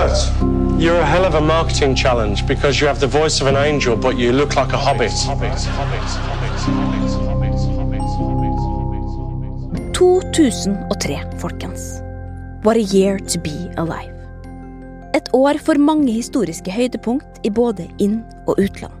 Kurt, 0.00 0.80
you're 0.80 0.96
a 0.96 1.04
hell 1.04 1.26
of 1.26 1.34
a 1.34 1.40
marketing 1.42 1.94
challenge 1.94 2.46
because 2.46 2.80
you 2.80 2.86
have 2.86 3.00
the 3.00 3.06
voice 3.06 3.42
of 3.42 3.46
an 3.46 3.56
angel, 3.56 3.96
but 3.96 4.16
you 4.16 4.32
look 4.32 4.56
like 4.56 4.72
a 4.72 4.78
hobbit. 4.78 5.12
2003, 9.92 11.38
folkens. 11.38 12.00
What 12.62 12.76
a 12.78 12.80
year 12.80 13.18
to 13.18 13.38
be 13.38 13.70
alive. 13.76 14.16
Et 15.14 15.28
år 15.32 15.58
for 15.58 15.74
mange 15.78 16.12
historiske 16.12 16.72
høydepunkt 16.72 17.44
i 17.44 17.50
både 17.50 17.88
inn- 17.98 18.24
og 18.46 18.58
utland. 18.58 18.99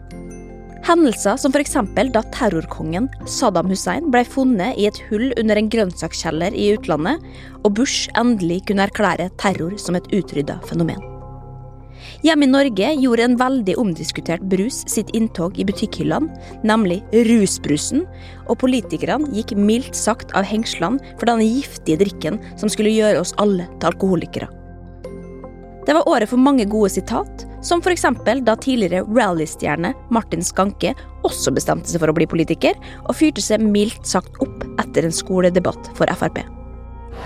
Hendelser 0.86 1.36
som 1.36 1.52
f.eks. 1.52 1.76
da 2.14 2.22
terrorkongen 2.32 3.10
Saddam 3.28 3.68
Hussein 3.68 4.08
ble 4.12 4.24
funnet 4.24 4.78
i 4.80 4.86
et 4.88 4.98
hull 5.10 5.28
under 5.40 5.60
en 5.60 5.68
grønnsakskjeller 5.70 6.56
i 6.56 6.72
utlandet, 6.76 7.20
og 7.60 7.74
Bush 7.76 8.08
endelig 8.18 8.62
kunne 8.70 8.88
erklære 8.88 9.28
terror 9.40 9.76
som 9.78 9.98
et 9.98 10.08
utrydda 10.16 10.60
fenomen. 10.66 11.02
Hjemme 12.24 12.46
i 12.46 12.50
Norge 12.50 12.92
gjorde 13.00 13.24
en 13.26 13.36
veldig 13.40 13.74
omdiskutert 13.80 14.44
brus 14.52 14.82
sitt 14.90 15.12
inntog 15.16 15.58
i 15.60 15.66
butikkhyllene, 15.68 16.32
nemlig 16.64 17.00
rusbrusen, 17.28 18.06
og 18.48 18.60
politikerne 18.64 19.28
gikk 19.36 19.54
mildt 19.56 19.96
sagt 19.96 20.32
av 20.36 20.48
hengslene 20.48 21.00
for 21.18 21.28
denne 21.28 21.48
giftige 21.48 22.00
drikken 22.04 22.40
som 22.60 22.72
skulle 22.72 22.92
gjøre 22.96 23.20
oss 23.20 23.36
alle 23.40 23.68
til 23.78 23.92
alkoholikere. 23.92 24.48
Det 25.90 25.94
var 25.94 26.08
året 26.08 26.30
for 26.30 26.38
mange 26.38 26.62
gode 26.70 26.88
sitat, 26.94 27.46
som 27.66 27.80
f.eks. 27.82 28.04
da 28.46 28.52
tidligere 28.62 29.00
rallystjerne 29.10 29.90
Martin 30.14 30.44
Skanke 30.46 30.92
også 31.26 31.50
bestemte 31.50 31.90
seg 31.90 31.98
for 31.98 32.12
å 32.12 32.14
bli 32.14 32.28
politiker, 32.30 32.78
og 33.08 33.16
fyrte 33.18 33.42
seg 33.42 33.64
mildt 33.64 34.06
sagt 34.06 34.38
opp 34.38 34.62
etter 34.78 35.08
en 35.08 35.16
skoledebatt 35.16 35.90
for 35.98 36.06
Frp. 36.14 36.38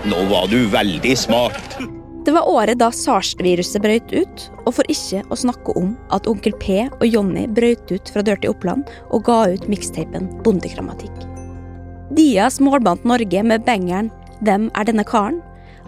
Nå 0.09 0.23
var 0.33 0.49
du 0.49 0.65
veldig 0.73 1.13
smart. 1.13 1.77
Det 2.25 2.33
var 2.33 2.49
året 2.49 2.81
da 2.81 2.89
sars-viruset 2.89 3.85
brøt 3.85 4.09
ut, 4.17 4.49
og 4.65 4.79
for 4.79 4.89
ikke 4.89 5.21
å 5.29 5.37
snakke 5.37 5.77
om 5.77 5.93
at 6.17 6.25
onkel 6.25 6.57
P 6.57 6.87
og 6.87 7.05
Jonny 7.05 7.45
brøt 7.45 7.93
ut 7.93 8.09
fra 8.09 8.25
Dirty 8.25 8.49
Oppland 8.49 8.89
og 9.13 9.27
ga 9.29 9.43
ut 9.53 9.69
mikstapen 9.69 10.31
Bondegrammatikk. 10.41 11.13
Dia 12.17 12.49
smålbandt 12.49 13.05
Norge 13.05 13.45
med 13.45 13.69
bangeren 13.69 14.09
Hvem 14.41 14.71
er 14.73 14.89
denne 14.89 15.05
karen? 15.05 15.43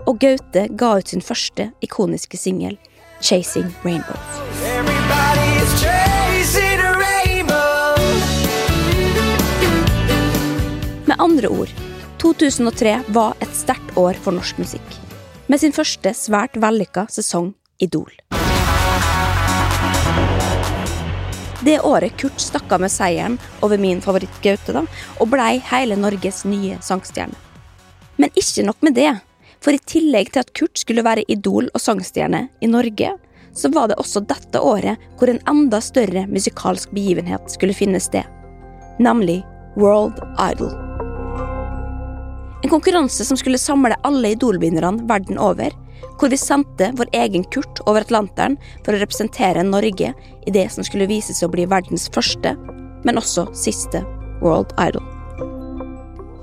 Og 0.08 0.16
Gaute 0.23 0.61
ga 0.80 0.94
ut 1.02 1.09
sin 1.11 1.19
første 1.19 1.66
ikoniske 1.83 2.38
singel 2.39 2.77
Chasing 3.19 3.67
Rainbows. 3.83 4.38
Chasing 5.81 6.83
rainbow. 6.95 7.97
Med 11.05 11.16
andre 11.19 11.52
ord, 11.52 11.73
2003 12.23 12.95
var 13.11 13.36
et 13.44 13.52
sterkt 13.52 13.99
år 13.99 14.16
for 14.23 14.31
norsk 14.31 14.64
musikk. 14.64 14.95
Med 15.52 15.59
sin 15.59 15.75
første 15.75 16.16
svært 16.16 16.55
vellykka 16.55 17.09
sesong 17.11 17.52
Idol. 17.83 18.16
Det 21.67 21.81
året 21.83 22.16
Kurt 22.16 22.39
stakk 22.39 22.71
av 22.71 22.86
med 22.86 22.95
seieren 22.95 23.36
over 23.59 23.75
min 23.75 23.99
favoritt 23.99 24.39
Gaute, 24.39 24.71
da, 24.71 24.88
og 25.19 25.33
blei 25.36 25.58
hele 25.67 25.99
Norges 25.99 26.45
nye 26.47 26.80
sangstjerne. 26.80 27.36
Men 28.17 28.31
ikke 28.39 28.64
nok 28.66 28.80
med 28.81 28.95
det, 28.95 29.11
for 29.63 29.75
i 29.75 29.83
tillegg 29.89 30.31
til 30.33 30.44
at 30.44 30.53
Kurt 30.58 30.80
skulle 30.80 31.05
være 31.05 31.25
idol 31.31 31.69
og 31.73 31.81
sangstjerne 31.81 32.47
i 32.61 32.69
Norge, 32.72 33.13
så 33.58 33.72
var 33.73 33.89
det 33.89 33.97
også 33.97 34.22
dette 34.30 34.61
året 34.61 35.02
hvor 35.17 35.31
en 35.31 35.41
enda 35.49 35.80
større 35.81 36.27
musikalsk 36.30 36.94
begivenhet 36.94 37.49
skulle 37.52 37.77
finne 37.77 38.02
sted. 38.03 38.25
Nemlig 39.02 39.41
World 39.77 40.22
Idol. 40.41 40.73
En 42.64 42.69
konkurranse 42.69 43.25
som 43.25 43.38
skulle 43.38 43.61
samle 43.61 43.97
alle 44.03 44.33
idolvinnerne 44.33 45.05
verden 45.09 45.38
over, 45.38 45.73
hvor 46.17 46.30
vi 46.33 46.39
sendte 46.42 46.92
vår 46.97 47.09
egen 47.14 47.45
Kurt 47.53 47.81
over 47.86 48.05
Atlanteren 48.05 48.58
for 48.86 48.94
å 48.94 49.02
representere 49.02 49.66
Norge 49.66 50.14
i 50.14 50.53
det 50.53 50.66
som 50.73 50.86
skulle 50.86 51.09
vise 51.09 51.36
seg 51.38 51.49
å 51.49 51.53
bli 51.53 51.67
verdens 51.69 52.09
første, 52.14 52.55
men 53.05 53.21
også 53.21 53.48
siste 53.58 54.04
World 54.42 54.73
Idol. 54.81 55.17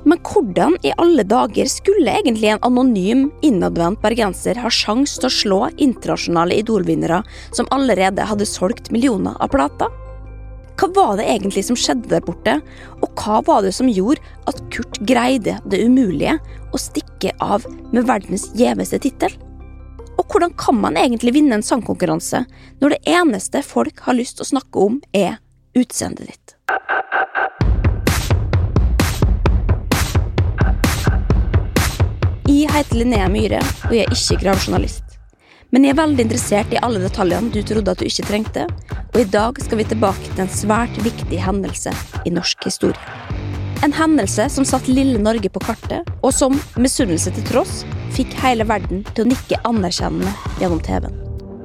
Men 0.04 0.20
hvordan 0.20 0.76
i 0.84 0.92
alle 1.00 1.24
dager 1.24 1.68
skulle 1.70 2.12
egentlig 2.12 2.50
en 2.52 2.64
anonym, 2.66 3.28
innadvendt 3.42 4.02
bergenser 4.04 4.58
ha 4.60 4.70
sjans 4.72 5.16
til 5.16 5.30
å 5.30 5.34
slå 5.38 5.60
internasjonale 5.80 6.58
idolvinnere 6.60 7.22
som 7.56 7.68
allerede 7.72 8.26
hadde 8.28 8.48
solgt 8.48 8.90
millioner 8.92 9.38
av 9.40 9.52
plater? 9.54 9.88
Hva 10.74 10.88
var 10.90 11.16
det 11.16 11.28
egentlig 11.30 11.62
som 11.68 11.78
skjedde 11.78 12.10
der 12.10 12.24
borte, 12.24 12.58
og 13.00 13.22
hva 13.22 13.40
var 13.46 13.62
det 13.64 13.72
som 13.76 13.88
gjorde 13.88 14.20
at 14.50 14.58
Kurt 14.74 14.98
greide 15.06 15.56
det 15.70 15.80
umulige 15.86 16.36
å 16.74 16.80
stikke 16.82 17.32
av 17.40 17.64
med 17.94 18.08
verdens 18.10 18.48
gjeveste 18.58 18.98
tittel? 19.06 19.32
Og 20.18 20.26
hvordan 20.28 20.52
kan 20.58 20.76
man 20.82 20.98
egentlig 20.98 21.34
vinne 21.38 21.56
en 21.58 21.64
sangkonkurranse 21.64 22.44
når 22.82 22.96
det 22.96 23.14
eneste 23.14 23.62
folk 23.66 24.02
har 24.04 24.18
lyst 24.18 24.38
til 24.38 24.46
å 24.46 24.52
snakke 24.52 24.84
om, 24.90 25.00
er 25.14 25.38
utseendet 25.78 26.34
ditt? 26.34 26.58
Jeg 32.54 32.70
heter 32.70 33.00
Linnea 33.00 33.26
Myhre, 33.26 33.58
og 33.88 33.92
jeg 33.96 34.04
er 34.04 34.12
ikke 34.14 34.36
gravjournalist. 34.44 35.16
Men 35.74 35.82
jeg 35.82 35.90
er 35.90 35.98
veldig 35.98 36.22
interessert 36.22 36.70
i 36.70 36.78
alle 36.86 37.00
detaljene 37.02 37.50
du 37.50 37.64
trodde 37.66 37.90
at 37.90 37.98
du 37.98 38.06
ikke 38.06 38.26
trengte, 38.28 38.66
og 39.08 39.16
i 39.18 39.24
dag 39.26 39.56
skal 39.58 39.80
vi 39.80 39.86
tilbake 39.90 40.28
til 40.28 40.42
en 40.44 40.52
svært 40.54 41.00
viktig 41.02 41.40
hendelse 41.42 41.90
i 42.22 42.30
norsk 42.30 42.68
historie. 42.68 43.16
En 43.82 43.94
hendelse 43.96 44.46
som 44.54 44.66
satte 44.68 44.94
lille 44.94 45.18
Norge 45.18 45.50
på 45.50 45.62
kartet, 45.64 46.06
og 46.22 46.30
som, 46.36 46.54
misunnelse 46.78 47.32
til 47.34 47.46
tross, 47.48 47.80
fikk 48.14 48.36
hele 48.44 48.68
verden 48.70 49.02
til 49.10 49.24
å 49.24 49.32
nikke 49.32 49.58
anerkjennende 49.66 50.30
gjennom 50.60 50.84
TV-en. 50.86 51.18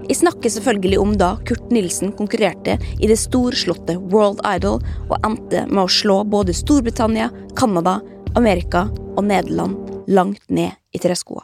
Jeg 0.09 0.23
snakker 0.23 0.55
selvfølgelig 0.55 1.03
om 1.03 1.13
da 1.21 1.35
Kurt 1.45 1.69
Nilsen 1.69 2.15
konkurrerte 2.17 2.79
i 2.97 3.11
det 3.11 3.19
storslåtte 3.21 3.99
World 4.09 4.41
Idol 4.55 4.81
og 5.05 5.21
endte 5.21 5.67
med 5.69 5.83
å 5.83 5.93
slå 5.99 6.23
både 6.25 6.57
Storbritannia, 6.57 7.29
Canada, 7.53 7.99
Amerika 8.33 8.87
og 9.13 9.29
Nederland 9.29 9.88
langt 10.09 10.49
ned 10.49 10.71
i 10.91 10.99
treskoa. 10.99 11.43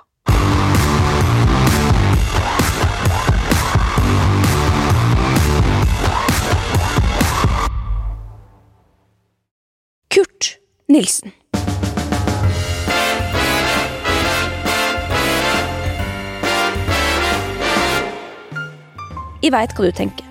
Kurt 10.10 10.58
Nilsen. 10.88 11.32
Jeg 19.44 19.54
veit 19.54 19.76
hva 19.78 19.86
du 19.86 19.92
tenker. 19.94 20.26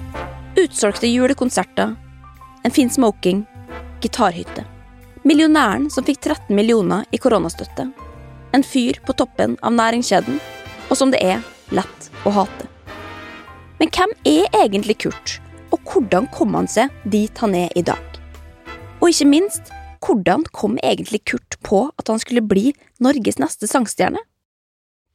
Utsolgte 0.58 1.06
julekonserter, 1.06 1.92
en 2.64 2.74
fin 2.74 2.90
smoking, 2.90 3.44
gitarhytte. 4.02 4.64
Millionæren 5.22 5.86
som 5.90 6.02
fikk 6.04 6.18
13 6.24 6.50
millioner 6.56 7.06
i 7.14 7.20
koronastøtte. 7.22 7.86
En 8.54 8.62
fyr 8.62 9.00
på 9.06 9.16
toppen 9.18 9.56
av 9.66 9.74
næringskjeden, 9.74 10.36
og 10.86 10.98
som 10.98 11.10
det 11.10 11.18
er 11.26 11.40
lett 11.74 12.10
å 12.22 12.30
hate. 12.36 12.68
Men 13.80 13.90
hvem 13.90 14.12
er 14.30 14.46
egentlig 14.60 15.00
Kurt, 15.02 15.38
og 15.74 15.82
hvordan 15.90 16.28
kom 16.34 16.54
han 16.54 16.68
seg 16.70 16.92
dit 17.10 17.42
han 17.42 17.56
er 17.58 17.72
i 17.74 17.82
dag? 17.82 18.20
Og 19.00 19.10
ikke 19.10 19.26
minst, 19.26 19.72
hvordan 20.04 20.44
kom 20.54 20.78
egentlig 20.86 21.24
Kurt 21.26 21.58
på 21.66 21.88
at 21.98 22.12
han 22.12 22.22
skulle 22.22 22.44
bli 22.46 22.70
Norges 23.02 23.40
neste 23.42 23.66
sangstjerne? 23.66 24.22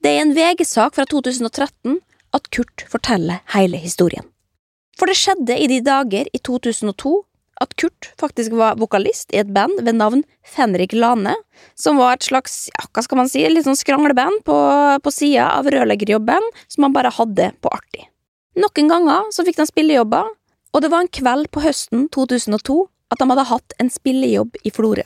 Det 0.03 0.11
er 0.11 0.25
en 0.25 0.35
VG-sak 0.35 0.99
fra 0.99 1.07
2013 1.07 1.95
at 2.35 2.51
Kurt 2.51 2.83
forteller 2.91 3.39
hele 3.55 3.79
historien. 3.79 4.27
For 4.99 5.07
det 5.07 5.15
skjedde 5.15 5.55
i 5.55 5.67
de 5.71 5.79
dager 5.85 6.27
i 6.27 6.43
2002 6.43 7.15
at 7.63 7.75
Kurt 7.79 8.11
faktisk 8.19 8.53
var 8.55 8.77
vokalist 8.79 9.33
i 9.35 9.41
et 9.41 9.51
band 9.53 9.81
ved 9.83 9.97
navn 9.99 10.23
Fenrik 10.47 10.93
Lane, 10.95 11.35
som 11.75 11.99
var 11.99 12.15
et 12.15 12.27
slags, 12.27 12.67
ja, 12.71 12.85
hva 12.93 13.03
skal 13.03 13.19
man 13.21 13.31
si, 13.31 13.43
litt 13.47 13.67
sånn 13.67 13.79
skrangleband 13.79 14.43
på, 14.47 14.57
på 15.03 15.13
sida 15.13 15.49
av 15.57 15.69
rørleggerjobben 15.71 16.49
som 16.67 16.87
han 16.87 16.95
bare 16.95 17.13
hadde 17.13 17.51
på 17.59 17.71
artig. 17.75 18.07
Noen 18.59 18.91
ganger 18.91 19.29
så 19.35 19.45
fikk 19.47 19.59
de 19.59 19.67
spillejobber, 19.69 20.31
og 20.73 20.83
det 20.83 20.91
var 20.93 21.03
en 21.03 21.11
kveld 21.19 21.49
på 21.53 21.63
høsten 21.63 22.07
2002 22.15 22.79
at 23.09 23.21
de 23.21 23.29
hadde 23.31 23.47
hatt 23.51 23.75
en 23.81 23.89
spillejobb 23.91 24.59
i 24.63 24.71
Florø. 24.73 25.05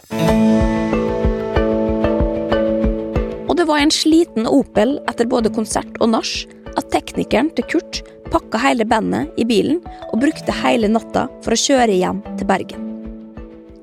Og 3.48 3.58
det 3.60 3.68
var 3.70 3.84
en 3.84 3.94
sliten 3.94 4.50
Opel 4.50 4.98
etter 5.10 5.30
både 5.30 5.52
konsert 5.54 6.00
og 6.02 6.12
nach 6.16 6.34
at 6.74 6.90
teknikeren 6.94 7.52
til 7.56 7.68
Kurt 7.70 8.02
pakka 8.34 8.58
hele 8.58 8.86
bandet 8.86 9.30
i 9.38 9.46
bilen 9.46 9.78
og 10.10 10.22
brukte 10.24 10.56
hele 10.64 10.90
natta 10.90 11.28
for 11.46 11.54
å 11.54 11.60
kjøre 11.60 11.94
hjem 12.00 12.24
til 12.40 12.50
Bergen. 12.50 12.88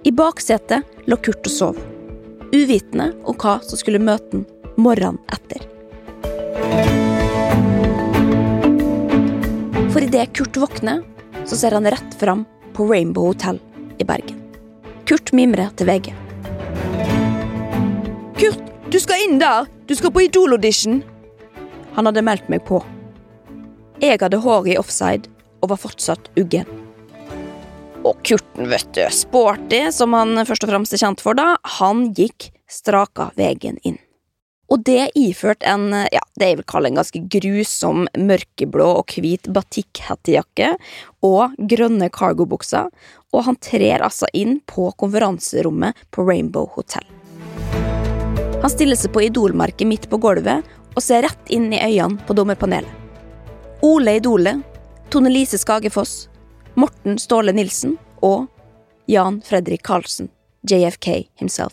I 0.03 0.11
baksetet 0.17 1.07
lå 1.07 1.19
Kurt 1.23 1.47
og 1.47 1.55
sov, 1.55 1.79
uvitende 2.51 3.13
om 3.31 3.37
hva 3.39 3.61
som 3.63 3.79
skulle 3.79 4.03
møte 4.03 4.41
han 4.41 4.47
morgenen 4.81 5.21
etter. 5.31 5.63
For 9.91 10.03
idet 10.03 10.33
Kurt 10.35 10.59
våkner, 10.59 11.05
så 11.47 11.59
ser 11.59 11.77
han 11.77 11.87
rett 11.87 12.15
fram 12.19 12.47
på 12.75 12.87
Rainbow 12.91 13.31
Hotel 13.31 13.61
i 14.03 14.07
Bergen. 14.07 14.39
Kurt 15.07 15.31
mimrer 15.37 15.71
til 15.79 15.91
VG. 15.91 16.15
Kurt, 18.41 18.63
du 18.91 18.99
skal 18.99 19.27
inn 19.29 19.39
der! 19.43 19.69
Du 19.87 19.95
skal 19.99 20.15
på 20.15 20.27
Idol-audition! 20.27 21.05
Han 21.95 22.07
hadde 22.07 22.25
meldt 22.27 22.51
meg 22.51 22.63
på. 22.67 22.81
Jeg 24.01 24.17
hadde 24.23 24.39
håret 24.41 24.73
i 24.73 24.79
offside 24.81 25.29
og 25.61 25.75
var 25.75 25.81
fortsatt 25.83 26.31
uggen. 26.41 26.69
Og 28.01 28.17
Kurten, 28.25 28.71
vet 28.71 28.87
du, 28.97 29.03
sporty, 29.13 29.83
som 29.93 30.15
han 30.17 30.41
først 30.49 30.65
og 30.65 30.71
fremst 30.73 30.95
er 30.97 31.03
kjent 31.03 31.21
for, 31.21 31.37
da, 31.37 31.59
han 31.77 32.07
gikk 32.17 32.49
straka 32.65 33.29
veien 33.37 33.77
inn. 33.85 33.99
Og 34.73 34.81
det 34.87 35.11
iført 35.19 35.67
en, 35.69 35.91
ja, 36.15 36.23
det 36.39 36.49
jeg 36.49 36.59
vil 36.63 36.69
kalle 36.73 36.89
en 36.89 37.01
ganske 37.01 37.21
grusom 37.35 38.07
mørkeblå 38.17 38.87
og 39.03 39.13
hvit 39.19 39.51
batikkhettejakke 39.53 40.71
og 41.27 41.59
grønne 41.69 42.09
cargobukser, 42.15 42.89
og 43.35 43.45
han 43.51 43.59
trer 43.61 44.07
altså 44.07 44.31
inn 44.33 44.63
på 44.71 44.87
konferanserommet 44.97 45.99
på 46.15 46.25
Rainbow 46.25 46.71
Hotel. 46.79 47.05
Han 48.63 48.73
stiller 48.73 48.97
seg 48.97 49.13
på 49.13 49.27
idolmerket 49.27 49.91
midt 49.91 50.09
på 50.09 50.23
gulvet 50.23 50.65
og 50.95 51.05
ser 51.05 51.27
rett 51.27 51.53
inn 51.53 51.69
i 51.75 51.83
øynene 51.85 52.23
på 52.25 52.39
dommerpanelet. 52.39 53.00
Ole 53.83 54.15
Idole, 54.17 54.61
Tone 55.09 55.31
Lise 55.31 55.59
Skagefoss, 55.59 56.29
Morten 56.75 57.19
Ståle 57.19 57.53
Nilsen 57.53 57.97
og 58.23 58.47
Jan 59.11 59.41
Fredrik 59.47 59.83
Karlsen, 59.83 60.29
JFK 60.69 61.29
himself. 61.41 61.73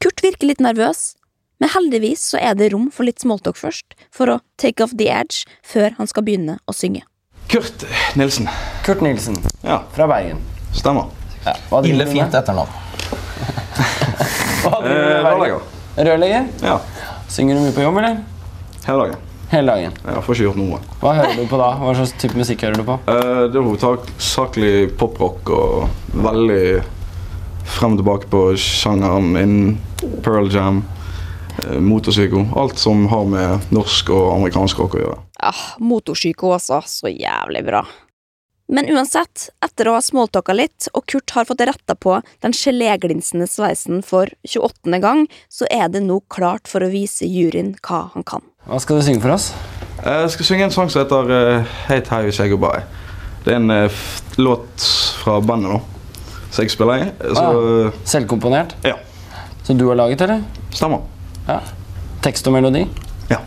Kurt 0.00 0.22
virker 0.24 0.48
litt 0.48 0.62
nervøs, 0.62 1.14
men 1.60 1.70
heldigvis 1.74 2.22
så 2.32 2.40
er 2.40 2.54
det 2.58 2.70
rom 2.72 2.88
for 2.94 3.06
litt 3.06 3.20
smalltalk 3.22 3.58
først, 3.58 3.94
for 4.14 4.30
å 4.30 4.38
take 4.62 4.82
off 4.84 4.94
the 4.96 5.08
edge 5.12 5.44
før 5.66 5.94
han 5.98 6.06
skal 6.10 6.24
begynne 6.26 6.58
å 6.70 6.74
synge. 6.74 7.04
Kurt 7.48 7.84
Nilsen. 8.18 8.48
Kurt 8.84 9.00
Nilsen 9.04 9.38
Ja, 9.64 9.82
fra 9.94 10.06
Bergen. 10.10 10.40
stemmer. 10.76 11.08
Ja. 11.44 11.54
Hva 11.70 11.82
Ille 11.86 12.06
fint 12.10 12.34
etternavn. 12.34 12.72
Eh? 14.68 15.22
Rørlegger. 15.24 15.60
Rørlegger? 15.96 16.48
Ja, 16.66 16.74
Synger 17.32 17.56
du 17.56 17.62
mye 17.62 17.72
på 17.72 17.80
jobb, 17.84 17.96
eller? 18.02 18.18
hele 18.84 19.04
dagen. 19.06 19.27
Hele 19.48 19.72
dagen. 19.72 19.94
Jeg 20.04 20.24
får 20.26 20.34
ikke 20.36 20.44
gjort 20.44 20.60
noe. 20.60 20.78
Hva 21.00 21.14
hører 21.16 21.38
du 21.38 21.46
på 21.48 21.58
da? 21.60 21.70
Hva 21.80 21.94
slags 21.96 22.12
type 22.20 22.36
musikk 22.36 22.66
hører 22.66 22.82
du 22.82 22.84
på? 22.84 22.98
Uh, 23.08 23.46
Det 23.48 23.56
er 23.56 23.64
hovedsakelig 23.64 24.72
poprock 25.00 25.52
og 25.56 26.18
veldig 26.26 26.82
frem 27.68 27.96
og 27.96 28.02
tilbake 28.02 28.28
på 28.32 28.42
sjangeren 28.60 29.30
innen 29.40 29.78
Pearl 30.24 30.50
Jam, 30.52 30.82
uh, 31.62 31.78
motorpsyko. 31.80 32.44
Alt 32.60 32.76
som 32.82 33.06
har 33.12 33.24
med 33.28 33.72
norsk 33.72 34.12
og 34.12 34.34
amerikansk 34.34 34.84
rock 34.84 34.98
å 34.98 35.02
gjøre. 35.06 35.16
Ah, 35.40 35.64
Motorpsyko 35.80 36.52
også, 36.58 36.82
så 36.84 37.12
jævlig 37.12 37.64
bra. 37.64 37.84
Men 38.68 38.84
uansett, 38.92 39.46
etter 39.64 39.88
å 39.88 39.94
ha 39.96 40.00
smalltalka 40.04 40.52
litt, 40.52 40.90
og 40.92 41.06
Kurt 41.08 41.32
har 41.32 41.46
fått 41.48 41.62
retta 41.64 41.94
på 41.96 42.18
den 42.44 42.52
geléglinsende 42.52 43.46
sveisen 43.48 44.02
for 44.04 44.28
28. 44.44 44.98
gang, 45.00 45.24
så 45.48 45.64
er 45.72 45.88
det 45.88 46.02
nå 46.04 46.20
klart 46.28 46.68
for 46.68 46.84
å 46.84 46.90
vise 46.92 47.24
juryen 47.24 47.72
hva 47.80 48.10
han 48.12 48.26
kan. 48.28 48.44
Hva 48.68 48.78
skal 48.82 48.98
du 48.98 49.04
synge 49.06 49.22
for 49.24 49.32
oss? 49.34 49.50
Eh, 50.04 50.22
Jeg 50.24 50.30
skal 50.34 50.48
synge 50.50 50.66
en 50.68 50.74
sang 50.74 50.90
som 50.92 51.02
heter 51.02 51.30
«Hei, 51.32 51.62
Hate 51.88 52.10
How 52.12 52.26
You 52.26 52.32
Say 52.36 52.50
Goodbye. 52.50 52.82
Det 53.44 53.54
er 53.54 53.60
en 53.62 53.70
uh, 53.70 54.00
låt 54.36 54.84
fra 55.22 55.38
bandet 55.40 55.72
nå, 55.72 55.78
som 56.52 56.64
jeg 56.66 56.72
spiller 56.74 57.06
i. 57.06 57.06
Så 57.32 57.44
eh, 57.86 58.00
Selvkomponert? 58.08 58.74
ja, 58.84 58.96
Som 59.64 59.78
du 59.80 59.86
har 59.88 59.96
laget, 59.96 60.20
eller? 60.26 60.42
stemmer. 60.74 61.00
Ja. 61.48 61.60
Tekst 62.24 62.46
og 62.50 62.52
melodi? 62.58 62.84
Ja. 63.30 63.38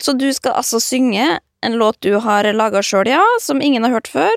Så 0.00 0.14
du 0.16 0.28
skal 0.32 0.56
altså 0.56 0.80
synge 0.80 1.26
en 1.66 1.74
låt 1.76 1.98
du 2.00 2.14
har 2.22 2.46
laga 2.54 2.80
sjøl, 2.86 3.10
ja, 3.12 3.20
som 3.42 3.60
ingen 3.60 3.84
har 3.84 3.92
hørt 3.98 4.08
før. 4.08 4.32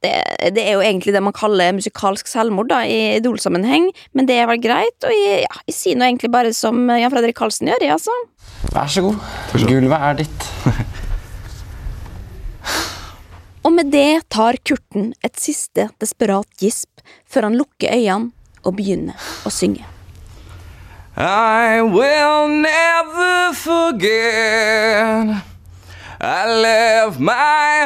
Det, 0.00 0.12
det 0.56 0.62
er 0.64 0.78
jo 0.78 0.84
egentlig 0.84 1.12
det 1.12 1.20
man 1.20 1.36
kaller 1.36 1.74
musikalsk 1.76 2.28
selvmord 2.30 2.70
da, 2.70 2.78
i 2.88 3.18
idolsammenheng, 3.18 3.90
men 4.16 4.28
det 4.30 4.38
er 4.40 4.48
vel 4.48 4.62
greit, 4.62 4.96
og 5.04 5.12
jeg, 5.12 5.42
ja, 5.44 5.60
jeg 5.68 5.76
sier 5.76 6.00
nå 6.00 6.06
egentlig 6.08 6.30
bare 6.32 6.54
som 6.56 6.88
Jan 6.88 7.12
Fredrik 7.12 7.36
Karlsen 7.36 7.68
gjør, 7.68 7.84
jeg, 7.84 7.98
altså. 7.98 8.16
Vær 8.72 8.88
så 8.88 9.04
god. 9.04 9.20
Gulvet 9.68 10.08
er 10.08 10.20
ditt. 10.22 10.48
Og 13.60 13.72
med 13.76 13.90
det 13.92 14.22
tar 14.32 14.56
Kurten 14.64 15.10
et 15.20 15.36
siste 15.36 15.90
desperat 16.00 16.48
gisp 16.62 17.02
før 17.28 17.50
han 17.50 17.58
lukker 17.60 17.92
øynene 17.92 18.32
og 18.64 18.76
begynner 18.78 19.20
å 19.44 19.52
synge. 19.52 19.84
I 21.20 21.84
will 21.84 22.48
never 22.48 23.52
forget 23.52 25.49
I 26.22 26.44
left 26.60 27.18
my 27.18 27.32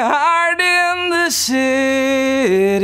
heart 0.03 0.59
in 0.59 1.11
the 1.11 1.31
city 1.31 2.83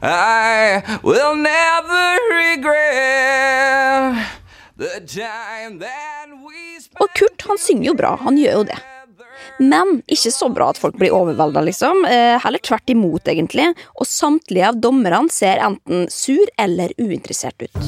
I 0.00 0.82
will 1.02 1.36
never 1.36 2.16
regret 2.32 4.16
the 4.78 5.00
time 5.04 5.78
that 5.80 6.28
we 6.32 6.80
spent 6.80 6.96
Og 7.00 7.08
Kurt 7.12 7.44
han 7.46 7.58
synger 7.60 7.86
jo 7.90 7.94
bra, 7.94 8.16
han 8.24 8.40
gjør 8.40 8.52
jo 8.62 8.64
det. 8.72 8.80
Men 9.60 10.00
ikke 10.08 10.32
så 10.32 10.48
bra 10.48 10.70
at 10.72 10.80
folk 10.80 10.96
blir 10.96 11.12
overvelda, 11.12 11.60
liksom. 11.68 12.04
Eh, 12.08 12.40
heller 12.40 12.58
tvert 12.64 12.88
imot, 12.88 13.28
egentlig. 13.28 13.68
Og 14.00 14.08
samtlige 14.08 14.68
av 14.72 14.80
dommerne 14.80 15.28
ser 15.30 15.60
enten 15.60 16.08
sur 16.10 16.48
eller 16.56 16.88
uinteressert 16.96 17.60
ut. 17.68 17.82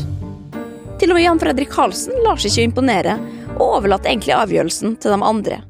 Til 1.00 1.08
og 1.08 1.16
med 1.16 1.24
Jan 1.24 1.40
Fredrik 1.40 1.72
Karlsen 1.72 2.20
lar 2.26 2.36
seg 2.36 2.52
ikke 2.52 2.68
imponere, 2.68 3.16
og 3.56 3.80
overlater 3.80 4.12
egentlig 4.12 4.36
avgjørelsen 4.36 5.00
til 5.00 5.16
de 5.16 5.24
andre. 5.24 5.64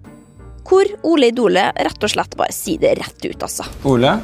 Hvor 0.64 0.88
Ole 1.04 1.28
Idole 1.32 1.68
rett 1.76 2.06
og 2.06 2.10
slett 2.10 2.36
bare 2.40 2.54
sier 2.54 2.80
det 2.80 2.94
rett 3.00 3.26
ut, 3.28 3.42
altså. 3.44 3.66
Ole? 3.84 4.16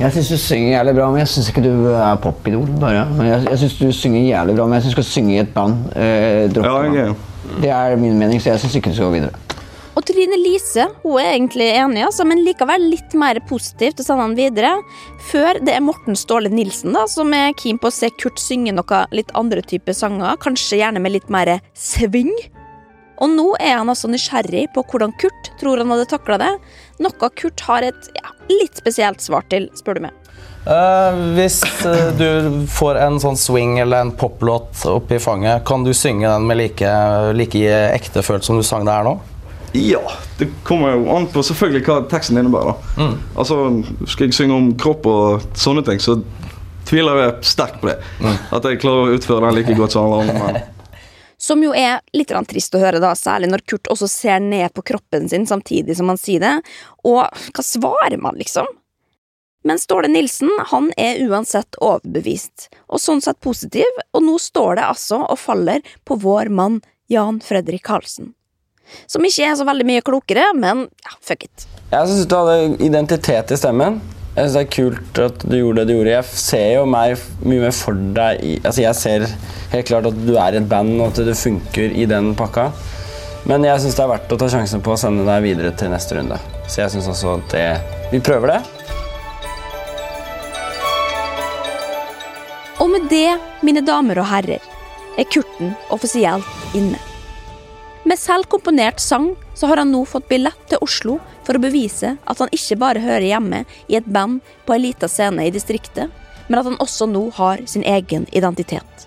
Jeg 0.00 0.12
syns 0.14 0.28
du 0.32 0.36
synger 0.40 0.74
jævlig 0.78 0.94
bra, 0.96 1.08
men 1.12 1.20
jeg 1.22 1.28
syns 1.34 1.50
ikke 1.52 1.62
du 1.64 1.72
er 1.92 2.16
popidol. 2.20 2.66
bare. 2.80 3.04
Men 3.16 3.26
Jeg, 3.28 3.44
jeg 3.50 3.58
synes 3.58 3.78
du 3.78 3.92
synger 3.92 4.24
jævlig 4.24 4.56
bra, 4.56 4.66
men 4.66 4.78
jeg 4.78 4.82
syns 4.86 4.94
du 4.94 5.02
skal 5.02 5.10
synge 5.12 5.34
i 5.34 5.42
et 5.44 5.54
band. 5.54 5.86
Eh, 5.96 6.48
Ja, 6.56 6.82
er 6.82 7.14
Det 7.60 7.70
er 7.70 7.96
min 7.96 8.18
mening, 8.18 8.40
så 8.40 8.52
jeg 8.54 8.60
syns 8.60 8.76
ikke 8.76 8.90
du 8.90 8.94
skal 8.96 9.10
gå 9.10 9.20
videre. 9.20 9.32
Og 9.96 10.04
Trine 10.06 10.36
Lise 10.38 10.86
hun 11.02 11.18
er 11.20 11.32
egentlig 11.34 11.66
enig, 11.76 12.04
altså, 12.06 12.24
men 12.24 12.44
likevel 12.46 12.86
litt 12.92 13.12
mer 13.18 13.40
positiv 13.48 13.92
til 13.92 14.04
å 14.04 14.06
sende 14.06 14.22
han 14.22 14.36
videre. 14.38 14.70
Før 15.30 15.58
det 15.60 15.74
er 15.74 15.82
Morten 15.84 16.16
Ståle 16.16 16.48
Nilsen 16.52 16.94
da, 16.96 17.06
som 17.10 17.32
er 17.36 17.52
keen 17.58 17.78
på 17.80 17.90
å 17.90 17.92
se 17.92 18.08
Kurt 18.16 18.40
synge 18.40 18.72
noe 18.72 19.02
litt 19.12 19.34
andre 19.34 19.60
typer 19.66 19.92
sanger, 19.92 20.38
kanskje 20.40 20.78
gjerne 20.80 21.02
med 21.02 21.12
litt 21.18 21.28
mer 21.28 21.58
sving. 21.74 22.30
Og 23.20 23.28
nå 23.28 23.50
er 23.60 23.76
han 23.76 23.90
altså 23.92 24.08
nysgjerrig 24.08 24.70
på 24.74 24.84
hvordan 24.88 25.12
Kurt 25.20 25.50
tror 25.60 25.82
han 25.82 25.92
hadde 25.92 26.08
takla 26.08 26.38
det, 26.40 26.54
noe 27.04 27.30
Kurt 27.36 27.60
har 27.68 27.84
et 27.84 28.08
ja, 28.16 28.32
litt 28.48 28.80
spesielt 28.80 29.20
svar 29.24 29.44
til, 29.52 29.68
spør 29.76 30.00
du 30.00 30.06
meg. 30.08 30.16
Uh, 30.60 31.16
hvis 31.38 31.62
uh, 31.86 32.10
du 32.16 32.64
får 32.68 32.98
en 33.00 33.16
sånn 33.20 33.38
swing 33.40 33.78
eller 33.80 34.04
en 34.04 34.12
poplåt 34.16 34.82
oppi 34.88 35.20
fanget, 35.20 35.64
kan 35.68 35.84
du 35.84 35.92
synge 35.96 36.28
den 36.28 36.48
med 36.48 36.60
like, 36.60 36.94
like 37.36 37.76
ektefølt 37.96 38.44
som 38.44 38.60
du 38.60 38.64
sang 38.66 38.88
det 38.88 38.96
her 38.96 39.08
nå? 39.08 39.16
Ja, 39.76 40.02
det 40.40 40.50
kommer 40.66 40.96
jo 40.96 41.06
an 41.14 41.28
på 41.30 41.44
selvfølgelig 41.46 41.84
hva 41.86 42.00
teksten 42.10 42.40
innebærer. 42.40 42.74
da. 42.74 43.08
Altså, 43.38 43.60
Skal 44.08 44.26
jeg 44.26 44.34
synge 44.34 44.56
om 44.56 44.72
kropp 44.80 45.06
og 45.06 45.46
sånne 45.54 45.84
ting, 45.86 46.02
så 46.02 46.18
tviler 46.90 47.20
jeg 47.22 47.50
sterkt 47.52 47.78
på 47.78 47.92
det. 47.92 48.00
At 48.50 48.66
jeg 48.66 48.80
klarer 48.82 49.12
å 49.12 49.14
utføre 49.14 49.46
den 49.46 49.60
like 49.60 49.76
godt 49.78 49.94
som 49.94 50.10
alle 50.10 50.26
andre. 50.26 50.64
Som 51.40 51.62
jo 51.64 51.72
er 51.72 52.02
litt 52.12 52.32
trist 52.50 52.74
å 52.76 52.82
høre, 52.82 53.00
da, 53.00 53.14
særlig 53.16 53.48
når 53.48 53.64
Kurt 53.64 53.88
også 53.88 54.08
ser 54.08 54.42
ned 54.44 54.74
på 54.76 54.84
kroppen 54.92 55.28
sin 55.28 55.46
samtidig 55.48 55.96
som 55.96 56.12
han 56.12 56.20
sier 56.20 56.42
det. 56.44 56.56
Og 57.08 57.24
hva 57.24 57.64
svarer 57.64 58.18
man, 58.20 58.36
liksom? 58.36 58.68
Men 59.64 59.80
Ståle 59.80 60.08
Nilsen 60.08 60.52
han 60.70 60.90
er 61.00 61.20
uansett 61.28 61.76
overbevist, 61.80 62.68
og 62.88 63.00
sånn 63.00 63.20
sett 63.24 63.40
positiv, 63.44 63.88
og 64.12 64.24
nå 64.24 64.38
står 64.40 64.78
det 64.78 64.86
altså 64.88 65.20
og 65.26 65.40
faller 65.40 65.84
på 66.08 66.16
vår 66.20 66.52
mann 66.52 66.80
Jan 67.12 67.40
Fredrik 67.44 67.84
Karlsen. 67.88 68.32
Som 69.06 69.24
ikke 69.24 69.48
er 69.48 69.56
så 69.56 69.64
veldig 69.68 69.86
mye 69.86 70.04
klokere, 70.04 70.48
men 70.56 70.86
ja, 71.04 71.12
fuck 71.24 71.44
it. 71.48 71.68
Jeg 71.90 72.08
syns 72.08 72.28
du 72.28 72.36
hadde 72.36 72.80
identitet 72.84 73.52
i 73.52 73.60
stemmen. 73.60 74.00
Jeg 74.40 74.48
synes 74.48 74.56
Det 74.56 74.60
er 74.60 74.72
kult 74.72 75.18
at 75.20 75.42
du 75.44 75.54
gjorde 75.58 75.82
det 75.82 75.90
du 75.90 75.98
gjorde. 75.98 76.12
Jeg 76.14 76.24
ser 76.40 76.68
jo 76.72 76.84
meg 76.88 77.24
mye 77.44 77.60
mer 77.60 77.74
for 77.76 77.98
deg 78.16 78.38
Altså 78.64 78.80
Jeg 78.80 78.96
ser 78.96 79.24
helt 79.74 79.90
klart 79.90 80.06
at 80.08 80.16
du 80.16 80.30
er 80.32 80.54
i 80.56 80.60
et 80.62 80.68
band, 80.70 80.94
og 80.96 81.10
at 81.10 81.20
det 81.26 81.34
funker 81.36 81.92
i 81.92 82.06
den 82.08 82.30
pakka. 82.38 82.70
Men 83.44 83.66
jeg 83.68 83.82
syns 83.82 83.98
det 83.98 84.04
er 84.06 84.08
verdt 84.14 84.32
å 84.32 84.38
ta 84.40 84.48
sjansen 84.48 84.80
på 84.80 84.94
å 84.94 84.96
sende 85.02 85.26
deg 85.28 85.44
videre 85.44 85.74
til 85.76 85.92
neste 85.92 86.16
runde. 86.16 86.38
Så 86.64 86.80
jeg 86.80 86.94
syns 86.94 87.10
også 87.12 87.34
at 87.34 87.52
det 87.52 87.66
Vi 88.14 88.22
prøver 88.24 88.54
det. 88.54 88.58
Og 92.80 92.88
med 92.94 93.12
det, 93.12 93.36
mine 93.60 93.84
damer 93.84 94.22
og 94.24 94.30
herrer, 94.32 94.64
er 95.20 95.28
Kurten 95.28 95.76
offisielt 95.92 96.48
inne. 96.72 96.96
Med 98.08 98.16
selv 98.16 98.48
komponert 98.48 99.04
sang 99.04 99.34
så 99.52 99.68
har 99.68 99.84
han 99.84 99.92
nå 99.92 100.06
fått 100.08 100.32
billett 100.32 100.64
til 100.72 100.80
Oslo 100.80 101.18
for 101.50 101.58
å 101.58 101.64
bevise 101.64 102.12
at 102.30 102.38
han 102.38 102.52
ikke 102.54 102.78
bare 102.78 103.02
hører 103.02 103.26
hjemme 103.26 103.64
i 103.90 103.96
et 103.98 104.06
band 104.06 104.38
på 104.68 104.76
ei 104.76 104.84
lita 104.84 105.08
scene 105.10 105.42
i 105.42 105.50
distriktet, 105.50 106.06
men 106.46 106.60
at 106.60 106.68
han 106.68 106.78
også 106.78 107.08
nå 107.10 107.24
har 107.40 107.64
sin 107.66 107.82
egen 107.82 108.28
identitet. 108.30 109.06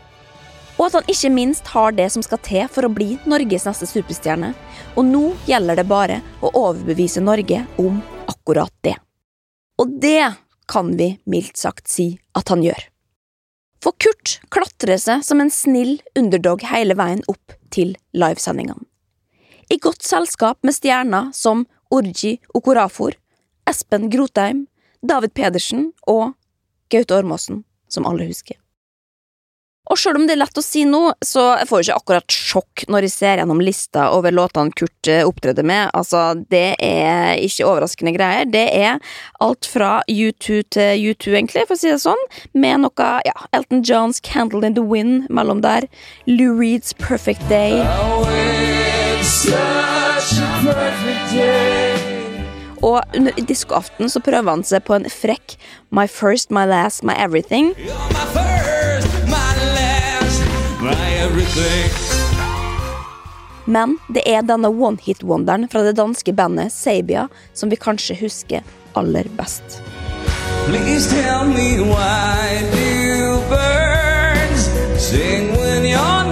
Og 0.76 0.90
at 0.90 0.98
han 0.98 1.08
ikke 1.08 1.32
minst 1.32 1.72
har 1.72 1.96
det 1.96 2.10
som 2.12 2.24
skal 2.26 2.42
til 2.44 2.68
for 2.68 2.84
å 2.84 2.92
bli 2.92 3.14
Norges 3.30 3.64
neste 3.70 3.88
superstjerne. 3.88 4.52
Og 5.00 5.06
nå 5.08 5.22
gjelder 5.48 5.80
det 5.80 5.86
bare 5.88 6.20
å 6.44 6.52
overbevise 6.66 7.24
Norge 7.24 7.62
om 7.80 8.02
akkurat 8.28 8.74
det. 8.84 8.98
Og 9.80 9.94
det 10.04 10.34
kan 10.68 10.90
vi 11.00 11.14
mildt 11.30 11.62
sagt 11.62 11.88
si 11.92 12.10
at 12.36 12.52
han 12.52 12.66
gjør. 12.66 12.90
For 13.84 13.96
Kurt 14.04 14.40
klatrer 14.52 15.00
seg 15.00 15.24
som 15.24 15.40
en 15.44 15.52
snill 15.54 16.02
underdog 16.20 16.66
hele 16.68 16.98
veien 17.00 17.24
opp 17.32 17.56
til 17.72 17.96
livesendingene. 18.12 18.84
I 19.72 19.80
godt 19.80 20.04
selskap 20.04 20.60
med 20.68 20.76
stjerner 20.76 21.32
som 21.36 21.64
Orji 21.94 22.38
Okorafor, 22.58 23.16
Espen 23.70 24.10
Grotheim, 24.14 24.66
David 25.04 25.36
Pedersen 25.38 25.92
og 26.10 26.34
Gaute 26.94 27.16
Ormåsen, 27.18 27.64
som 27.92 28.10
alle 28.10 28.28
husker. 28.30 28.58
Og 29.92 30.00
sjøl 30.00 30.16
om 30.16 30.24
det 30.24 30.38
er 30.38 30.40
lett 30.40 30.58
å 30.58 30.64
si 30.64 30.86
nå, 30.88 31.02
så 31.20 31.42
jeg 31.60 31.68
får 31.68 31.82
ikke 31.84 31.96
akkurat 32.00 32.36
sjokk 32.36 32.84
når 32.88 33.06
jeg 33.06 33.14
ser 33.18 33.42
gjennom 33.42 33.60
lista 33.60 34.06
over 34.16 34.32
låtene 34.32 34.72
Kurt 34.80 35.10
eh, 35.12 35.26
opptredde 35.28 35.66
med. 35.68 35.92
Altså, 35.92 36.22
det 36.54 36.78
er 36.80 37.36
ikke 37.44 37.68
overraskende 37.68 38.14
greier. 38.16 38.48
Det 38.48 38.64
er 38.72 39.04
alt 39.44 39.68
fra 39.68 39.98
U2 40.08 40.62
til 40.72 41.04
U2, 41.12 41.36
egentlig, 41.36 41.68
for 41.68 41.76
å 41.76 41.82
si 41.82 41.92
det 41.92 42.00
sånn, 42.06 42.26
med 42.56 42.86
noe 42.86 43.12
ja, 43.28 43.36
Elton 43.52 43.84
Johns 43.84 44.24
Candle 44.24 44.64
in 44.64 44.80
the 44.80 44.88
Wind 44.88 45.28
mellom 45.28 45.60
der, 45.66 45.90
Lou 46.32 46.56
Reeds 46.56 46.96
'Perfect 46.96 47.44
Day'. 47.52 47.84
Oh, 47.84 48.24
it's 49.20 49.28
such 49.28 50.40
a 50.40 50.48
Perfect 50.64 51.36
Day. 51.36 51.73
Og 52.84 53.16
under 53.16 53.46
diskoaften 53.48 54.10
så 54.12 54.20
prøver 54.20 54.50
han 54.52 54.64
seg 54.68 54.84
på 54.84 54.98
en 54.98 55.08
frekk 55.08 55.56
My 55.96 56.04
First, 56.12 56.52
My 56.52 56.66
Last, 56.68 57.04
My 57.08 57.16
Everything. 57.16 57.72
Men 63.66 63.96
det 64.12 64.26
er 64.28 64.44
denne 64.44 64.68
one-hit-wonderen 64.68 65.70
fra 65.72 65.86
det 65.88 65.96
danske 65.96 66.36
bandet 66.36 66.76
Sabia 66.76 67.30
som 67.56 67.72
vi 67.72 67.80
kanskje 67.80 68.20
husker 68.20 68.68
aller 69.00 69.32
best. 69.40 69.80
Please 70.68 71.08
tell 71.08 71.48
me 71.48 71.80
why 71.88 72.60
do 72.76 72.84
you 72.84 73.40
burn? 73.48 75.00
Sing 75.00 75.56
when 75.56 75.86
you're 75.88 76.23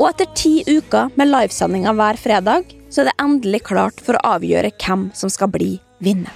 Og 0.00 0.08
etter 0.08 0.30
ti 0.32 0.52
uker 0.64 1.12
med 1.20 1.28
livesendinger 1.28 1.92
hver 1.98 2.16
fredag, 2.16 2.70
så 2.88 3.02
er 3.02 3.10
det 3.10 3.18
endelig 3.20 3.60
klart 3.68 4.00
for 4.00 4.16
å 4.16 4.36
avgjøre 4.38 4.72
hvem 4.80 5.10
som 5.14 5.28
skal 5.32 5.52
bli 5.52 5.74
vinner. 6.00 6.32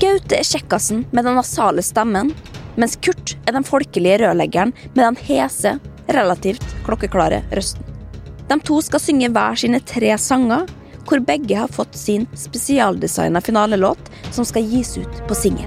Gaute 0.00 0.38
er 0.38 0.46
kjekkasen 0.46 1.02
med 1.10 1.26
den 1.26 1.36
nasale 1.36 1.82
stemmen, 1.84 2.30
mens 2.78 2.94
Kurt 3.02 3.34
er 3.42 3.58
den 3.58 3.66
folkelige 3.66 4.22
rørleggeren 4.22 4.72
med 4.94 5.02
den 5.02 5.18
hese, 5.26 5.74
relativt 6.14 6.64
klokkeklare 6.86 7.42
røsten. 7.50 7.82
De 8.48 8.56
to 8.66 8.78
skal 8.82 9.02
synge 9.02 9.28
hver 9.34 9.58
sine 9.58 9.82
tre 9.82 10.14
sanger, 10.18 10.70
hvor 11.10 11.20
begge 11.26 11.58
har 11.58 11.70
fått 11.74 11.98
sin 11.98 12.26
spesialdesigna 12.38 13.42
finalelåt 13.42 14.10
som 14.30 14.46
skal 14.46 14.62
gis 14.62 14.94
ut 14.98 15.22
på 15.26 15.36
singel. 15.36 15.66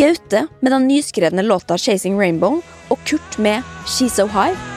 Gaute 0.00 0.46
med 0.64 0.72
den 0.72 0.88
nyskrevne 0.88 1.44
låta 1.44 1.76
'Chasing 1.76 2.16
Rainbow' 2.16 2.62
og 2.88 2.98
Kurt 3.04 3.38
med 3.38 3.62
'She's 3.84 4.16
So 4.16 4.26
High'. 4.26 4.71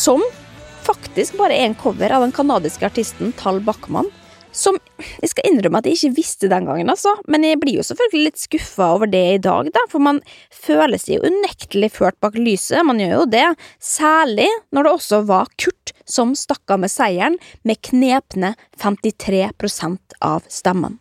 Som 0.00 0.22
faktisk 0.86 1.34
bare 1.36 1.52
er 1.52 1.66
en 1.68 1.74
cover 1.76 2.12
av 2.16 2.22
den 2.24 2.32
kanadiske 2.32 2.86
artisten 2.88 3.34
Tal 3.36 3.58
Backman. 3.60 4.06
Som 4.50 4.78
jeg 5.20 5.28
skal 5.28 5.50
innrømme 5.50 5.82
at 5.82 5.86
jeg 5.86 5.98
ikke 5.98 6.16
visste 6.16 6.48
den 6.48 6.64
gangen, 6.64 6.88
altså. 6.88 7.12
Men 7.28 7.44
jeg 7.44 7.58
blir 7.60 7.76
jo 7.76 7.84
selvfølgelig 7.84 8.30
litt 8.30 8.40
skuffa 8.40 8.86
over 8.94 9.10
det 9.12 9.20
i 9.34 9.42
dag, 9.44 9.68
da. 9.74 9.82
For 9.92 10.00
man 10.00 10.22
føler 10.56 10.96
seg 10.96 11.18
jo 11.18 11.28
unektelig 11.28 11.92
ført 11.98 12.16
bak 12.24 12.38
lyset. 12.40 12.80
Man 12.88 13.02
gjør 13.02 13.12
jo 13.18 13.28
det. 13.34 13.44
Særlig 13.76 14.48
når 14.72 14.88
det 14.88 14.94
også 14.96 15.20
var 15.28 15.52
Kurt 15.60 15.92
som 16.08 16.32
stakk 16.32 16.72
av 16.72 16.80
med 16.80 16.90
seieren, 16.90 17.36
med 17.62 17.82
knepne 17.84 18.54
53% 18.80 20.16
av 20.24 20.48
stemmen. 20.48 20.96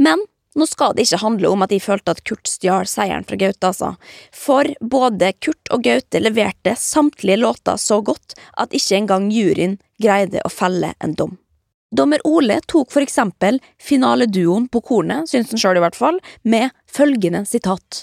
Men 0.00 0.24
nå 0.56 0.66
skal 0.66 0.94
det 0.96 1.04
ikke 1.06 1.20
handle 1.22 1.50
om 1.52 1.64
at 1.64 1.72
de 1.72 1.80
følte 1.82 2.14
at 2.14 2.22
Kurt 2.26 2.48
stjal 2.48 2.88
seieren 2.88 3.26
fra 3.28 3.36
Gaute, 3.40 3.68
altså. 3.68 3.92
For 4.34 4.68
både 4.80 5.32
Kurt 5.44 5.72
og 5.74 5.84
Gaute 5.86 6.22
leverte 6.22 6.74
samtlige 6.78 7.40
låter 7.42 7.76
så 7.80 8.00
godt 8.04 8.36
at 8.56 8.74
ikke 8.76 9.02
engang 9.02 9.28
juryen 9.34 9.76
greide 10.00 10.42
å 10.44 10.52
felle 10.52 10.94
en 11.04 11.14
dom. 11.18 11.36
Dommer 11.94 12.20
Ole 12.28 12.58
tok 12.68 12.90
for 12.92 13.04
eksempel 13.04 13.62
finaleduoen 13.80 14.66
på 14.68 14.82
kornet, 14.84 15.30
syns 15.30 15.54
han 15.54 15.60
sjøl 15.60 15.80
i 15.80 15.84
hvert 15.86 15.96
fall, 15.96 16.18
med 16.44 16.74
følgende 16.90 17.44
sitat. 17.48 18.02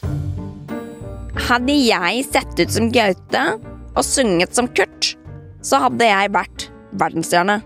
Hadde 1.46 1.76
jeg 1.76 2.26
sett 2.26 2.58
ut 2.58 2.74
som 2.74 2.90
Gaute 2.94 3.46
og 3.94 4.04
sunget 4.06 4.58
som 4.58 4.72
Kurt, 4.74 5.14
så 5.62 5.84
hadde 5.86 6.10
jeg 6.10 6.34
vært 6.34 6.68
verdensstjerne. 6.98 7.60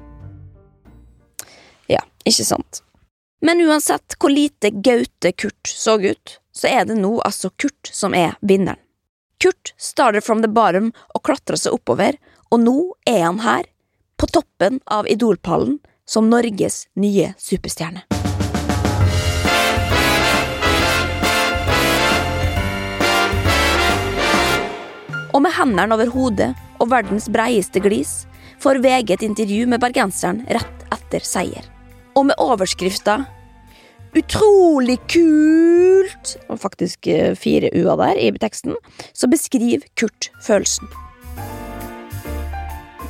Ja, 1.89 2.03
ikke 2.27 2.48
sant. 2.48 2.83
Men 3.39 3.62
uansett 3.62 4.15
hvor 4.19 4.29
lite 4.29 4.69
Gaute 4.69 5.31
Kurt 5.31 5.67
så 5.67 6.00
ut, 6.01 6.39
så 6.51 6.67
er 6.67 6.86
det 6.86 6.98
nå 7.00 7.22
altså 7.24 7.50
Kurt 7.50 7.91
som 7.91 8.13
er 8.13 8.36
vinneren. 8.41 8.79
Kurt 9.39 9.72
starter 9.77 10.19
from 10.19 10.41
the 10.43 10.51
bottom 10.51 10.89
og 11.15 11.24
klatrer 11.24 11.55
seg 11.55 11.77
oppover, 11.77 12.17
og 12.51 12.60
nå 12.60 12.75
er 13.08 13.24
han 13.24 13.39
her, 13.39 13.63
på 14.19 14.27
toppen 14.27 14.81
av 14.91 15.08
Idolpallen, 15.08 15.77
som 16.03 16.27
Norges 16.27 16.89
nye 17.00 17.31
superstjerne. 17.39 18.03
Og 25.31 25.39
med 25.46 25.55
hendene 25.55 25.96
over 25.96 26.12
hodet 26.12 26.51
og 26.81 26.91
verdens 26.91 27.31
breieste 27.31 27.79
glis 27.79 28.25
får 28.60 28.84
VG 28.84 29.15
et 29.15 29.27
intervju 29.31 29.69
med 29.72 29.79
bergenseren 29.79 30.43
rett 30.51 30.89
etter 30.91 31.24
seier. 31.24 31.78
Og 32.19 32.25
med 32.27 32.35
overskrifta 32.41 33.21
Utrolig 34.17 34.97
kult! 35.07 36.33
Og 36.49 36.57
faktisk 36.59 37.07
eh, 37.07 37.35
fire 37.38 37.69
u-er 37.77 37.95
der 38.01 38.17
i 38.19 38.31
teksten. 38.41 38.73
Så 39.13 39.29
beskriver 39.29 39.85
Kurt 39.95 40.31
følelsen. 40.43 40.89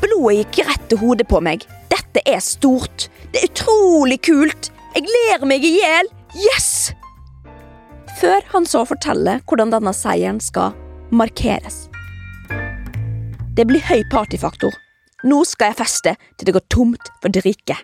Blodet 0.03 0.35
gikk 0.37 0.59
rett 0.67 0.83
til 0.91 0.99
hodet 0.99 1.27
på 1.31 1.39
meg. 1.41 1.63
Dette 1.89 2.21
er 2.27 2.43
stort. 2.43 3.07
Det 3.31 3.41
er 3.41 3.47
utrolig 3.47 4.19
kult. 4.27 4.69
Jeg 4.97 5.07
ler 5.07 5.45
meg 5.47 5.63
i 5.63 5.77
hjel. 5.79 6.11
Yes! 6.35 6.91
Før 8.19 8.43
han 8.51 8.67
så 8.67 8.83
fortelle 8.85 9.37
hvordan 9.47 9.71
denne 9.71 9.93
seieren 9.95 10.41
skal 10.43 10.75
markeres. 11.15 11.87
Det 13.55 13.65
blir 13.71 13.81
høy 13.87 14.03
partyfaktor. 14.11 14.75
Nå 15.23 15.41
skal 15.47 15.71
jeg 15.71 15.79
feste 15.79 16.13
til 16.35 16.49
det 16.49 16.57
går 16.59 16.67
tomt 16.71 17.09
for 17.23 17.31
drikke. 17.31 17.79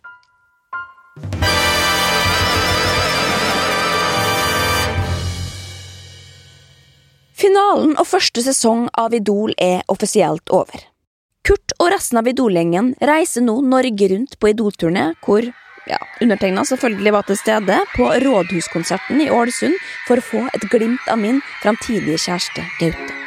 Finalen 7.35 7.97
og 7.99 8.07
første 8.07 8.41
sesong 8.45 8.85
av 8.97 9.13
Idol 9.13 9.51
er 9.61 9.83
offisielt 9.91 10.51
over. 10.55 10.85
Kurt 11.45 11.75
og 11.77 11.91
resten 11.93 12.17
av 12.21 12.29
Idol-gjengen 12.31 12.93
reiser 13.05 13.43
nå 13.45 13.59
Norge 13.67 14.07
rundt 14.13 14.39
på 14.39 14.49
Idol-turné, 14.53 15.11
hvor 15.25 15.45
ja, 15.85 15.99
undertegna 16.23 16.63
selvfølgelig 16.65 17.13
var 17.17 17.27
til 17.27 17.37
stede 17.41 17.81
på 17.93 18.07
Rådhuskonserten 18.23 19.21
i 19.27 19.29
Ålesund 19.29 19.75
for 20.07 20.17
å 20.17 20.25
få 20.31 20.47
et 20.55 20.65
glimt 20.71 21.11
av 21.11 21.21
min 21.21 21.43
framtidige 21.61 22.23
kjæreste 22.25 22.65
Gaute. 22.79 23.24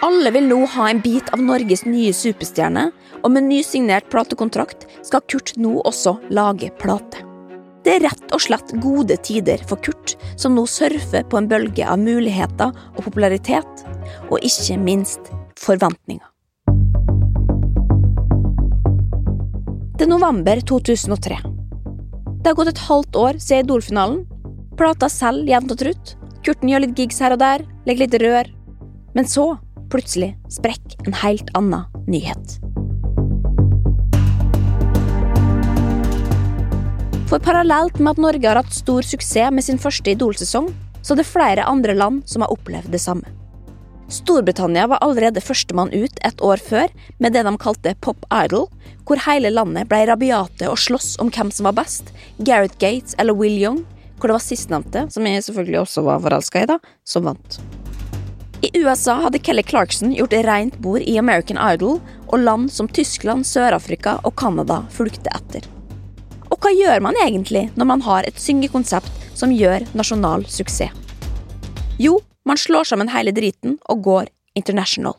Alle 0.00 0.30
vil 0.32 0.46
nå 0.48 0.62
ha 0.72 0.86
en 0.88 1.00
bit 1.04 1.28
av 1.34 1.42
Norges 1.44 1.82
nye 1.84 2.12
superstjerne, 2.16 2.86
og 3.20 3.32
med 3.34 3.44
nysignert 3.50 4.06
platekontrakt 4.08 4.86
skal 5.04 5.20
Kurt 5.28 5.52
nå 5.60 5.74
også 5.84 6.14
lage 6.32 6.70
plate. 6.80 7.26
Det 7.84 7.98
er 7.98 8.06
rett 8.06 8.32
og 8.32 8.40
slett 8.40 8.72
gode 8.80 9.18
tider 9.24 9.60
for 9.68 9.80
Kurt, 9.84 10.14
som 10.40 10.56
nå 10.56 10.64
surfer 10.68 11.26
på 11.28 11.36
en 11.36 11.48
bølge 11.52 11.84
av 11.84 12.00
muligheter 12.00 12.72
og 12.72 13.04
popularitet, 13.04 13.84
og 14.32 14.40
ikke 14.40 14.80
minst 14.80 15.30
forventninger. 15.60 16.24
Det 20.00 20.06
er 20.08 20.12
november 20.14 20.64
2003. 20.64 21.42
Det 22.40 22.48
har 22.48 22.56
gått 22.56 22.72
et 22.72 22.86
halvt 22.88 23.16
år 23.20 23.36
siden 23.36 23.66
Idol-finalen. 23.66 24.22
Plata 24.80 25.12
selger 25.12 25.58
jevnt 25.58 25.74
og 25.74 25.82
trutt. 25.82 26.14
Kurten 26.40 26.72
gjør 26.72 26.86
litt 26.86 26.96
gigs 26.96 27.20
her 27.20 27.36
og 27.36 27.42
der, 27.42 27.66
legger 27.84 28.06
litt 28.06 28.22
rør. 28.22 28.48
Men 29.12 29.28
så, 29.28 29.50
plutselig, 29.92 30.34
sprekker 30.52 31.06
en 31.06 31.16
helt 31.22 31.50
annen 31.58 31.86
nyhet. 32.10 32.58
For 37.30 37.38
parallelt 37.38 38.00
med 38.02 38.16
at 38.16 38.22
Norge 38.22 38.48
har 38.48 38.58
hatt 38.58 38.74
stor 38.74 39.06
suksess 39.06 39.52
med 39.54 39.62
sin 39.62 39.78
første 39.78 40.10
Idol-sesong, 40.10 40.72
så 41.00 41.14
er 41.14 41.20
det 41.20 41.28
flere 41.28 41.66
andre 41.68 41.94
land 41.94 42.24
som 42.28 42.42
har 42.42 42.50
opplevd 42.50 42.90
det 42.90 43.02
samme. 43.02 43.28
Storbritannia 44.10 44.88
var 44.90 44.98
allerede 45.06 45.42
førstemann 45.42 45.92
ut 45.94 46.18
et 46.26 46.42
år 46.42 46.58
før 46.58 46.90
med 47.22 47.36
det 47.36 47.44
de 47.46 47.52
kalte 47.62 47.94
Pop 48.02 48.26
Idol, 48.34 48.66
hvor 49.06 49.22
hele 49.28 49.52
landet 49.54 49.86
ble 49.90 50.02
rabiate 50.10 50.66
og 50.66 50.80
sloss 50.82 51.12
om 51.22 51.30
hvem 51.30 51.52
som 51.54 51.70
var 51.70 51.78
best, 51.78 52.10
Gareth 52.42 52.74
Gates 52.82 53.14
eller 53.22 53.38
Will 53.38 53.54
Young, 53.54 53.84
hvor 54.18 54.32
det 54.32 54.40
var 54.40 54.44
sistnevnte, 54.44 55.06
som 55.14 55.26
jeg 55.26 55.46
selvfølgelig 55.46 55.84
også 55.84 56.04
var 56.10 56.24
forelska 56.26 56.64
i, 56.64 56.70
da, 56.74 56.80
som 57.06 57.30
vant. 57.30 57.60
I 58.62 58.70
USA 58.74 59.14
hadde 59.14 59.38
Kelly 59.38 59.62
Clarkson 59.62 60.12
gjort 60.12 60.32
rent 60.32 60.78
bord 60.78 61.00
i 61.00 61.18
American 61.18 61.56
Idol, 61.72 62.00
og 62.28 62.42
land 62.44 62.68
som 62.72 62.88
Tyskland, 62.88 63.46
Sør-Afrika 63.48 64.18
og 64.20 64.34
Canada 64.36 64.82
fulgte 64.92 65.32
etter. 65.32 65.64
Og 66.52 66.60
hva 66.60 66.72
gjør 66.74 67.00
man 67.00 67.16
egentlig 67.24 67.70
når 67.80 67.88
man 67.88 68.04
har 68.04 68.28
et 68.28 68.36
syngekonsept 68.36 69.08
som 69.38 69.54
gjør 69.54 69.86
nasjonal 69.96 70.44
suksess? 70.44 70.92
Jo, 72.00 72.18
man 72.44 72.60
slår 72.60 72.92
sammen 72.92 73.08
hele 73.12 73.32
driten 73.32 73.78
og 73.88 74.04
går 74.04 74.28
international. 74.56 75.16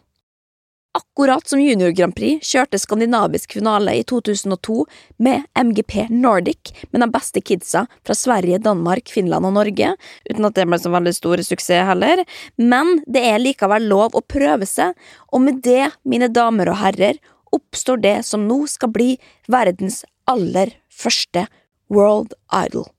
Akkurat 0.94 1.48
som 1.48 1.62
Junior 1.62 1.94
Grand 1.96 2.16
Prix 2.16 2.44
kjørte 2.52 2.76
skandinavisk 2.82 3.54
finale 3.56 3.94
i 3.96 4.02
2002 4.04 4.82
med 5.24 5.46
MGP 5.56 6.10
Nordic 6.12 6.74
med 6.92 7.00
de 7.06 7.08
beste 7.14 7.40
kidsa 7.40 7.86
fra 8.04 8.16
Sverige, 8.18 8.60
Danmark, 8.60 9.08
Finland 9.08 9.48
og 9.48 9.56
Norge, 9.56 9.94
uten 10.28 10.48
at 10.50 10.58
det 10.60 10.66
ble 10.68 10.80
så 10.84 10.92
veldig 10.92 11.14
stor 11.16 11.44
suksess 11.48 11.88
heller, 11.88 12.26
men 12.60 13.00
det 13.08 13.24
er 13.24 13.40
likevel 13.40 13.88
lov 13.88 14.20
å 14.20 14.24
prøve 14.36 14.68
seg, 14.68 14.92
og 15.32 15.46
med 15.46 15.62
det, 15.64 15.94
mine 16.04 16.28
damer 16.28 16.74
og 16.74 16.82
herrer, 16.84 17.22
oppstår 17.56 18.04
det 18.04 18.18
som 18.28 18.44
nå 18.50 18.66
skal 18.68 18.92
bli 18.92 19.14
verdens 19.48 20.02
aller 20.28 20.76
første 20.92 21.46
World 21.88 22.36
Idol. 22.52 22.90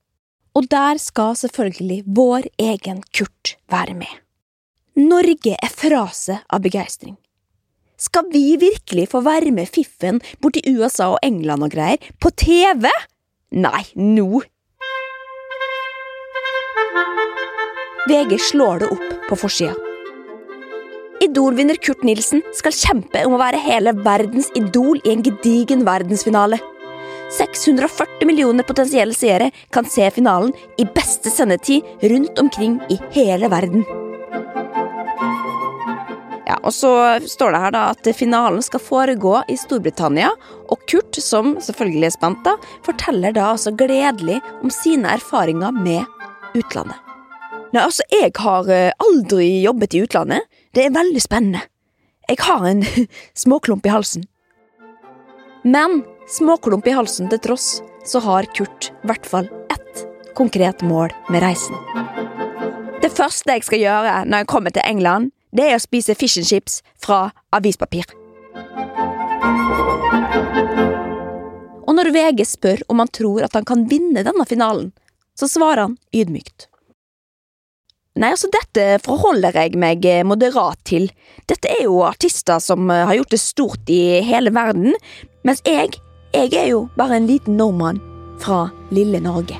Og 0.57 0.65
der 0.69 0.97
skal 1.01 1.37
selvfølgelig 1.37 2.03
vår 2.09 2.49
egen 2.57 3.05
Kurt 3.13 3.53
være 3.69 3.93
med. 4.01 4.09
Norge 4.97 5.57
er 5.57 5.73
fra 5.73 6.07
seg 6.13 6.41
av 6.49 6.65
begeistring. 6.65 7.17
Skal 7.97 8.25
vi 8.33 8.55
virkelig 8.57 9.07
få 9.11 9.21
være 9.25 9.53
med 9.53 9.69
fiffen 9.69 10.19
borti 10.41 10.63
USA 10.73 11.11
og 11.13 11.21
England 11.23 11.67
og 11.67 11.73
greier, 11.75 12.01
på 12.19 12.31
TV? 12.33 12.89
Nei, 13.53 13.83
nå! 13.95 14.41
VG 18.09 18.35
slår 18.49 18.83
det 18.83 18.91
opp 18.91 19.11
på 19.29 19.37
forsida. 19.45 19.75
Idol-vinner 21.23 21.77
Kurt 21.79 22.01
Nilsen 22.03 22.41
skal 22.57 22.75
kjempe 22.75 23.21
om 23.23 23.37
å 23.37 23.39
være 23.39 23.61
hele 23.63 23.93
verdens 24.03 24.49
idol 24.59 24.99
i 25.05 25.13
en 25.13 25.23
gedigen 25.23 25.85
verdensfinale. 25.87 26.59
640 27.37 28.27
millioner 28.27 28.67
potensielle 28.67 29.15
seere 29.15 29.53
kan 29.73 29.87
se 29.87 30.09
finalen 30.13 30.51
i 30.77 30.85
beste 30.85 31.31
sendetid 31.31 31.87
rundt 32.11 32.41
omkring 32.43 32.81
i 32.91 32.99
hele 33.15 33.47
verden. 33.53 34.02
Ja, 36.53 36.59
og 36.61 36.73
så 36.75 36.89
står 37.25 37.55
det 37.55 37.59
her 37.63 37.73
da 37.73 37.83
at 37.95 38.07
finalen 38.13 38.61
skal 38.61 38.81
foregå 38.83 39.39
i 39.49 39.55
Storbritannia, 39.57 40.29
og 40.69 40.83
Kurt, 40.91 41.17
som 41.17 41.55
selvfølgelig 41.65 42.11
er 42.11 42.13
spent, 42.13 42.43
da, 42.45 42.53
forteller 42.85 43.33
da 43.33 43.47
altså 43.55 43.73
gledelig 43.73 44.37
om 44.61 44.69
sine 44.73 45.15
erfaringer 45.15 45.73
med 45.73 46.05
utlandet. 46.53 46.99
Nei, 47.73 47.81
altså, 47.81 48.05
jeg 48.13 48.35
har 48.37 48.69
eh, 48.69 48.93
aldri 49.01 49.47
jobbet 49.63 49.97
i 49.97 50.03
utlandet. 50.05 50.45
Det 50.77 50.85
er 50.85 50.93
veldig 50.93 51.25
spennende. 51.25 51.63
Jeg 52.29 52.37
har 52.45 52.69
en 52.69 52.85
småklump 53.45 53.89
i 53.89 53.95
halsen. 53.95 54.27
Men 55.65 56.03
småklump 56.29 56.85
i 56.85 56.93
halsen 56.93 57.33
til 57.33 57.41
tross, 57.41 57.79
så 58.05 58.21
har 58.21 58.45
Kurt 58.53 58.91
i 58.93 59.09
hvert 59.09 59.25
fall 59.25 59.49
ett 59.73 60.05
konkret 60.37 60.85
mål 60.85 61.15
med 61.33 61.41
reisen. 61.41 61.73
Det 63.01 63.09
første 63.09 63.57
jeg 63.57 63.65
skal 63.65 63.81
gjøre 63.81 64.19
når 64.27 64.43
jeg 64.43 64.53
kommer 64.53 64.75
til 64.75 64.85
England, 64.85 65.33
det 65.53 65.69
er 65.69 65.77
å 65.77 65.83
spise 65.83 66.15
fish 66.17 66.41
and 66.41 66.49
chips 66.49 66.81
fra 67.01 67.27
avispapir. 67.53 68.09
Og 71.83 71.97
når 71.97 72.11
VG 72.15 72.45
spør 72.47 72.83
om 72.89 73.01
han 73.03 73.11
tror 73.13 73.45
at 73.45 73.57
han 73.57 73.67
kan 73.67 73.87
vinne 73.89 74.25
denne 74.25 74.45
finalen, 74.49 74.91
så 75.37 75.49
svarer 75.49 75.87
han 75.87 75.97
ydmykt. 76.13 76.67
Nei, 78.13 78.29
altså, 78.29 78.45
dette 78.53 78.99
forholder 79.01 79.55
jeg 79.57 79.77
meg 79.81 80.03
eh, 80.05 80.21
moderat 80.21 80.77
til. 80.85 81.07
Dette 81.49 81.71
er 81.73 81.87
jo 81.87 82.03
artister 82.05 82.61
som 82.61 82.85
eh, 82.93 83.07
har 83.09 83.17
gjort 83.17 83.33
det 83.33 83.41
stort 83.41 83.89
i 83.89 84.21
hele 84.21 84.53
verden, 84.53 84.93
mens 85.41 85.63
jeg, 85.65 85.97
jeg 86.35 86.53
er 86.53 86.69
jo 86.69 86.83
bare 86.97 87.17
en 87.17 87.25
liten 87.29 87.57
nordmann 87.57 87.97
fra 88.43 88.67
lille 88.93 89.17
Norge. 89.23 89.57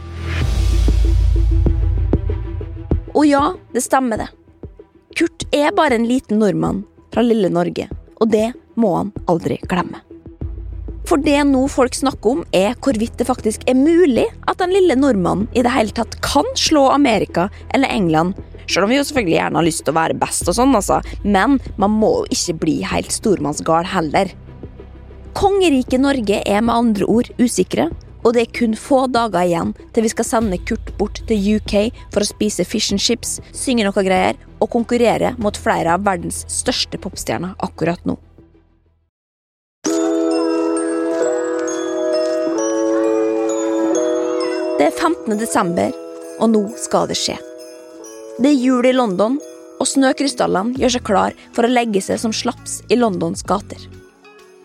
Og 3.13 3.25
ja, 3.25 3.47
det 3.73 3.81
stemmer 3.85 4.21
det. 4.21 4.29
Kurt 5.13 5.43
er 5.53 5.73
bare 5.77 5.93
en 5.99 6.07
liten 6.09 6.39
nordmann 6.41 6.81
fra 7.13 7.21
lille 7.21 7.49
Norge, 7.53 7.85
og 8.17 8.31
det 8.33 8.47
må 8.79 8.95
han 8.95 9.11
aldri 9.29 9.59
glemme. 9.69 9.99
For 11.05 11.21
det 11.21 11.35
nå 11.45 11.65
folk 11.69 11.93
snakker 11.93 12.31
om, 12.31 12.41
er 12.55 12.73
hvorvidt 12.81 13.19
det 13.19 13.27
faktisk 13.27 13.65
er 13.69 13.77
mulig 13.77 14.25
at 14.49 14.57
den 14.61 14.73
lille 14.73 14.95
nordmannen 14.97 15.49
i 15.53 15.61
det 15.61 15.73
hele 15.75 15.93
tatt 15.93 16.15
kan 16.25 16.47
slå 16.57 16.87
Amerika 16.95 17.49
eller 17.75 17.91
England, 17.93 18.39
selv 18.65 18.87
om 18.87 18.93
vi 18.93 18.97
jo 18.97 19.03
selvfølgelig 19.05 19.35
gjerne 19.35 19.59
har 19.59 19.67
lyst 19.67 19.83
til 19.83 19.93
å 19.93 19.99
være 19.99 20.17
best 20.17 20.49
og 20.49 20.57
sånn, 20.57 20.73
altså, 20.79 21.01
men 21.21 21.59
man 21.77 21.93
må 21.99 22.13
jo 22.23 22.33
ikke 22.33 22.57
bli 22.63 22.77
helt 22.87 23.13
stormannsgal 23.13 23.91
heller. 23.93 24.31
Kongeriket 25.37 26.01
Norge 26.01 26.41
er 26.41 26.65
med 26.65 26.73
andre 26.73 27.09
ord 27.11 27.29
usikre, 27.37 27.91
og 28.23 28.33
det 28.35 28.45
er 28.45 28.53
kun 28.55 28.75
få 28.79 29.05
dager 29.11 29.43
igjen 29.43 29.73
til 29.93 30.05
vi 30.05 30.11
skal 30.11 30.27
sende 30.27 30.59
Kurt 30.67 30.93
bort 30.99 31.21
til 31.27 31.57
UK 31.57 31.75
for 32.13 32.23
å 32.23 32.27
spise 32.27 32.65
fish 32.67 32.95
and 32.95 33.01
chips, 33.03 33.39
synge 33.51 33.85
noe 33.87 34.05
greier 34.05 34.39
og 34.63 34.71
konkurrere 34.73 35.33
mot 35.43 35.57
flere 35.59 35.95
av 35.95 36.05
verdens 36.07 36.43
største 36.51 36.99
popstjerner 37.03 37.57
akkurat 37.63 38.03
nå. 38.07 38.17
Det 44.79 44.89
er 44.89 44.95
15. 44.99 45.37
desember, 45.39 45.93
og 46.41 46.49
nå 46.51 46.63
skal 46.81 47.05
det 47.07 47.15
skje. 47.19 47.37
Det 48.39 48.49
er 48.49 48.57
jul 48.57 48.87
i 48.89 48.95
London, 48.95 49.37
og 49.79 49.87
snøkrystallene 49.87 50.79
gjør 50.79 50.95
seg 50.95 51.05
klar 51.07 51.35
for 51.55 51.67
å 51.67 51.71
legge 51.71 52.01
seg 52.03 52.19
som 52.19 52.33
slaps 52.35 52.81
i 52.91 52.97
Londons 52.99 53.45
gater. 53.47 53.79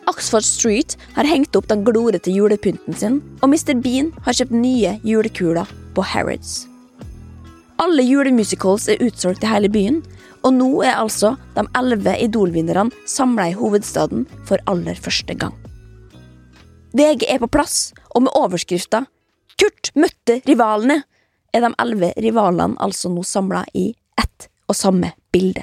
Oxford 0.08 0.44
Street 0.46 0.96
har 1.14 1.28
hengt 1.28 1.56
opp 1.58 1.68
den 1.68 1.84
glorete 1.84 2.32
julepynten 2.32 2.96
sin, 2.96 3.20
og 3.42 3.52
Mr. 3.52 3.76
Bean 3.76 4.10
har 4.24 4.36
kjøpt 4.38 4.54
nye 4.56 4.94
julekuler 5.04 5.68
på 5.96 6.04
Harrods. 6.14 6.62
Alle 7.78 8.02
julemusicals 8.02 8.88
er 8.90 9.02
utsolgt 9.04 9.44
i 9.44 9.50
hele 9.50 9.70
byen, 9.70 10.00
og 10.46 10.54
nå 10.56 10.70
er 10.86 10.96
altså 10.96 11.34
de 11.54 11.66
elleve 11.78 12.14
Idol-vinnerne 12.24 12.94
samla 13.10 13.50
i 13.50 13.56
hovedstaden 13.58 14.24
for 14.48 14.62
aller 14.70 14.98
første 14.98 15.36
gang. 15.38 15.54
VG 16.96 17.26
er 17.28 17.42
på 17.42 17.50
plass, 17.52 17.92
og 18.16 18.24
med 18.24 18.34
overskrifta 18.34 19.04
'Kurt 19.58 19.90
møtte 19.94 20.40
rivalene' 20.46 21.02
er 21.52 21.60
de 21.60 21.74
elleve 21.82 22.12
rivalene 22.16 22.78
altså 22.80 23.10
nå 23.12 23.22
samla 23.26 23.64
i 23.74 23.90
ett 24.18 24.48
og 24.68 24.76
samme 24.76 25.12
bilde. 25.32 25.62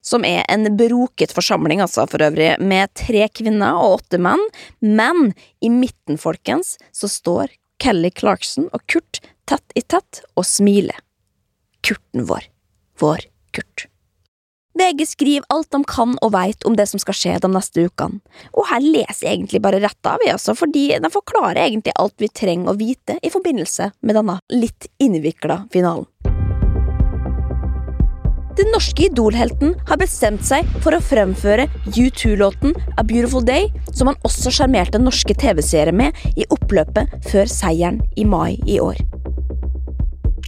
Som 0.00 0.24
er 0.24 0.44
en 0.48 0.64
broket 0.78 1.34
forsamling, 1.36 1.82
altså, 1.84 2.06
for 2.08 2.24
øvrig, 2.24 2.54
med 2.60 2.92
tre 2.96 3.26
kvinner 3.28 3.76
og 3.76 4.00
åtte 4.00 4.20
menn, 4.22 4.42
men 4.80 5.34
i 5.60 5.68
midten, 5.72 6.18
folkens, 6.20 6.78
så 6.92 7.10
står 7.10 7.52
Kelly 7.80 8.10
Clarkson 8.16 8.68
og 8.72 8.84
Kurt 8.88 9.20
tett 9.48 9.76
i 9.76 9.84
tett 9.84 10.22
og 10.36 10.46
smiler. 10.48 10.96
Kurten 11.84 12.26
vår. 12.28 12.48
Vår 13.00 13.28
Kurt. 13.56 13.86
VG 14.80 15.06
skriver 15.08 15.46
alt 15.52 15.72
de 15.74 15.80
kan 15.88 16.14
og 16.22 16.32
veit 16.32 16.64
om 16.64 16.76
det 16.78 16.86
som 16.88 17.00
skal 17.02 17.16
skje 17.16 17.36
de 17.42 17.50
neste 17.52 17.84
ukene, 17.90 18.20
og 18.54 18.68
her 18.70 18.84
leser 18.84 19.26
jeg 19.26 19.34
egentlig 19.34 19.62
bare 19.64 19.82
rett 19.82 20.08
av, 20.08 20.22
altså, 20.30 20.54
fordi 20.56 20.86
de 20.94 21.12
forklarer 21.12 21.64
egentlig 21.66 21.96
alt 21.98 22.16
vi 22.22 22.30
trenger 22.30 22.72
å 22.72 22.78
vite 22.78 23.18
i 23.20 23.32
forbindelse 23.32 23.90
med 24.00 24.20
denne 24.20 24.38
litt 24.54 24.88
innvikla 25.02 25.64
finalen. 25.74 26.06
Den 28.58 28.72
norske 28.74 29.06
Idol-helten 29.06 29.76
har 29.86 29.98
bestemt 30.00 30.42
seg 30.46 30.66
for 30.82 30.96
å 30.96 31.02
fremføre 31.04 31.68
U2-låten 31.94 32.74
A 32.98 33.04
Beautiful 33.06 33.44
Day, 33.46 33.68
som 33.94 34.10
han 34.10 34.18
også 34.26 34.50
sjarmerte 34.54 34.98
norske 34.98 35.36
TV-seere 35.38 35.94
med 35.94 36.16
i 36.34 36.48
oppløpet 36.50 37.14
før 37.30 37.50
seieren 37.50 38.00
i 38.18 38.26
mai 38.26 38.58
i 38.66 38.80
år. 38.82 38.98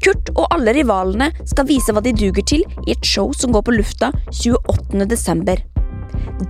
Kurt 0.03 0.33
og 0.35 0.49
alle 0.51 0.75
rivalene 0.75 1.31
skal 1.47 1.69
vise 1.69 1.95
hva 1.95 2.03
de 2.03 2.15
duger 2.17 2.43
til 2.43 2.65
i 2.89 2.97
et 2.97 3.07
show 3.07 3.31
som 3.39 3.55
går 3.55 3.69
på 3.69 3.77
lufta 3.77 4.11
28. 4.35 5.07
desember. 5.07 5.63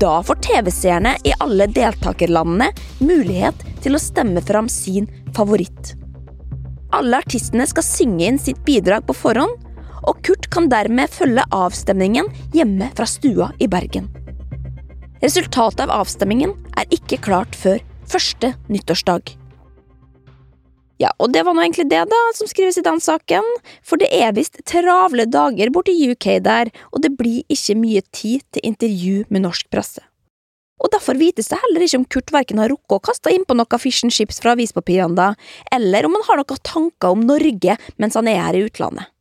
Da 0.01 0.15
får 0.25 0.41
TV-seerne 0.47 1.19
i 1.29 1.35
alle 1.45 1.67
deltakerlandene 1.69 2.71
mulighet 3.05 3.61
til 3.85 3.99
å 3.99 4.01
stemme 4.01 4.41
fram 4.41 4.73
sin 4.73 5.11
favoritt. 5.37 5.99
Alle 6.97 7.21
artistene 7.21 7.67
skal 7.69 7.85
synge 7.85 8.25
inn 8.29 8.41
sitt 8.41 8.65
bidrag 8.65 9.05
på 9.09 9.17
forhånd, 9.17 9.62
og 10.03 10.23
Kurt 10.27 10.49
kan 10.53 10.69
dermed 10.73 11.13
følge 11.13 11.45
avstemningen 11.55 12.29
hjemme 12.55 12.91
fra 12.97 13.07
stua 13.09 13.53
i 13.63 13.69
Bergen. 13.71 14.09
Resultatet 15.23 15.85
av 15.85 15.93
avstemningen 16.03 16.57
er 16.79 16.91
ikke 16.95 17.21
klart 17.23 17.55
før 17.55 17.79
første 18.11 18.55
nyttårsdag. 18.73 19.37
Ja, 21.03 21.11
og 21.19 21.33
det 21.35 21.43
var 21.47 21.57
nå 21.57 21.63
egentlig 21.65 21.89
det, 21.91 22.03
da, 22.11 22.21
som 22.37 22.47
skrives 22.51 22.79
i 22.79 22.85
den 22.87 23.01
saken, 23.03 23.47
for 23.83 23.99
det 23.99 24.11
er 24.15 24.35
visst 24.37 24.61
travle 24.69 25.27
dager 25.31 25.71
borti 25.75 25.95
UK 26.13 26.37
der, 26.45 26.71
og 26.93 27.03
det 27.03 27.15
blir 27.19 27.43
ikke 27.51 27.79
mye 27.79 28.03
tid 28.15 28.45
til 28.55 28.67
intervju 28.71 29.25
med 29.31 29.47
norsk 29.47 29.71
presse. 29.73 30.03
Og 30.83 30.91
derfor 30.91 31.19
vites 31.19 31.51
det 31.51 31.61
heller 31.63 31.85
ikke 31.87 32.01
om 32.01 32.07
Kurt 32.11 32.33
verken 32.35 32.59
har 32.59 32.71
rukket 32.73 32.99
å 32.99 33.03
kaste 33.07 33.33
innpå 33.35 33.55
noe 33.55 33.79
fish 33.79 34.03
and 34.07 34.15
chips 34.15 34.43
fra 34.43 34.57
avispapirene, 34.57 35.15
da, 35.19 35.33
eller 35.75 36.07
om 36.07 36.19
han 36.19 36.27
har 36.29 36.43
noen 36.43 36.63
tanker 36.67 37.15
om 37.15 37.27
Norge 37.27 37.79
mens 38.03 38.19
han 38.19 38.31
er 38.31 38.43
her 38.43 38.59
i 38.59 38.65
utlandet. 38.67 39.12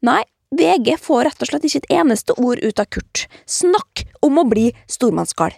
Nei, 0.00 0.22
VG 0.54 0.94
får 1.02 1.24
rett 1.26 1.40
og 1.42 1.48
slett 1.50 1.64
ikke 1.66 1.80
et 1.82 1.94
eneste 1.98 2.34
ord 2.38 2.60
ut 2.62 2.78
av 2.78 2.86
Kurt. 2.86 3.24
Snakk 3.50 4.04
om 4.22 4.38
å 4.38 4.44
bli 4.46 4.70
stormannsgal! 4.86 5.56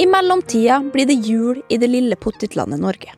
I 0.00 0.06
mellomtida 0.08 0.78
blir 0.94 1.08
det 1.10 1.18
jul 1.26 1.58
i 1.68 1.76
det 1.76 1.90
lille 1.90 2.16
pottitlandet 2.16 2.80
Norge. 2.80 3.12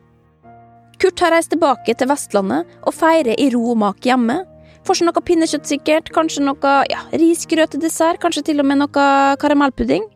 Kurt 0.98 1.20
har 1.20 1.30
reist 1.34 1.52
tilbake 1.52 1.94
til 1.94 2.10
Vestlandet 2.10 2.66
og 2.80 2.96
feirer 2.96 3.36
i 3.38 3.50
ro 3.54 3.62
og 3.74 3.78
mak 3.84 4.02
hjemme. 4.08 4.40
Får 4.82 4.98
seg 4.98 5.06
noe 5.06 5.22
pinnekjøtt 5.22 5.68
sikkert, 5.68 6.10
kanskje 6.16 6.42
noe 6.48 6.74
ja, 6.90 7.04
risgrøt 7.12 7.76
til 7.76 7.84
dessert, 7.84 8.18
kanskje 8.24 8.48
til 8.48 8.64
og 8.64 8.70
med 8.72 8.80
noe 8.80 9.06
karamellpudding. 9.38 10.08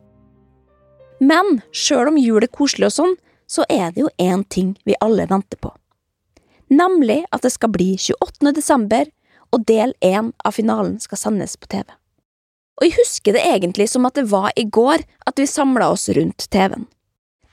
Men 1.23 1.61
sjøl 1.71 2.11
om 2.11 2.19
jul 2.19 2.43
er 2.43 2.51
koselig 2.51 2.89
og 2.89 2.97
sånn, 2.97 3.17
så 3.47 3.63
er 3.71 3.93
det 3.93 4.03
jo 4.03 4.15
én 4.19 4.43
ting 4.49 4.73
vi 4.83 4.97
alle 4.99 5.29
venter 5.29 5.61
på. 5.61 5.71
Nemlig 6.67 7.23
at 7.31 7.45
det 7.45 7.53
skal 7.53 7.71
bli 7.71 7.93
28. 7.95 8.51
desember, 8.55 9.07
og 9.55 9.63
del 9.67 9.93
én 10.03 10.33
av 10.43 10.57
finalen 10.57 10.97
skal 10.99 11.19
sendes 11.21 11.55
på 11.55 11.69
TV. 11.71 11.87
Og 12.77 12.85
jeg 12.85 12.97
husker 12.99 13.33
det 13.33 13.45
egentlig 13.47 13.87
som 13.89 14.05
at 14.05 14.19
det 14.19 14.27
var 14.29 14.51
i 14.59 14.67
går 14.67 15.05
at 15.25 15.39
vi 15.39 15.47
samla 15.49 15.89
oss 15.95 16.09
rundt 16.13 16.49
TV-en. 16.51 16.85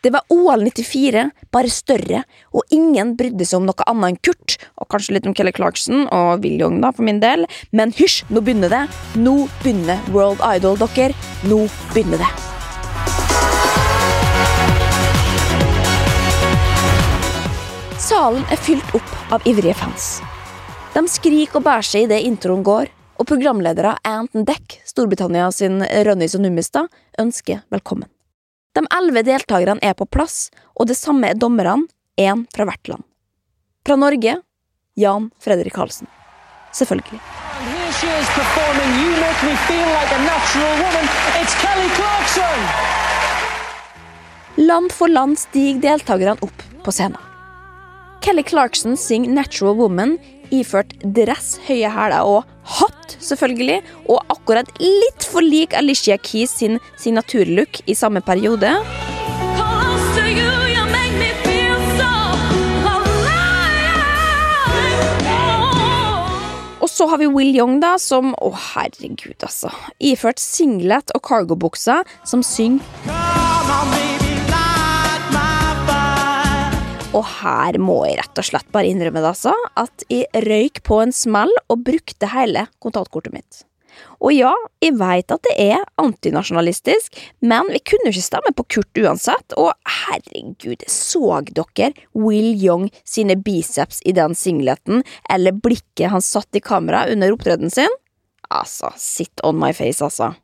Det 0.04 0.10
var 0.12 0.26
OL 0.28 0.66
94, 0.66 1.30
bare 1.48 1.70
større, 1.72 2.24
og 2.52 2.74
ingen 2.76 3.14
brydde 3.16 3.46
seg 3.48 3.62
om 3.62 3.70
noe 3.70 3.86
annet 3.88 4.10
enn 4.10 4.20
Kurt, 4.20 4.58
og 4.76 4.90
kanskje 4.92 5.16
litt 5.16 5.28
om 5.30 5.32
Kelly 5.32 5.54
Clarkson 5.56 6.04
og 6.12 6.44
Will 6.44 6.60
Young, 6.60 6.82
da, 6.84 6.92
for 6.92 7.08
min 7.08 7.24
del, 7.24 7.48
men 7.72 7.94
hysj, 7.96 8.26
nå 8.28 8.44
begynner 8.44 8.68
det! 8.68 8.84
Nå 9.16 9.46
begynner 9.62 10.12
World 10.12 10.44
Idol, 10.44 10.76
dere! 10.84 11.16
Nå 11.48 11.64
begynner 11.94 12.20
det! 12.20 12.53
Salen 18.24 18.46
er 18.48 18.56
fylt 18.56 18.94
opp 18.96 19.32
av 19.36 19.42
ivrige 19.44 19.74
fans. 19.76 20.04
De 20.94 21.02
skriker 21.12 21.58
og 21.58 21.64
bærer 21.66 21.84
seg 21.84 22.06
idet 22.06 22.22
introen 22.24 22.62
går, 22.64 22.88
og 23.20 23.26
programledere 23.28 23.90
Anton 24.08 24.46
Deck, 24.48 24.78
Storbritannia 24.88 25.50
sin 25.52 25.82
Rønnis 25.84 26.32
og 26.38 26.40
Nummestad, 26.40 26.88
ønsker 27.20 27.60
velkommen. 27.74 28.08
De 28.72 28.80
elleve 28.96 29.26
deltakerne 29.28 29.84
er 29.84 29.92
på 29.98 30.06
plass, 30.08 30.46
og 30.72 30.88
det 30.88 30.96
samme 30.96 31.28
er 31.28 31.36
dommerne, 31.36 31.84
én 32.16 32.46
fra 32.54 32.64
hvert 32.64 32.88
land. 32.94 33.04
Fra 33.84 33.98
Norge 34.00 34.38
Jan 34.96 35.28
Fredrik 35.44 35.76
Karlsen. 35.76 36.08
Selvfølgelig. 36.72 37.20
Land 44.64 44.96
for 44.96 45.12
land 45.12 45.36
stiger 45.44 45.84
deltakerne 45.90 46.40
opp 46.40 46.68
på 46.88 46.98
scenen. 47.02 47.33
Kelly 48.24 48.42
Clarkson 48.42 48.96
synger 48.96 49.34
Natural 49.36 49.74
Woman 49.76 50.14
iført 50.48 50.94
dress, 51.12 51.58
høye 51.66 51.90
hæler 51.92 52.24
og 52.24 52.46
hatt, 52.78 53.16
selvfølgelig, 53.20 53.82
og 54.08 54.22
akkurat 54.32 54.70
litt 54.80 55.26
for 55.28 55.44
lik 55.44 55.76
Alicia 55.76 56.16
Keys 56.16 56.54
sin 56.56 56.78
signaturlook 56.96 57.82
i 57.84 57.92
samme 57.92 58.22
periode. 58.24 58.70
Og 66.80 66.88
så 66.88 67.10
har 67.12 67.20
vi 67.20 67.28
Will 67.28 67.52
Young, 67.52 67.76
da, 67.84 67.98
som 68.00 68.32
Å, 68.40 68.54
herregud, 68.72 69.36
altså. 69.44 69.68
Iført 70.00 70.40
singlet 70.40 71.12
og 71.12 71.26
cargobukser, 71.28 72.08
som 72.24 72.40
synger 72.40 74.13
Og 77.14 77.22
her 77.40 77.78
må 77.78 78.00
jeg 78.08 78.18
rett 78.18 78.40
og 78.40 78.48
slett 78.48 78.72
bare 78.74 78.90
innrømme 78.90 79.22
det, 79.22 79.30
altså, 79.30 79.54
at 79.78 80.06
jeg 80.10 80.44
røyk 80.46 80.82
på 80.86 80.98
en 81.04 81.14
smell 81.14 81.52
og 81.70 81.84
brukte 81.86 82.32
hele 82.32 82.66
kontaktkortet 82.82 83.34
mitt. 83.34 83.62
Og 84.18 84.32
ja, 84.34 84.50
jeg 84.82 84.96
veit 84.98 85.30
at 85.30 85.44
det 85.46 85.54
er 85.62 85.84
antinasjonalistisk, 86.02 87.14
men 87.46 87.68
vi 87.70 87.78
kunne 87.86 88.08
jo 88.08 88.16
ikke 88.16 88.26
stemme 88.26 88.54
på 88.58 88.66
Kurt 88.76 88.98
uansett, 88.98 89.54
og 89.54 89.70
herregud, 90.08 90.82
så 90.90 91.38
dere 91.46 91.92
Will 92.18 92.54
Young 92.58 92.88
sine 93.06 93.36
biceps 93.38 94.02
i 94.02 94.14
den 94.16 94.34
singleten, 94.34 95.04
eller 95.30 95.54
blikket 95.54 96.10
han 96.10 96.24
satt 96.24 96.58
i 96.58 96.64
kamera 96.64 97.04
under 97.12 97.36
opptredenen 97.36 97.70
sin? 97.70 98.00
Altså, 98.50 98.90
sit 98.98 99.44
on 99.46 99.60
my 99.62 99.70
face, 99.72 100.02
altså. 100.02 100.34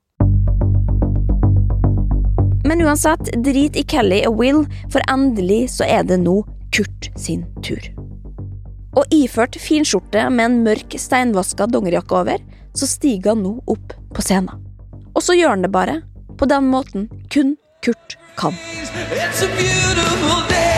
Men 2.71 2.85
uansett, 2.87 3.33
drit 3.43 3.75
i 3.75 3.83
Kelly 3.83 4.23
og 4.29 4.39
Will, 4.39 4.65
for 4.93 5.03
endelig 5.11 5.73
så 5.75 5.89
er 5.89 6.05
det 6.07 6.21
nå 6.23 6.43
Kurt 6.71 7.11
sin 7.19 7.45
tur. 7.63 7.83
Og 8.95 9.07
iført 9.15 9.57
finskjorte 9.59 10.27
med 10.31 10.45
en 10.45 10.59
mørk, 10.67 10.95
steinvaska 10.99 11.67
dongerijakke 11.71 12.15
over, 12.23 12.43
så 12.75 12.87
stiger 12.87 13.35
han 13.35 13.43
nå 13.45 13.57
opp 13.71 13.95
på 14.15 14.23
scenen. 14.23 14.63
Og 15.15 15.23
så 15.27 15.35
gjør 15.35 15.57
han 15.57 15.67
det 15.67 15.73
bare, 15.75 16.01
på 16.39 16.47
den 16.51 16.71
måten 16.71 17.09
kun 17.33 17.57
Kurt 17.83 18.17
kan. 18.39 18.55
It's 18.55 19.43
a 19.43 19.49
beautiful 19.57 20.43
day. 20.49 20.71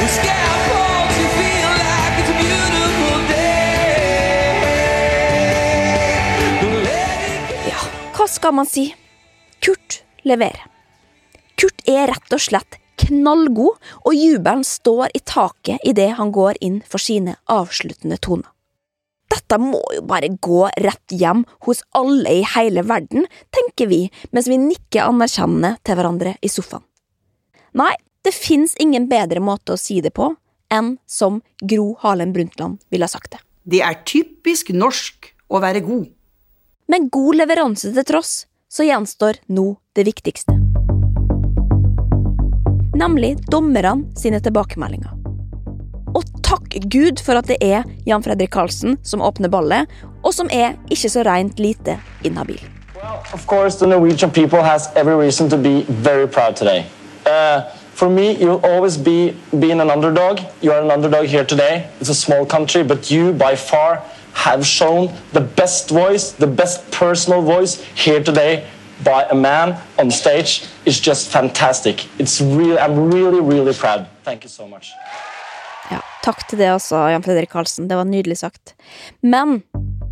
The 0.00 0.08
sky 0.16 0.38
Ja, 7.68 7.84
hva 8.16 8.26
skal 8.30 8.56
man 8.56 8.66
si? 8.66 8.88
Kurt 9.64 10.02
leverer. 10.24 10.77
Kurt 11.58 11.82
er 11.90 12.06
rett 12.12 12.34
og 12.34 12.42
slett 12.42 12.78
knallgod, 12.98 13.78
og 14.06 14.14
jubelen 14.14 14.64
står 14.66 15.10
i 15.14 15.22
taket 15.26 15.82
idet 15.86 16.12
han 16.18 16.30
går 16.34 16.58
inn 16.64 16.80
for 16.86 17.02
sine 17.02 17.36
avsluttende 17.50 18.18
toner. 18.22 18.50
Dette 19.28 19.58
må 19.60 19.80
jo 19.92 20.02
bare 20.08 20.30
gå 20.40 20.62
rett 20.80 21.12
hjem 21.12 21.42
hos 21.66 21.82
alle 21.98 22.38
i 22.40 22.44
hele 22.54 22.84
verden, 22.86 23.26
tenker 23.52 23.90
vi 23.90 24.06
mens 24.32 24.48
vi 24.48 24.56
nikker 24.60 25.04
anerkjennende 25.04 25.74
til 25.84 25.98
hverandre 25.98 26.36
i 26.40 26.50
sofaen. 26.52 26.84
Nei, 27.76 27.92
det 28.24 28.32
fins 28.34 28.74
ingen 28.80 29.06
bedre 29.10 29.42
måte 29.44 29.74
å 29.74 29.80
si 29.80 30.00
det 30.04 30.14
på 30.16 30.30
enn 30.72 30.96
som 31.08 31.42
Gro 31.60 31.92
Harlem 32.02 32.32
Brundtland 32.32 32.80
ville 32.92 33.04
ha 33.04 33.12
sagt 33.12 33.34
det. 33.36 33.42
Det 33.68 33.82
er 33.84 34.00
typisk 34.08 34.72
norsk 34.72 35.32
å 35.52 35.60
være 35.64 35.84
god. 35.84 36.08
Men 36.88 37.10
god 37.12 37.42
leveranse 37.42 37.92
til 37.92 38.08
tross, 38.08 38.42
så 38.68 38.88
gjenstår 38.88 39.42
nå 39.52 39.74
det 39.96 40.08
viktigste. 40.08 40.56
Nemlig 42.98 43.36
dommerne 43.52 44.08
sine 44.18 44.40
tilbakemeldinger. 44.42 45.12
Og 46.18 46.24
takk 46.42 46.72
Gud 46.90 47.20
for 47.22 47.38
at 47.38 47.46
det 47.46 47.58
er 47.62 47.84
Jan 48.08 48.24
Fredrik 48.24 48.50
Karlsen 48.50 48.96
som 49.06 49.22
åpner 49.22 49.50
ballet, 49.52 49.86
og 50.24 50.34
som 50.34 50.50
er 50.50 50.74
ikke 50.90 51.10
så 51.12 51.22
rent 51.22 51.60
lite 51.62 51.98
inhabil. 52.26 52.58
Of 53.32 53.46
course, 53.46 53.78
the 53.78 53.86
Norwegian 53.86 54.30
people 54.30 54.62
has 54.62 54.88
every 54.96 55.14
reason 55.14 55.50
to 55.50 55.56
be 55.56 55.84
very 55.88 56.26
proud 56.26 56.56
today. 56.56 56.86
Uh, 57.26 57.62
for 57.94 58.08
me, 58.08 58.32
you'll 58.32 58.64
always 58.66 58.96
be 58.96 59.34
being 59.60 59.80
an 59.80 59.90
underdog. 59.90 60.40
You 60.62 60.72
are 60.72 60.82
an 60.82 60.90
underdog 60.90 61.26
here 61.26 61.44
today. 61.44 61.86
It's 62.00 62.10
a 62.10 62.14
small 62.14 62.46
country, 62.46 62.82
but 62.82 63.10
you, 63.10 63.32
by 63.32 63.54
far, 63.54 64.02
have 64.32 64.66
shown 64.66 65.10
the 65.32 65.40
best 65.40 65.90
voice, 65.90 66.32
the 66.32 66.46
best 66.46 66.90
personal 66.90 67.42
voice 67.42 67.80
here 67.94 68.22
today 68.22 68.64
by 69.04 69.24
a 69.30 69.34
man 69.34 69.74
on 69.98 70.10
stage. 70.10 70.68
is 70.88 71.00
just 71.00 71.28
fantastic. 71.28 72.06
It's 72.18 72.40
really, 72.40 72.78
I'm 72.78 73.10
really, 73.12 73.40
really 73.40 73.74
proud. 73.74 74.06
Thank 74.24 74.44
you 74.44 74.50
so 74.50 74.66
much. 74.66 74.92
Ja, 75.90 76.00
takk 76.24 76.44
til 76.48 76.60
det 76.60 76.70
også, 76.72 76.96
Jan 77.12 77.24
Fredrik 77.24 77.52
Karlsen. 77.52 77.88
Det 77.88 77.96
var 77.96 78.08
nydelig 78.08 78.38
sagt. 78.38 78.74
Men 79.22 79.62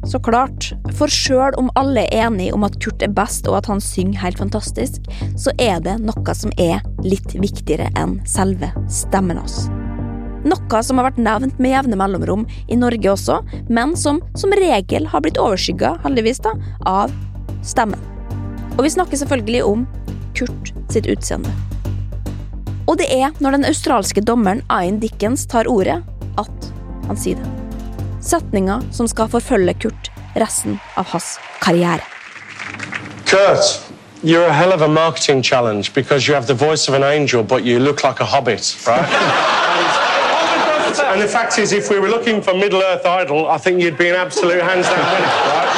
så 0.07 0.20
klart, 0.22 0.70
for 0.99 1.11
sjøl 1.11 1.57
om 1.59 1.70
alle 1.77 2.07
er 2.07 2.27
enige 2.29 2.55
om 2.55 2.64
at 2.64 2.77
Kurt 2.83 3.03
er 3.03 3.12
best 3.12 3.49
og 3.51 3.59
at 3.59 3.70
han 3.72 3.81
synger 3.83 4.20
helt 4.22 4.38
fantastisk, 4.38 5.09
så 5.37 5.53
er 5.59 5.81
det 5.85 5.99
noe 6.05 6.37
som 6.37 6.53
er 6.61 6.85
litt 7.05 7.35
viktigere 7.35 7.88
enn 7.99 8.20
selve 8.29 8.70
stemmen 8.92 9.40
hans. 9.40 9.66
Noe 10.46 10.83
som 10.87 11.01
har 11.01 11.09
vært 11.09 11.18
nevnt 11.18 11.59
med 11.59 11.75
jevne 11.75 11.99
mellomrom 11.99 12.44
i 12.70 12.79
Norge 12.79 13.11
også, 13.16 13.40
men 13.66 13.96
som 13.99 14.22
som 14.38 14.55
regel 14.55 15.09
har 15.11 15.25
blitt 15.25 15.40
overskygga, 15.42 15.96
heldigvis, 16.05 16.44
da, 16.44 16.55
av 16.87 17.11
stemmen. 17.66 18.15
Og 18.76 18.84
vi 18.84 18.90
snakker 18.90 19.16
selvfølgelig 19.16 19.62
om 19.64 19.86
Kurt 20.36 20.72
sitt 20.92 21.06
utseende. 21.08 21.52
Og 22.86 22.98
det 23.00 23.06
er 23.08 23.32
når 23.40 23.56
den 23.56 23.64
australske 23.64 24.20
dommeren 24.20 24.60
Ian 24.68 25.00
Dickens 25.00 25.46
tar 25.48 25.68
ordet, 25.68 26.02
at 26.38 26.68
han 27.08 27.16
sier 27.16 27.40
det. 27.40 27.48
Setninga 28.20 28.82
som 28.92 29.08
skal 29.08 29.30
forfølge 29.32 29.74
Kurt 29.86 30.10
resten 30.36 30.76
av 31.00 31.08
hans 31.14 31.38
karriere. 31.64 32.04
Kurt, 33.24 33.80
you're 34.22 34.44
a 34.44 34.52
hell 34.52 34.72
of 34.72 34.82
a 34.82 34.88
marketing 34.88 35.42
challenge 35.42 35.94
because 35.94 36.28
you 36.28 36.34
have 36.34 36.46
the 36.46 36.54
voice 36.66 36.86
of 36.88 36.94
an 36.94 37.02
angel, 37.02 37.42
but 37.42 37.64
you 37.64 37.78
look 37.80 38.04
like 38.04 38.20
a 38.20 38.26
hobbit, 38.26 38.76
right? 38.86 39.08
and, 41.12 41.22
the 41.22 41.28
fact 41.28 41.58
is, 41.58 41.72
if 41.72 41.88
we 41.88 41.98
were 41.98 42.10
looking 42.10 42.42
for 42.42 42.52
Middle 42.52 42.82
Earth 42.82 43.06
Idol, 43.06 43.48
I 43.48 43.56
think 43.56 43.80
you'd 43.80 43.96
be 43.96 44.10
an 44.10 44.16
absolute 44.16 44.62
hands 44.62 44.86
down 44.86 45.00
winner, 45.00 45.32
right? 45.48 45.70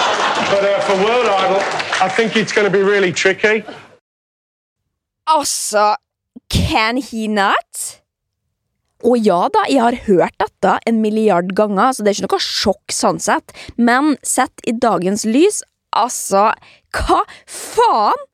But 0.51 0.65
uh, 0.65 0.81
for 0.81 0.97
World 1.05 1.29
Idol, 1.29 1.78
I 2.01 2.09
think 2.09 2.37
it's 2.37 2.53
going 2.53 2.65
to 2.65 2.71
be 2.71 2.83
really 2.83 3.13
tricky. 3.13 3.65
Altså, 5.27 5.97
can 6.49 6.97
he 6.97 7.27
not? 7.27 7.99
Og 9.03 9.19
ja 9.19 9.49
da, 9.51 9.65
jeg 9.67 9.83
har 9.83 9.97
hørt 10.07 10.37
dette 10.39 10.77
en 10.87 11.01
milliard 11.03 11.51
ganger, 11.59 11.93
så 11.93 12.03
det 12.03 12.13
er 12.13 12.21
ikke 12.21 12.29
noe 12.29 12.45
sjokk 12.45 12.95
sånn 12.95 13.19
sett, 13.23 13.51
men 13.77 14.15
sett 14.23 14.63
i 14.67 14.75
dagens 14.75 15.27
lys, 15.27 15.61
altså, 15.91 16.53
hva 16.95 17.21
faen? 17.51 18.25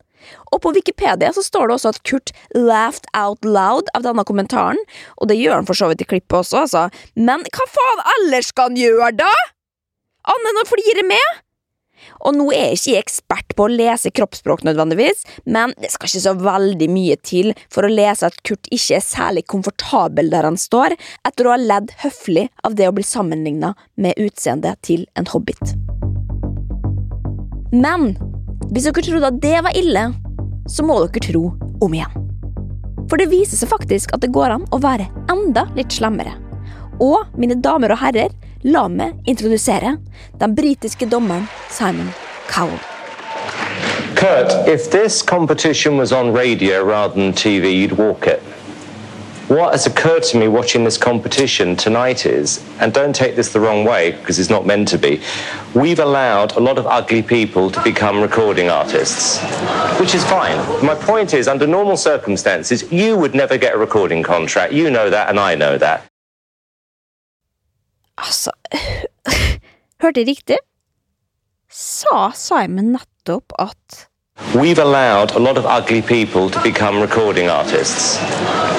Og 0.52 0.60
på 0.64 0.72
Wikipedia 0.76 1.32
så 1.36 1.44
står 1.44 1.68
det 1.68 1.76
også 1.78 1.94
at 1.94 2.02
Kurt 2.08 2.32
laughed 2.56 3.08
out 3.16 3.44
loud 3.48 3.88
av 3.96 4.04
denne 4.04 4.24
kommentaren, 4.28 4.80
og 5.16 5.32
det 5.32 5.40
gjør 5.40 5.58
han 5.62 5.68
for 5.68 5.76
så 5.76 5.88
vidt 5.88 6.04
i 6.04 6.08
klippet 6.12 6.36
også, 6.42 6.66
altså. 6.66 6.84
Men 7.16 7.48
hva 7.48 7.68
faen 7.72 8.04
ellers 8.18 8.52
skal 8.52 8.70
han 8.70 8.80
gjøre, 8.80 9.10
da? 9.24 9.32
Annet 10.32 10.52
enn 10.52 10.62
å 10.62 10.68
flire 10.68 11.08
med? 11.08 11.43
Og 12.24 12.36
nå 12.36 12.46
er 12.56 12.70
jeg 12.72 12.78
ikke 12.78 13.00
ekspert 13.02 13.54
på 13.56 13.66
å 13.66 13.72
lese 13.72 14.12
kroppsspråk 14.14 14.64
nødvendigvis, 14.64 15.24
men 15.44 15.74
det 15.80 15.90
skal 15.92 16.08
ikke 16.08 16.24
så 16.24 16.34
veldig 16.40 16.88
mye 16.92 17.16
til 17.20 17.52
for 17.72 17.84
å 17.84 17.92
lese 17.92 18.30
at 18.30 18.38
Kurt 18.48 18.70
ikke 18.72 18.98
er 18.98 19.04
særlig 19.04 19.44
komfortabel 19.52 20.30
der 20.32 20.48
han 20.48 20.56
står, 20.60 20.96
etter 21.28 21.46
å 21.48 21.54
ha 21.54 21.60
ledd 21.60 21.92
høflig 22.00 22.48
av 22.64 22.78
det 22.78 22.88
å 22.88 22.94
bli 22.96 23.04
sammenligna 23.04 23.74
med 24.00 24.16
utseendet 24.20 24.80
til 24.88 25.04
en 25.20 25.28
hobbit. 25.34 25.76
Men 27.74 28.14
hvis 28.70 28.86
dere 28.88 29.04
trodde 29.04 29.28
at 29.28 29.42
det 29.42 29.58
var 29.66 29.76
ille, 29.76 30.08
så 30.70 30.86
må 30.86 31.02
dere 31.04 31.26
tro 31.28 31.50
om 31.84 31.96
igjen. 31.96 32.20
For 33.10 33.20
det 33.20 33.28
viser 33.28 33.60
seg 33.60 33.68
faktisk 33.68 34.14
at 34.16 34.24
det 34.24 34.32
går 34.32 34.54
an 34.54 34.64
å 34.72 34.80
være 34.80 35.10
enda 35.32 35.66
litt 35.76 35.92
slemmere. 35.92 36.32
Og, 37.02 37.26
mine 37.36 37.58
damer 37.60 37.92
og 37.92 38.00
herrer, 38.00 38.32
la 38.64 38.88
meg 38.88 39.12
introdusere 39.26 39.96
den 40.40 40.54
britiske 40.54 41.06
dommeren 41.06 41.48
Simon 41.70 42.12
Cowell. 42.48 42.78
Kurt, 44.16 44.68
if 44.68 44.90
this 44.90 45.22
competition 45.22 45.98
was 45.98 46.12
on 46.12 46.32
radio 46.32 46.82
rather 46.82 47.14
than 47.14 47.32
TV, 47.32 47.64
you'd 47.74 47.98
walk 47.98 48.26
it. 48.26 48.40
What 49.48 49.72
has 49.72 49.86
occurred 49.86 50.22
to 50.30 50.38
me 50.38 50.48
watching 50.48 50.84
this 50.84 50.96
competition 50.96 51.76
tonight 51.76 52.24
is, 52.24 52.62
and 52.80 52.94
don't 52.94 53.14
take 53.14 53.36
this 53.36 53.52
the 53.52 53.60
wrong 53.60 53.84
way 53.84 54.12
because 54.12 54.38
it's 54.38 54.48
not 54.48 54.64
meant 54.64 54.88
to 54.88 54.98
be, 54.98 55.20
we've 55.74 56.00
allowed 56.00 56.56
a 56.56 56.60
lot 56.60 56.78
of 56.78 56.86
ugly 56.86 57.22
people 57.22 57.70
to 57.70 57.82
become 57.82 58.22
recording 58.22 58.70
artists, 58.70 59.38
which 60.00 60.14
is 60.14 60.24
fine. 60.24 60.56
My 60.82 60.94
point 60.94 61.34
is, 61.34 61.46
under 61.46 61.66
normal 61.66 61.98
circumstances, 61.98 62.90
you 62.90 63.18
would 63.18 63.34
never 63.34 63.58
get 63.58 63.74
a 63.74 63.78
recording 63.78 64.22
contract. 64.22 64.72
You 64.72 64.90
know 64.90 65.10
that, 65.10 65.28
and 65.28 65.38
I 65.38 65.54
know 65.54 65.76
that. 65.76 66.08
Altså 68.16 68.53
Hørte 70.02 70.20
jeg 70.22 70.28
riktig? 70.28 70.58
Sa 71.70 72.30
Simon 72.36 72.92
nettopp 72.94 73.54
at 73.58 74.08
We've 74.54 74.78
allowed 74.78 75.32
a 75.36 75.38
lot 75.38 75.56
of 75.56 75.64
ugly 75.64 76.02
people 76.02 76.50
to 76.50 76.60
become 76.62 77.00
recording 77.00 77.48
artists, 77.48 78.18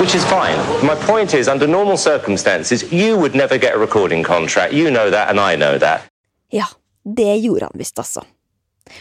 which 0.01 0.13
is 0.13 0.25
fine. 0.25 0.58
My 0.86 0.95
point 0.95 1.34
is, 1.34 1.47
under 1.47 1.65
normal 1.65 1.97
circumstances, 1.97 2.91
you 2.91 3.17
would 3.17 3.36
never 3.36 3.58
get 3.58 3.75
a 3.75 3.79
recording 3.79 4.21
contract. 4.21 4.73
You 4.73 4.91
know 4.91 5.10
that, 5.10 5.29
and 5.29 5.39
I 5.39 5.55
know 5.55 5.77
that. 5.77 6.01
Ja, 6.51 6.65
det 7.03 7.38
gjorde 7.38 7.69
han 7.71 7.79
visst, 7.79 7.99
altså. 7.99 8.25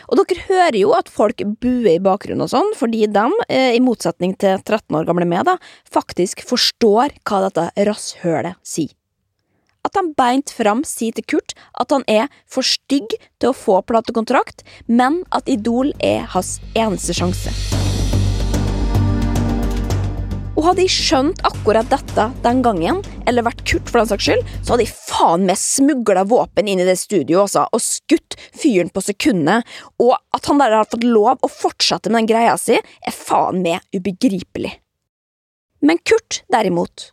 Og 0.09 0.17
dere 0.17 0.47
hører 0.49 0.79
jo 0.79 0.95
at 0.97 1.11
folk 1.13 1.43
buer 1.61 1.97
i 1.97 2.03
bakgrunnen 2.03 2.47
og 2.47 2.53
sånn, 2.55 2.71
fordi 2.79 3.05
de, 3.11 3.25
eh, 3.49 3.75
i 3.75 3.83
motsetning 3.83 4.39
til 4.39 4.59
13 4.63 4.95
år 4.95 5.11
gamle 5.11 5.27
meg, 5.27 5.45
da, 5.45 5.59
faktisk 5.91 6.47
forstår 6.47 7.19
hva 7.27 7.43
dette 7.49 7.71
rasshølet 7.91 8.55
sier. 8.63 8.95
At 9.85 9.99
han 10.01 10.15
beint 10.17 10.51
fram 10.55 10.83
sier 10.89 11.13
til 11.13 11.27
Kurt 11.35 11.53
at 11.81 11.93
han 11.93 12.05
er 12.09 12.33
for 12.51 12.65
stygg 12.65 13.13
til 13.39 13.51
å 13.51 13.57
få 13.57 13.83
platekontrakt, 13.85 14.65
men 14.89 15.23
at 15.37 15.49
Idol 15.51 15.93
er 16.01 16.25
hans 16.33 16.57
eneste 16.73 17.17
sjanse. 17.17 17.53
Og 20.55 20.69
hadde 20.69 20.85
jeg 20.85 20.95
skjønt 20.95 21.41
akkurat 21.45 21.89
dette 21.91 22.29
den 22.45 22.63
gangen, 22.65 23.01
eller 23.27 23.45
vært 23.45 23.65
Kurt 23.67 23.91
for 23.91 24.01
den 24.01 24.11
saks 24.13 24.29
skyld, 24.29 24.53
så 24.63 24.73
hadde 24.75 24.87
jeg 24.87 24.95
faen 24.95 25.47
meg 25.49 25.59
smugla 25.61 26.23
våpen 26.31 26.71
inn 26.71 26.81
i 26.81 26.87
det 26.87 26.95
studioet 27.01 27.43
også, 27.43 27.67
og 27.75 27.83
skutt 27.83 28.39
fyren 28.55 28.93
på 28.95 29.03
sekundet, 29.03 29.67
og 30.01 30.15
at 30.15 30.49
han 30.49 30.63
der 30.63 30.79
har 30.79 30.89
fått 30.89 31.05
lov 31.05 31.43
å 31.43 31.51
fortsette 31.51 32.09
med 32.09 32.23
den 32.23 32.33
greia 32.33 32.57
si, 32.61 32.79
er 32.79 33.19
faen 33.19 33.61
meg 33.67 33.83
ubegripelig. 33.99 34.77
Men 35.85 36.01
Kurt, 36.07 36.45
derimot, 36.55 37.11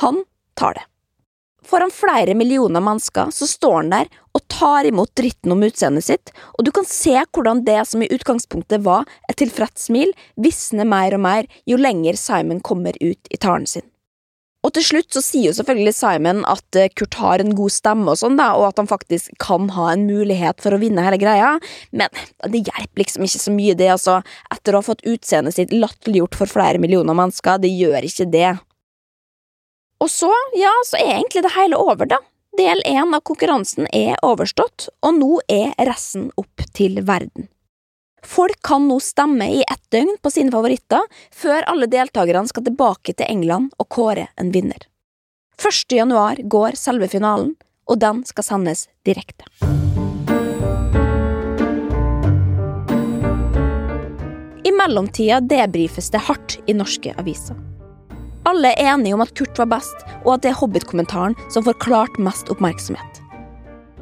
han 0.00 0.22
tar 0.56 0.78
det. 0.78 0.86
Foran 1.66 1.90
flere 1.90 2.36
millioner 2.38 2.80
mennesker 2.84 3.32
så 3.34 3.48
står 3.50 3.76
han 3.80 3.90
der 3.90 4.10
og 4.36 4.44
tar 4.52 4.86
imot 4.86 5.10
dritten 5.18 5.54
om 5.54 5.64
utseendet 5.66 6.06
sitt, 6.06 6.30
og 6.54 6.66
du 6.66 6.70
kan 6.74 6.86
se 6.86 7.16
hvordan 7.16 7.64
det 7.66 7.80
som 7.90 8.04
i 8.04 8.10
utgangspunktet 8.12 8.84
var 8.86 9.08
et 9.26 9.38
tilfreds 9.40 9.88
smil, 9.88 10.12
visner 10.38 10.86
mer 10.86 11.16
og 11.16 11.24
mer 11.26 11.50
jo 11.66 11.80
lenger 11.80 12.18
Simon 12.20 12.62
kommer 12.62 12.94
ut 13.00 13.32
i 13.32 13.40
talen 13.40 13.66
sin. 13.66 13.86
Og 14.66 14.72
til 14.74 14.82
slutt 14.82 15.14
så 15.14 15.22
sier 15.22 15.50
jo 15.52 15.54
selvfølgelig 15.54 15.94
Simon 15.94 16.40
at 16.50 16.78
eh, 16.78 16.90
Kurt 16.98 17.14
har 17.20 17.42
en 17.42 17.54
god 17.54 17.70
stemme 17.70 18.10
og 18.10 18.18
sånn 18.18 18.38
da, 18.38 18.48
og 18.58 18.66
at 18.70 18.80
han 18.80 18.88
faktisk 18.90 19.36
kan 19.42 19.68
ha 19.76 19.92
en 19.92 20.06
mulighet 20.08 20.62
for 20.62 20.74
å 20.74 20.80
vinne 20.82 21.04
hele 21.06 21.20
greia, 21.22 21.52
men 21.94 22.10
det 22.50 22.64
hjelper 22.66 23.04
liksom 23.04 23.26
ikke 23.28 23.42
så 23.44 23.54
mye 23.54 23.76
det, 23.78 23.92
altså, 23.94 24.18
etter 24.54 24.74
å 24.74 24.82
ha 24.82 24.88
fått 24.88 25.06
utseendet 25.06 25.54
sitt 25.54 25.74
latterliggjort 25.74 26.38
for 26.40 26.50
flere 26.50 26.82
millioner 26.82 27.14
mennesker, 27.14 27.62
det 27.62 27.70
gjør 27.74 28.10
ikke 28.10 28.26
det. 28.32 28.56
Og 30.02 30.10
så, 30.10 30.30
ja, 30.56 30.72
så 30.84 30.98
er 31.00 31.18
egentlig 31.18 31.42
det 31.46 31.54
hele 31.56 31.78
over, 31.80 32.08
da. 32.10 32.20
Del 32.56 32.80
én 32.88 33.12
av 33.14 33.20
konkurransen 33.24 33.88
er 33.92 34.16
overstått, 34.24 34.88
og 35.04 35.18
nå 35.18 35.30
er 35.52 35.74
resten 35.88 36.30
opp 36.40 36.64
til 36.76 37.02
verden. 37.04 37.48
Folk 38.26 38.58
kan 38.64 38.88
nå 38.88 38.96
stemme 39.00 39.46
i 39.52 39.62
ett 39.62 39.82
døgn 39.92 40.16
på 40.22 40.32
sine 40.32 40.52
favoritter, 40.52 41.04
før 41.32 41.68
alle 41.70 41.88
deltakerne 41.92 42.48
skal 42.48 42.64
tilbake 42.66 43.14
til 43.14 43.28
England 43.28 43.76
og 43.78 43.88
kåre 43.92 44.28
en 44.40 44.50
vinner. 44.52 44.88
1. 45.60 45.92
januar 45.96 46.40
går 46.42 46.76
selve 46.80 47.08
finalen, 47.12 47.54
og 47.86 48.00
den 48.02 48.24
skal 48.28 48.44
sendes 48.44 48.88
direkte. 49.06 49.46
I 54.66 54.74
mellomtida 54.74 55.40
debrifes 55.40 56.10
det 56.10 56.24
hardt 56.26 56.58
i 56.66 56.74
norske 56.74 57.14
aviser. 57.20 57.65
Alle 58.46 58.70
er 58.76 58.92
enige 58.92 59.16
om 59.16 59.22
at 59.24 59.34
Kurt 59.34 59.58
var 59.58 59.70
best, 59.74 60.04
og 60.22 60.36
at 60.36 60.44
det 60.44 60.52
er 60.52 60.58
Hobbit-kommentaren 60.60 61.34
som 61.50 61.64
får 61.66 61.80
klart 61.82 62.18
mest 62.22 62.50
oppmerksomhet. 62.52 63.22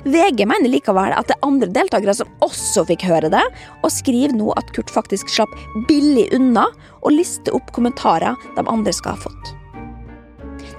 VG 0.05 0.45
mener 0.45 0.69
likevel 0.69 1.15
at 1.17 1.31
det 1.31 1.39
er 1.39 1.47
andre 1.47 1.71
deltakere 1.73 2.13
som 2.19 2.29
også 2.45 2.85
fikk 2.91 3.07
høre 3.09 3.31
det, 3.33 3.43
og 3.81 3.93
skriver 3.93 4.37
nå 4.37 4.53
at 4.61 4.69
Kurt 4.77 4.93
faktisk 4.93 5.33
slapp 5.33 5.53
billig 5.89 6.29
unna, 6.37 6.67
og 7.01 7.17
lister 7.17 7.57
opp 7.57 7.73
kommentarer 7.73 8.37
de 8.57 8.67
andre 8.69 8.93
skal 8.93 9.17
ha 9.17 9.25
fått. 9.25 9.55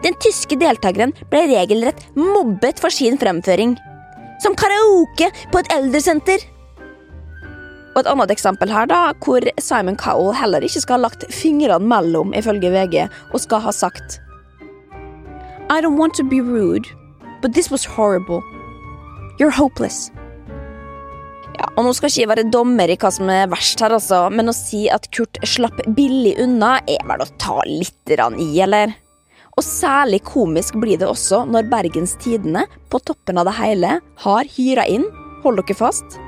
Den 0.06 0.14
tyske 0.22 0.58
deltakeren 0.62 1.16
ble 1.32 1.48
regelrett 1.50 2.04
mobbet 2.18 2.82
for 2.82 2.94
sin 2.94 3.18
fremføring. 3.22 3.74
Som 4.44 4.58
karaoke 4.60 5.32
på 5.50 5.62
et 5.62 5.74
eldresenter! 5.74 6.44
Og 7.96 8.02
et 8.02 8.10
annet 8.12 8.32
eksempel 8.34 8.72
her, 8.76 8.90
da, 8.92 9.14
hvor 9.24 9.46
Simon 9.64 9.96
Cowell 9.96 10.36
heller 10.36 10.66
ikke 10.68 10.82
skal 10.84 10.98
ha 10.98 11.06
lagt 11.08 11.24
fingrene 11.32 11.80
mellom, 11.88 12.34
ifølge 12.36 12.74
VG, 12.74 13.06
og 13.32 13.40
skal 13.40 13.64
ha 13.64 13.72
sagt 13.72 14.20
I 15.72 15.80
don't 15.82 15.98
want 15.98 16.14
to 16.20 16.24
be 16.24 16.42
rude, 16.44 16.92
but 17.42 17.54
this 17.54 17.72
was 17.72 17.86
horrible. 17.86 18.44
You're 19.40 19.56
hopeless. 19.56 20.12
Ja, 21.56 21.70
og 21.78 21.86
Nå 21.88 21.94
skal 21.96 22.12
ikke 22.12 22.22
jeg 22.22 22.30
være 22.34 22.50
dommer 22.52 22.92
i 22.92 22.98
hva 23.00 23.10
som 23.16 23.32
er 23.32 23.48
verst, 23.48 23.80
her 23.80 23.96
altså, 23.96 24.26
men 24.28 24.52
å 24.52 24.56
si 24.56 24.86
at 24.92 25.08
Kurt 25.16 25.40
slapp 25.48 25.80
billig 25.96 26.36
unna, 26.44 26.76
er 26.84 27.00
vel 27.08 27.24
å 27.24 27.32
ta 27.40 27.62
litt 27.64 28.12
i, 28.12 28.50
eller? 28.60 28.92
Og 29.56 29.64
særlig 29.64 30.20
komisk 30.28 30.76
blir 30.84 31.00
det 31.00 31.08
også 31.08 31.46
når 31.48 31.72
Bergens 31.72 32.18
Tidende, 32.20 32.66
på 32.92 33.00
toppen 33.08 33.40
av 33.40 33.48
det 33.48 33.56
hele, 33.56 33.98
har 34.28 34.54
hyra 34.58 34.84
inn, 34.92 35.08
hold 35.46 35.64
dere 35.64 35.80
fast, 35.80 36.20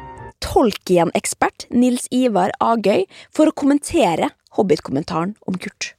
Tolkien-ekspert 0.43 1.67
Nils 1.73 2.07
Ivar 2.13 2.53
Agøy 2.63 3.05
for 3.33 3.49
å 3.49 3.55
kommentere 3.55 4.31
Hobbit-kommentaren 4.57 5.35
om 5.49 5.57
Kurt. 5.61 5.93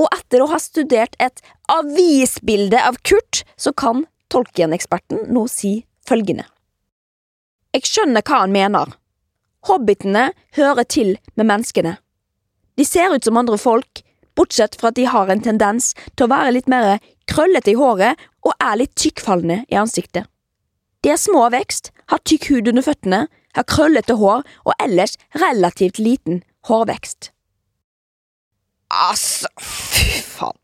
Og 0.00 0.08
etter 0.14 0.42
å 0.42 0.48
ha 0.50 0.58
studert 0.62 1.16
et 1.22 1.42
avisbilde 1.70 2.80
av 2.80 2.98
Kurt, 3.06 3.44
så 3.56 3.72
kan 3.72 4.06
Tolkien-eksperten 4.32 5.28
nå 5.32 5.46
si 5.50 5.82
følgende. 6.08 6.46
Jeg 7.72 7.88
skjønner 7.88 8.24
hva 8.26 8.42
han 8.42 8.54
mener. 8.54 8.96
Hobbitene 9.68 10.30
hører 10.56 10.88
til 10.88 11.14
med 11.36 11.48
menneskene. 11.48 11.96
De 12.76 12.84
ser 12.88 13.14
ut 13.14 13.24
som 13.24 13.38
andre 13.38 13.58
folk, 13.60 14.02
bortsett 14.36 14.76
fra 14.80 14.90
at 14.90 14.98
de 14.98 15.06
har 15.08 15.30
en 15.30 15.42
tendens 15.44 15.92
til 16.16 16.26
å 16.26 16.32
være 16.32 16.54
litt 16.56 16.70
mer 16.72 16.98
krøllete 17.30 17.72
i 17.72 17.78
håret 17.78 18.20
og 18.42 18.54
er 18.56 18.78
litt 18.80 18.94
tykkfallende 18.98 19.62
i 19.68 19.78
ansiktet. 19.78 20.26
De 21.02 21.10
er 21.12 21.20
små 21.20 21.46
av 21.48 21.56
vekst, 21.56 21.90
har 22.12 22.22
tykk 22.28 22.50
hud 22.52 22.72
under 22.72 22.84
føttene, 22.84 23.26
har 23.56 23.68
krøllete 23.68 24.16
hår 24.20 24.44
og 24.66 24.74
ellers 24.82 25.16
relativt 25.40 26.00
liten 26.00 26.42
hårvekst. 26.68 27.30
Altså, 28.92 29.48
fy 29.60 30.20
faen. 30.20 30.58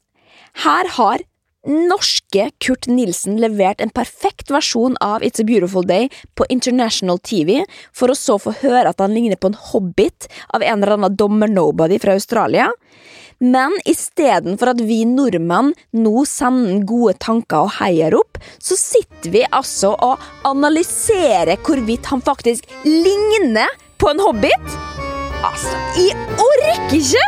Her 0.64 0.88
har 0.98 1.24
norske 1.68 2.48
Kurt 2.62 2.86
Nilsen 2.88 3.36
levert 3.42 3.82
en 3.82 3.92
perfekt 3.92 4.52
versjon 4.52 4.96
av 5.04 5.24
It's 5.26 5.40
a 5.42 5.44
Beautiful 5.44 5.84
Day 5.86 6.08
på 6.38 6.46
International 6.52 7.18
TV, 7.18 7.62
for 7.92 8.12
å 8.12 8.16
så 8.16 8.38
få 8.40 8.54
høre 8.62 8.92
at 8.92 9.02
han 9.02 9.14
ligner 9.16 9.40
på 9.40 9.50
en 9.52 9.58
hobbit 9.72 10.28
av 10.54 10.62
en 10.62 10.82
eller 10.82 10.96
annen 10.96 11.16
dommer-nobody 11.18 12.00
fra 12.02 12.16
Australia. 12.16 12.70
Men 13.38 13.76
istedenfor 13.86 14.72
at 14.72 14.80
vi 14.82 15.04
nordmenn 15.06 15.70
nå 15.94 16.24
sender 16.26 16.82
gode 16.82 17.14
tanker 17.22 17.68
og 17.68 17.76
heier 17.76 18.16
opp, 18.18 18.40
så 18.58 18.74
sitter 18.74 19.30
vi 19.30 19.44
altså 19.46 19.92
og 19.94 20.24
analyserer 20.48 21.54
hvorvidt 21.62 22.10
han 22.10 22.24
faktisk 22.26 22.66
ligner 22.82 23.70
på 23.98 24.10
en 24.10 24.24
hobbit. 24.26 24.74
Altså, 25.46 25.70
jeg 26.00 26.18
orker 26.34 26.98
ikke! 26.98 27.22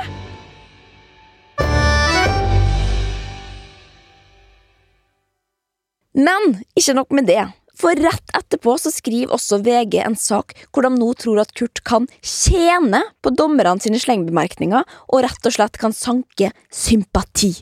Men 6.18 6.58
ikke 6.74 6.98
nok 6.98 7.14
med 7.14 7.30
det. 7.30 7.46
For 7.80 7.96
rett 7.96 8.34
etterpå 8.36 8.74
så 8.78 8.92
skriver 8.92 9.32
også 9.32 9.62
VG 9.64 10.02
en 10.04 10.16
sak 10.18 10.52
hvor 10.68 10.84
de 10.84 10.92
nå 10.92 11.10
tror 11.16 11.40
at 11.40 11.54
Kurt 11.56 11.80
kan 11.86 12.08
tjene 12.20 13.00
på 13.24 13.32
dommerne 13.32 13.80
sine 13.80 14.00
slengbemerkninger 14.02 14.84
og 14.84 15.22
rett 15.24 15.48
og 15.48 15.56
slett 15.56 15.80
kan 15.80 15.96
sanke 15.96 16.52
sympati. 16.68 17.54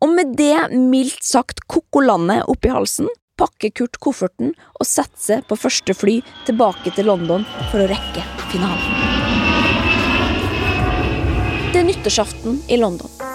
Og 0.00 0.14
med 0.16 0.32
det 0.38 0.70
mildt 0.72 1.26
sagt 1.26 1.66
kokolandet 1.68 2.46
oppi 2.48 2.72
halsen 2.72 3.10
pakker 3.40 3.72
Kurt 3.76 4.00
kofferten 4.00 4.54
og 4.78 4.88
setter 4.88 5.20
seg 5.20 5.48
på 5.48 5.58
første 5.60 5.96
fly 5.96 6.20
tilbake 6.48 6.92
til 6.96 7.10
London 7.12 7.44
for 7.72 7.84
å 7.84 7.90
rekke 7.90 8.24
finalen. 8.52 8.96
Det 11.70 11.84
er 11.84 11.86
nyttårsaften 11.86 12.64
i 12.72 12.80
London. 12.80 13.29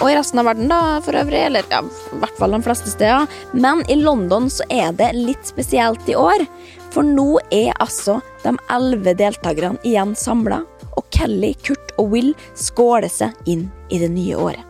Og 0.00 0.08
i 0.08 0.16
resten 0.16 0.40
av 0.40 0.48
verden, 0.48 0.70
da, 0.72 0.98
for 1.04 1.16
øvrig. 1.20 1.42
Eller 1.50 1.66
ja, 1.68 1.82
i 1.84 2.20
hvert 2.22 2.38
fall 2.40 2.56
de 2.56 2.62
fleste 2.64 2.92
steder. 2.92 3.28
Men 3.52 3.82
i 3.92 3.98
London 4.00 4.48
så 4.52 4.64
er 4.72 4.94
det 4.96 5.12
litt 5.16 5.48
spesielt 5.48 6.08
i 6.08 6.16
år. 6.16 6.46
For 6.90 7.06
nå 7.06 7.38
er 7.54 7.74
altså 7.78 8.18
de 8.42 8.54
elleve 8.72 9.14
deltakerne 9.18 9.78
igjen 9.86 10.16
samla, 10.18 10.62
og 10.96 11.04
Kelly, 11.14 11.52
Kurt 11.62 11.92
og 12.00 12.10
Will 12.14 12.32
skåler 12.58 13.12
seg 13.12 13.36
inn 13.50 13.68
i 13.92 14.00
det 14.02 14.10
nye 14.14 14.38
året. 14.40 14.64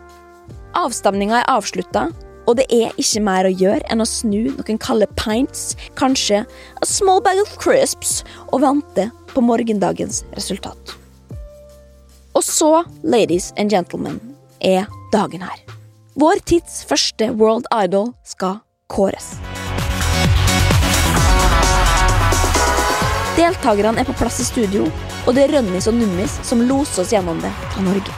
Avstemninga 0.77 1.41
er 1.41 1.49
avslutta, 1.51 2.11
og 2.51 2.59
det 2.59 2.67
er 2.75 2.93
ikke 3.01 3.23
mer 3.25 3.47
å 3.47 3.55
gjøre 3.55 3.87
enn 3.93 4.03
å 4.03 4.09
snu 4.09 4.51
noen 4.51 4.79
kalde 4.83 5.09
pints, 5.19 5.77
kanskje 5.99 6.43
a 6.45 6.87
small 6.87 7.23
bag 7.25 7.41
of 7.43 7.57
crisps, 7.63 8.21
og 8.51 8.65
vente 8.67 9.09
på 9.33 9.45
morgendagens 9.45 10.25
resultat. 10.37 10.97
Og 12.35 12.45
så, 12.47 12.83
ladies 13.03 13.51
and 13.57 13.73
gentlemen, 13.73 14.21
er 14.61 14.87
dagen 15.13 15.43
her. 15.45 15.59
Vår 16.21 16.43
tids 16.45 16.83
første 16.85 17.31
World 17.39 17.69
Idol 17.75 18.13
skal 18.27 18.61
kåres. 18.91 19.35
Deltakerne 23.39 24.03
er 24.03 24.09
på 24.09 24.17
plass 24.19 24.41
i 24.43 24.45
studio, 24.45 24.89
og 25.25 25.37
det 25.37 25.47
er 25.47 25.55
Rønnis 25.57 25.87
og 25.89 25.97
Nummis 25.97 26.35
som 26.47 26.61
loser 26.67 27.05
oss 27.05 27.15
gjennom 27.15 27.39
det 27.41 27.53
fra 27.71 27.85
Norge. 27.87 28.17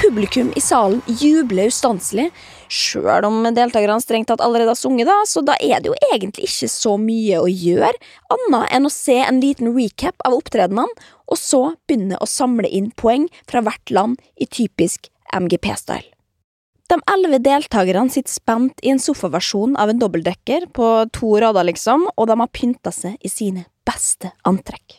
Publikum 0.00 0.48
i 0.56 0.62
salen 0.64 1.02
jubler 1.20 1.68
ustanselig, 1.68 2.30
sjøl 2.72 3.26
om 3.28 3.44
deltakerne 3.52 4.00
strengt 4.00 4.30
tatt 4.30 4.40
allerede 4.40 4.72
har 4.72 4.78
sunget, 4.80 5.10
da, 5.10 5.18
så 5.28 5.44
da 5.44 5.54
er 5.60 5.82
det 5.82 5.92
jo 5.92 5.98
egentlig 6.08 6.48
ikke 6.48 6.70
så 6.72 6.96
mye 6.98 7.42
å 7.42 7.46
gjøre, 7.52 7.92
annet 8.32 8.72
enn 8.72 8.88
å 8.88 8.92
se 8.94 9.18
en 9.20 9.42
liten 9.44 9.74
recap 9.76 10.24
av 10.24 10.38
opptredenene, 10.38 10.88
og 11.30 11.38
så 11.38 11.62
begynne 11.84 12.18
å 12.18 12.26
samle 12.26 12.66
inn 12.66 12.90
poeng 12.96 13.28
fra 13.44 13.62
hvert 13.66 13.92
land 13.94 14.24
i 14.40 14.48
typisk 14.48 15.12
MGP-style. 15.36 16.08
De 16.90 16.98
elleve 17.12 17.38
deltakerne 17.38 18.10
sitter 18.10 18.32
spent 18.32 18.80
i 18.82 18.90
en 18.90 18.98
sofaversjon 18.98 19.76
av 19.78 19.92
en 19.92 20.00
dobbeltdekker 20.00 20.66
på 20.74 20.88
to 21.14 21.36
rader, 21.38 21.68
liksom, 21.68 22.08
og 22.16 22.26
de 22.26 22.40
har 22.40 22.50
pynta 22.50 22.90
seg 22.94 23.14
i 23.22 23.30
sine 23.30 23.68
beste 23.86 24.32
antrekk. 24.48 24.98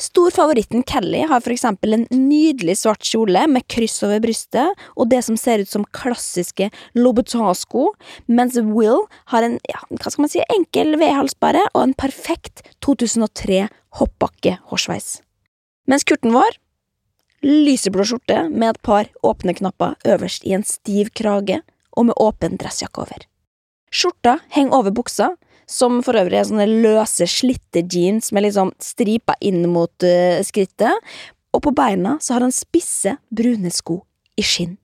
Storfavoritten 0.00 0.80
Kelly 0.88 1.26
har 1.28 1.42
for 1.44 1.52
eksempel 1.52 1.92
en 1.92 2.06
nydelig 2.08 2.78
svart 2.80 3.04
kjole 3.04 3.42
med 3.52 3.66
kryss 3.68 3.98
over 4.06 4.22
brystet 4.24 4.86
og 4.94 5.10
det 5.12 5.20
som 5.26 5.36
ser 5.36 5.60
ut 5.60 5.68
som 5.68 5.84
klassiske 5.96 6.70
Louboutin-sko, 6.96 7.90
mens 8.32 8.56
Will 8.56 9.04
har 9.32 9.44
en 9.44 9.58
ja, 9.68 9.82
hva 9.92 10.08
skal 10.08 10.24
man 10.24 10.32
si, 10.32 10.40
enkel 10.56 10.96
V-halsbare 11.00 11.66
og 11.74 11.82
en 11.82 11.96
perfekt 12.00 12.64
2003 12.84 13.66
hoppbakke-hårsveis. 14.00 15.18
Mens 15.90 16.08
kurten 16.08 16.32
vår 16.32 16.56
lyseblå 17.44 18.04
skjorte 18.04 18.44
med 18.50 18.74
et 18.74 18.82
par 18.84 19.08
åpne 19.26 19.54
knapper 19.56 19.96
øverst 20.08 20.44
i 20.44 20.54
en 20.56 20.64
stiv 20.66 21.12
krage 21.16 21.60
og 21.96 22.10
med 22.10 22.18
åpen 22.20 22.58
dressjakke 22.60 23.04
over. 23.04 23.24
Skjorta 23.90 24.38
henger 24.54 24.76
over 24.76 24.94
buksa, 24.94 25.32
som 25.66 26.00
for 26.02 26.18
øvrig 26.18 26.38
er 26.38 26.46
sånne 26.46 26.66
løse, 26.68 27.26
slitte 27.30 27.82
jeans 27.82 28.30
med 28.34 28.44
liksom 28.46 28.72
striper 28.82 29.38
inn 29.40 29.64
mot 29.70 30.06
uh, 30.06 30.42
skrittet, 30.46 31.10
og 31.50 31.64
på 31.64 31.72
beina 31.74 32.16
så 32.22 32.36
har 32.36 32.46
han 32.46 32.54
spisse, 32.54 33.16
brune 33.30 33.72
sko 33.74 34.00
i 34.38 34.46
skinn. 34.46 34.76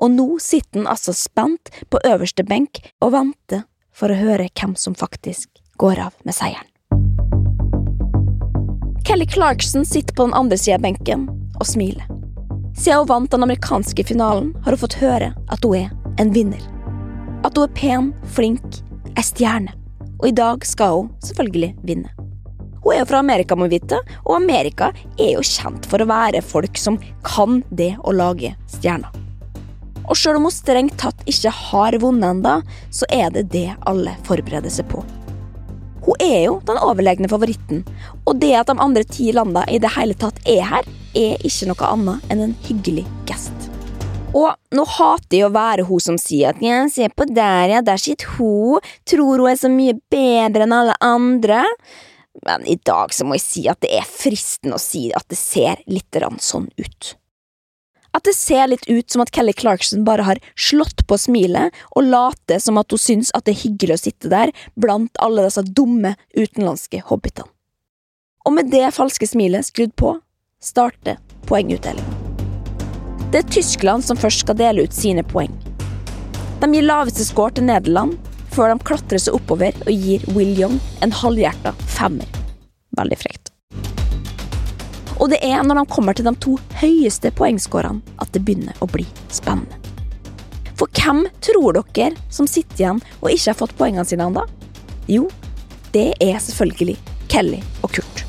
Og 0.00 0.10
nå 0.14 0.26
sitter 0.42 0.80
han 0.80 0.90
altså 0.90 1.14
spent 1.14 1.70
på 1.92 2.00
øverste 2.06 2.46
benk 2.46 2.80
og 3.04 3.12
venter 3.14 3.66
for 3.94 4.10
å 4.10 4.18
høre 4.18 4.48
hvem 4.48 4.74
som 4.78 4.96
faktisk 4.96 5.60
går 5.78 6.00
av 6.08 6.16
med 6.24 6.34
seieren. 6.34 6.66
Kelly 9.06 9.26
Clarkson 9.26 9.84
sitter 9.86 10.14
på 10.14 10.28
den 10.28 10.36
andre 10.38 10.58
sida 10.58 10.78
av 10.78 10.86
benken 10.86 11.28
og 11.60 11.68
smiler. 11.68 12.08
Siden 12.74 13.02
hun 13.02 13.10
vant 13.10 13.30
den 13.30 13.44
amerikanske 13.44 14.04
finalen, 14.08 14.54
har 14.64 14.72
hun 14.72 14.80
fått 14.80 14.98
høre 15.02 15.34
at 15.52 15.66
hun 15.66 15.76
er 15.76 16.22
en 16.22 16.32
vinner. 16.32 16.62
At 17.44 17.56
hun 17.56 17.68
er 17.68 17.76
pen, 17.76 18.10
flink, 18.34 18.80
ei 19.16 19.24
stjerne. 19.26 19.76
Og 20.20 20.30
i 20.30 20.36
dag 20.36 20.64
skal 20.68 20.96
hun 20.96 21.12
selvfølgelig 21.24 21.74
vinne. 21.84 22.12
Hun 22.80 22.94
er 22.94 23.02
jo 23.02 23.08
fra 23.10 23.20
Amerika, 23.20 23.56
må 23.56 23.68
vite, 23.68 24.00
og 24.24 24.38
Amerika 24.38 24.90
er 25.18 25.34
jo 25.34 25.44
kjent 25.44 25.88
for 25.88 26.00
å 26.00 26.08
være 26.08 26.40
folk 26.44 26.80
som 26.80 26.96
kan 27.26 27.60
det 27.68 27.92
å 28.00 28.14
lage 28.16 28.54
stjerner. 28.72 29.12
Og 30.10 30.16
sjøl 30.18 30.40
om 30.40 30.48
hun 30.48 30.54
strengt 30.54 30.96
tatt 30.98 31.20
ikke 31.28 31.52
har 31.54 31.96
vunnet 32.02 32.32
ennå, 32.32 32.56
så 32.90 33.06
er 33.12 33.28
det 33.34 33.50
det 33.52 33.68
alle 33.86 34.16
forbereder 34.26 34.72
seg 34.72 34.88
på. 34.90 35.04
Hun 36.10 36.18
er 36.26 36.40
jo 36.48 36.56
den 36.66 36.78
overlegne 36.82 37.28
favoritten, 37.30 37.84
og 38.26 38.40
det 38.42 38.50
at 38.58 38.66
de 38.66 38.82
andre 38.82 39.04
ti 39.06 39.28
landene 39.30 39.62
i 39.70 39.78
det 39.78 39.92
hele 39.94 40.16
tatt 40.18 40.40
er 40.42 40.64
her, 40.66 40.88
er 41.14 41.44
ikke 41.46 41.68
noe 41.70 41.86
annet 41.86 42.32
enn 42.32 42.42
en 42.48 42.54
hyggelig 42.64 43.04
gest. 43.28 43.68
Og 44.34 44.50
nå 44.74 44.86
hater 44.96 45.36
jeg 45.38 45.46
å 45.46 45.52
være 45.54 45.84
hun 45.86 46.02
som 46.02 46.18
sier 46.18 46.50
at 46.50 46.64
ja, 46.66 46.80
se 46.90 47.06
på 47.14 47.28
der, 47.30 47.76
ja, 47.76 47.84
der 47.86 48.02
sitter 48.02 48.26
hun, 48.40 48.82
tror 49.06 49.38
hun 49.38 49.52
er 49.52 49.62
så 49.62 49.70
mye 49.70 49.94
bedre 50.10 50.66
enn 50.66 50.74
alle 50.74 50.98
andre. 50.98 51.62
Men 52.42 52.66
i 52.66 52.74
dag 52.74 53.14
så 53.14 53.26
må 53.26 53.38
jeg 53.38 53.46
si 53.46 53.64
at 53.70 53.78
det 53.86 53.94
er 54.00 54.10
fristende 54.10 54.78
å 54.78 54.82
si 54.82 55.12
at 55.14 55.30
det 55.30 55.38
ser 55.38 55.78
litt 55.86 56.22
sånn 56.42 56.66
ut. 56.74 57.14
At 58.16 58.26
det 58.26 58.34
ser 58.34 58.66
litt 58.70 58.88
ut 58.88 59.10
som 59.10 59.22
at 59.22 59.30
Kelly 59.34 59.52
Clarkson 59.54 60.02
bare 60.06 60.26
har 60.26 60.40
slått 60.58 61.06
på 61.06 61.18
smilet 61.18 61.74
og 61.94 62.08
later 62.08 62.58
som 62.62 62.80
at 62.80 62.90
hun 62.90 63.02
syns 63.02 63.30
at 63.36 63.46
det 63.46 63.54
er 63.54 63.62
hyggelig 63.64 63.96
å 63.96 64.02
sitte 64.02 64.32
der 64.32 64.52
blant 64.74 65.20
alle 65.22 65.46
disse 65.46 65.62
dumme 65.66 66.16
utenlandske 66.34 67.04
hobbitene. 67.06 67.48
Og 68.48 68.56
med 68.56 68.70
det 68.72 68.88
falske 68.96 69.28
smilet 69.28 69.68
skrudd 69.68 69.92
på, 70.00 70.14
starter 70.64 71.20
poengutdelinga. 71.46 72.16
Det 73.30 73.44
er 73.44 73.52
Tyskland 73.52 74.02
som 74.02 74.18
først 74.18 74.42
skal 74.42 74.58
dele 74.58 74.88
ut 74.88 74.96
sine 74.96 75.22
poeng. 75.22 75.52
De 76.60 76.68
gir 76.74 76.82
laveste 76.82 77.24
score 77.28 77.54
til 77.54 77.68
Nederland, 77.68 78.16
før 78.50 78.72
de 78.72 78.88
klatrer 78.88 79.22
seg 79.22 79.36
oppover 79.38 79.76
og 79.86 79.92
gir 79.94 80.24
Will 80.34 80.56
Young 80.58 80.80
en 81.04 81.14
halvhjerta 81.14 81.76
femmer. 81.94 82.26
Veldig 82.98 83.20
frekt. 83.20 83.49
Og 85.20 85.28
det 85.28 85.42
er 85.44 85.60
når 85.62 85.82
de 85.82 85.92
kommer 85.92 86.16
til 86.16 86.24
de 86.24 86.32
to 86.40 86.56
høyeste 86.80 87.30
poengskårene 87.36 88.00
at 88.24 88.32
det 88.32 88.40
begynner 88.46 88.76
å 88.80 88.88
bli 88.88 89.04
spennende. 89.28 89.76
For 90.80 90.88
hvem 90.96 91.26
tror 91.44 91.76
dere 91.76 92.16
som 92.32 92.48
sitter 92.48 92.80
igjen 92.80 93.02
og 93.20 93.28
ikke 93.28 93.50
har 93.52 93.58
fått 93.58 93.76
poengene 93.76 94.06
sine 94.08 94.30
ennå? 94.30 94.46
Jo, 95.12 95.26
det 95.92 96.14
er 96.24 96.40
selvfølgelig 96.40 96.96
Kelly 97.28 97.60
og 97.84 97.92
Kurt. 97.98 98.24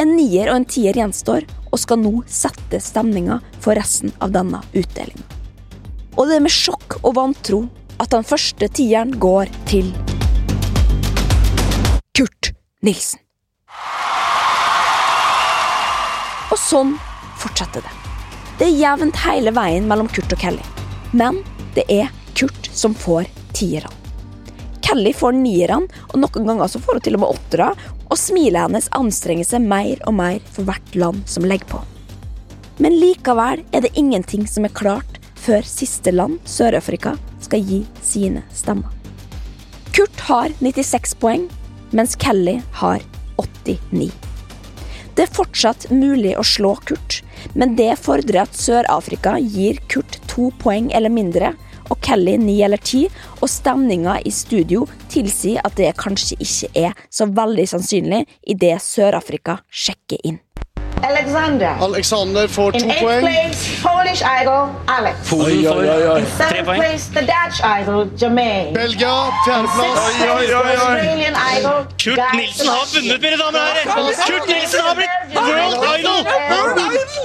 En 0.00 0.12
nier 0.16 0.50
og 0.50 0.60
en 0.60 0.68
tier 0.68 0.96
gjenstår, 0.96 1.46
og 1.70 1.78
skal 1.78 2.00
nå 2.02 2.12
sette 2.26 2.80
stemninga 2.82 3.38
for 3.62 3.78
resten 3.78 4.10
av 4.18 4.32
denne 4.34 4.58
utdelinga. 4.74 5.26
Og 6.18 6.26
det 6.26 6.40
er 6.40 6.44
med 6.44 6.52
sjokk 6.52 6.98
og 7.04 7.14
vantro 7.16 7.62
at 8.02 8.10
den 8.12 8.26
første 8.26 8.68
tieren 8.74 9.14
går 9.22 9.52
til 9.70 9.92
Kurt 12.16 12.52
Nilsen. 12.82 13.22
Sånn 16.68 16.96
fortsetter 17.40 17.84
det. 17.84 17.94
Det 18.60 18.68
er 18.68 18.76
jevnt 18.76 19.22
hele 19.24 19.52
veien 19.56 19.86
mellom 19.88 20.10
Kurt 20.12 20.32
og 20.34 20.42
Kelly. 20.42 20.64
Men 21.16 21.40
det 21.74 21.86
er 21.88 22.10
Kurt 22.36 22.68
som 22.76 22.94
får 22.94 23.30
tierne. 23.56 23.88
Kelly 24.84 25.12
får 25.14 25.36
nierne, 25.38 25.86
og 26.10 26.18
noen 26.18 26.46
ganger 26.48 26.68
så 26.68 26.80
får 26.82 26.98
hun 26.98 27.02
til 27.06 27.16
og 27.16 27.22
med 27.22 27.32
åttere, 27.36 27.68
og 28.10 28.18
smilet 28.18 28.64
hennes 28.64 28.88
anstrenger 28.98 29.46
seg 29.46 29.62
mer 29.62 30.00
og 30.08 30.16
mer 30.18 30.40
for 30.50 30.66
hvert 30.66 30.96
land 30.98 31.22
som 31.30 31.46
legger 31.46 31.68
på. 31.70 31.82
Men 32.82 32.96
likevel 32.98 33.62
er 33.70 33.84
det 33.84 33.92
ingenting 33.94 34.48
som 34.50 34.66
er 34.66 34.74
klart 34.74 35.20
før 35.40 35.62
siste 35.64 36.12
land, 36.12 36.40
Sør-Afrika, 36.48 37.14
skal 37.40 37.62
gi 37.64 37.84
sine 38.02 38.42
stemmer. 38.56 38.90
Kurt 39.94 40.26
har 40.26 40.52
96 40.58 41.14
poeng, 41.22 41.46
mens 41.96 42.16
Kelly 42.18 42.58
har 42.82 43.04
89. 43.38 44.29
Det 45.20 45.26
er 45.26 45.36
fortsatt 45.36 45.82
mulig 45.92 46.30
å 46.40 46.42
slå 46.48 46.70
Kurt, 46.88 47.18
men 47.52 47.74
det 47.76 47.90
fordrer 48.00 48.46
at 48.46 48.54
Sør-Afrika 48.56 49.34
gir 49.36 49.76
Kurt 49.92 50.16
to 50.32 50.46
poeng 50.62 50.86
eller 50.96 51.12
mindre, 51.12 51.50
og 51.92 52.00
Kelly 52.00 52.38
ni 52.40 52.54
eller 52.64 52.80
ti, 52.80 53.02
og 53.42 53.52
stemninga 53.52 54.14
i 54.24 54.32
studio 54.32 54.86
tilsier 55.12 55.60
at 55.60 55.76
det 55.76 55.92
kanskje 56.00 56.40
ikke 56.40 56.72
er 56.86 56.96
så 57.12 57.28
veldig 57.36 57.68
sannsynlig 57.68 58.22
idet 58.48 58.78
Sør-Afrika 58.80 59.58
sjekker 59.68 60.24
inn. 60.24 60.40
Alexander. 61.02 61.72
Alexander 61.88 62.48
får 62.48 62.70
to 62.70 62.86
poeng. 63.00 63.20
place, 63.20 63.82
Polish 63.82 64.22
idol 64.42 64.62
Alex. 64.88 65.14
Polen 65.30 65.64
får. 65.66 65.80
Tre 66.50 66.64
poeng. 66.64 66.82
the 67.16 67.22
Dutch 67.32 67.58
idol 67.80 68.10
Jermaine. 68.20 68.74
Belgia, 68.74 69.16
fjerdeplass. 69.46 69.98
Australian 70.80 71.34
idol 71.56 71.78
Kurt 72.04 72.16
Guy 72.20 72.32
Nilsen 72.40 72.68
har 72.68 72.84
vunnet, 72.94 73.20
mine 73.22 73.36
damer 73.42 73.58
og 73.58 73.64
herrer! 73.66 73.84
Kurt 74.28 74.48
Nilsen 74.48 74.80
har 74.86 74.94
blitt 74.94 75.14
World 75.36 75.76
Idol! 75.98 76.20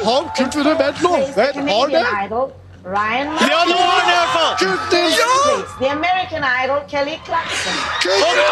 Har 0.08 0.22
Kurt 0.38 0.56
vunnet 0.56 0.78
med 0.78 0.94
nå? 1.06 1.14
Vel, 1.36 1.54
har 1.70 1.88
det? 1.96 2.65
Idol 2.86 2.98
Ryan 2.98 3.28
Ja, 3.52 3.60
nå 3.66 3.78
har 3.78 4.00
han 4.00 4.06
det 4.10 4.14
i 4.14 4.20
hvert 4.20 4.34
fall! 4.38 4.54
Kurt 4.62 4.92
Nilsen! 4.94 5.30
Please, 5.44 5.74
The 5.82 5.90
American 5.98 6.44
idol 6.64 6.82
Kelly 6.92 7.18
Clarkson. 7.26 7.74
Kurt 8.04 8.20
Nilsen! 8.22 8.50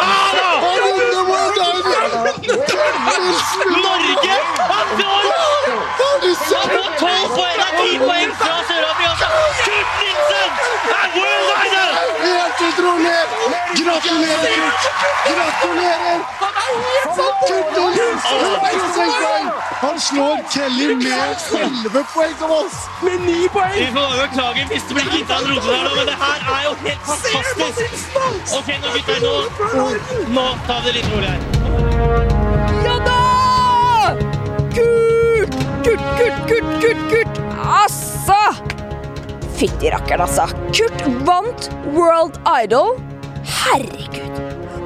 Har 0.64 0.76
vunnet 0.84 1.22
World 1.30 1.56
Idol! 1.56 2.26
Kurt 2.70 2.98
Nilsen! 3.08 3.68
Norge 3.86 4.36
har 4.72 4.84
Har 6.00 6.16
du 6.24 6.34
sett? 6.34 6.68
på 6.74 6.82
tolv 6.98 7.00
poeng 7.00 7.24
av 7.24 7.36
ti 7.36 7.36
poeng 7.36 7.53
Gratulerer! 14.04 14.72
Gratulerer! 15.26 16.20
Kurt 17.48 17.68
Nilsen! 17.76 18.40
106 18.54 19.14
poeng! 19.22 19.48
Han 19.80 20.00
slår 20.00 20.36
Kelly 20.50 20.94
med 20.94 21.36
11 21.52 22.04
poeng 22.14 22.50
oss! 22.50 22.72
Med 23.02 23.20
9 23.20 23.48
poeng! 23.48 23.72
Vi 23.74 23.86
får 23.94 24.26
beklage 24.26 24.66
hvis 24.68 24.82
det 24.88 24.94
blir 24.94 25.08
gitt 25.14 25.30
av 25.30 25.38
en 25.40 25.46
her 25.46 25.88
men 25.96 26.06
det 26.10 26.18
her 26.24 26.38
er 26.56 26.62
jo 26.66 26.72
helt 26.82 27.02
fantastisk! 27.08 28.04
Ok, 28.58 28.68
nå 28.82 28.88
gutter, 28.96 29.18
nå, 29.24 29.32
nå 30.36 30.44
tar 30.66 30.84
vi 30.84 30.86
det 30.90 30.94
litt 30.98 31.08
rolig 31.14 31.28
her. 31.32 31.40
Ja 32.84 32.96
da! 33.08 33.22
Kurt! 34.76 35.56
Kurt, 35.86 36.04
Kurt, 36.20 36.38
Kurt, 36.52 36.68
Kurt, 36.84 37.02
Kurt! 37.14 37.42
Altså! 37.78 38.40
Fytti 39.56 39.88
rakkeren, 39.96 40.28
altså. 40.28 40.44
Kurt 40.76 41.08
vant 41.24 41.72
World 41.96 42.36
Idol. 42.60 42.96
Herregud. 43.44 44.40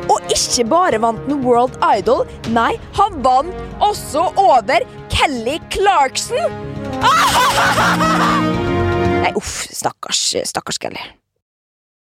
Og 0.09 0.33
ikke 0.33 0.65
bare 0.71 1.01
vant 1.03 1.21
han 1.29 1.43
World 1.45 1.77
Idol, 1.85 2.25
nei, 2.55 2.73
han 2.97 3.19
vant 3.25 3.53
også 3.85 4.31
over 4.41 4.87
Kelly 5.13 5.59
Clarkson. 5.73 6.59
Nei, 9.19 9.33
uff, 9.37 9.67
stakkars, 9.75 10.23
stakkars 10.49 10.79
Kelly. 10.81 11.03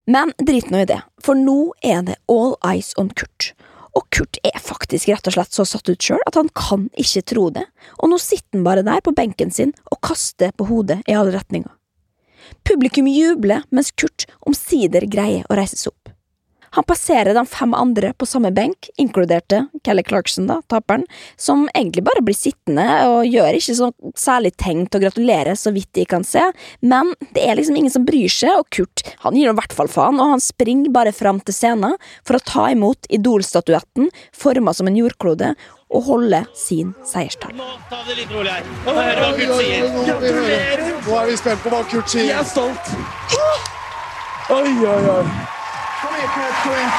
Men 0.09 0.33
drit 0.41 0.69
nå 0.73 0.83
i 0.83 0.89
det, 0.89 0.99
for 1.23 1.37
nå 1.37 1.73
er 1.85 2.01
det 2.07 2.15
all 2.31 2.55
eyes 2.65 2.91
on 2.97 3.11
Kurt. 3.13 3.53
Og 3.97 4.05
Kurt 4.13 4.39
er 4.45 4.57
faktisk 4.61 5.09
rett 5.09 5.27
og 5.29 5.35
slett 5.35 5.55
så 5.55 5.65
satt 5.67 5.89
ut 5.89 6.01
sjøl 6.01 6.21
at 6.29 6.37
han 6.37 6.49
kan 6.57 6.87
ikke 6.97 7.25
tro 7.33 7.49
det, 7.53 7.65
og 7.99 8.11
nå 8.11 8.17
sitter 8.21 8.57
han 8.57 8.65
bare 8.67 8.85
der 8.85 9.03
på 9.05 9.13
benken 9.17 9.51
sin 9.53 9.73
og 9.91 10.01
kaster 10.05 10.53
på 10.57 10.69
hodet 10.69 11.01
i 11.09 11.17
alle 11.17 11.33
retninger. 11.35 11.71
Publikum 12.65 13.07
jubler 13.09 13.65
mens 13.69 13.91
Kurt 13.93 14.25
omsider 14.47 15.05
greier 15.09 15.45
å 15.49 15.57
reise 15.59 15.77
seg 15.77 15.93
opp. 15.93 15.98
Han 16.77 16.85
passerer 16.87 17.33
de 17.33 17.43
fem 17.49 17.73
andre 17.77 18.11
på 18.17 18.27
samme 18.29 18.51
benk, 18.55 18.89
inkluderte 19.01 19.63
Kelly 19.85 20.03
Clarkson, 20.05 20.47
da, 20.49 20.59
taperen, 20.71 21.05
som 21.39 21.67
egentlig 21.73 22.03
bare 22.07 22.23
blir 22.25 22.37
sittende 22.37 22.85
og 23.09 23.25
gjør 23.29 23.57
ikke 23.57 23.77
så 23.77 23.89
særlig 24.19 24.53
tegn 24.61 24.85
til 24.87 24.99
å 24.99 25.03
gratulere, 25.07 25.55
så 25.57 25.73
vidt 25.75 25.91
de 25.97 26.05
kan 26.09 26.25
se, 26.27 26.43
men 26.81 27.13
det 27.35 27.45
er 27.45 27.57
liksom 27.59 27.79
ingen 27.79 27.93
som 27.93 28.05
bryr 28.07 28.31
seg, 28.31 28.61
og 28.61 28.69
Kurt 28.73 29.03
han 29.23 29.37
gir 29.37 29.49
i 29.51 29.57
hvert 29.57 29.75
fall 29.75 29.89
faen, 29.91 30.21
og 30.21 30.35
han 30.35 30.43
springer 30.43 30.93
bare 30.93 31.15
fram 31.15 31.41
til 31.41 31.55
scenen 31.55 31.97
for 32.27 32.37
å 32.37 32.45
ta 32.45 32.69
imot 32.73 33.09
Idol-statuetten, 33.09 34.09
forma 34.35 34.75
som 34.75 34.89
en 34.89 34.97
jordklode, 34.99 35.53
og 35.89 36.03
holde 36.05 36.43
sin 36.53 36.91
seierstall. 37.07 37.55
Nå 37.57 37.69
tar 37.89 38.03
vi 38.05 38.13
det 38.13 38.17
litt 38.21 38.33
rolig 38.35 38.51
her. 38.53 38.67
Nå 38.85 38.93
hører 38.93 39.23
hva 39.23 39.31
Kurt 39.39 39.55
sier. 39.57 39.87
Gratulerer! 40.05 40.83
Nå 41.07 41.15
er 41.17 41.31
vi 41.31 41.37
spent 41.41 41.63
på 41.63 41.71
hva 41.73 41.79
Kurt 41.89 42.13
sier. 42.13 42.27
Jeg 42.29 42.37
er 42.37 42.51
stolt. 42.51 42.93
Oi, 44.53 44.67
oi, 44.85 44.99
oi. 45.15 45.57
Come 46.19 46.41
here, 46.41 46.51
Kurt. 46.63 46.89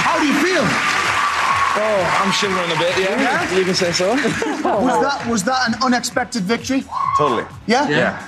How 0.00 0.18
do 0.18 0.26
you 0.26 0.32
feel? 0.40 0.64
Oh, 0.64 2.20
I'm 2.22 2.32
shivering 2.32 2.70
a 2.70 2.76
bit, 2.78 2.96
yeah. 2.98 3.20
Yeah? 3.20 3.54
You 3.58 3.64
can 3.64 3.74
say 3.74 3.92
so. 3.92 4.14
Was 4.14 5.00
that 5.02 5.26
was 5.28 5.44
that 5.44 5.68
an 5.68 5.74
unexpected 5.82 6.44
victory? 6.44 6.82
Totally. 7.18 7.44
Yeah. 7.66 7.86
Yeah. 7.88 8.26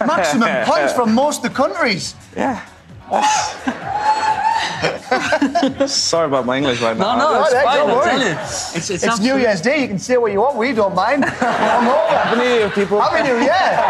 Maximum 0.06 0.50
points 0.66 0.92
from 0.92 1.14
most 1.14 1.38
of 1.38 1.44
the 1.44 1.50
countries. 1.56 2.14
Yeah. 2.36 2.60
Sorry 5.86 6.26
about 6.26 6.44
my 6.44 6.58
English 6.58 6.82
right 6.82 6.94
now. 6.96 7.16
No, 7.16 7.32
no, 7.32 7.44
it's 7.44 7.54
fine. 7.54 7.64
Don't 7.64 7.64
fine, 7.64 7.88
I 7.88 7.94
worry. 7.94 8.04
tell 8.04 8.20
you. 8.20 8.36
It's, 8.42 8.90
it's, 8.90 9.20
New 9.20 9.38
Year's 9.38 9.62
Day. 9.62 9.80
You 9.80 9.88
can 9.88 9.98
say 9.98 10.18
what 10.18 10.32
you 10.32 10.40
want. 10.40 10.56
We 10.56 10.72
don't 10.72 10.94
mind. 10.94 11.24
I'm 11.24 11.88
over. 11.88 12.18
Happy 12.18 12.40
New 12.40 12.48
Year, 12.54 12.68
people. 12.70 13.00
Happy 13.00 13.22
New 13.22 13.38
Year. 13.40 13.80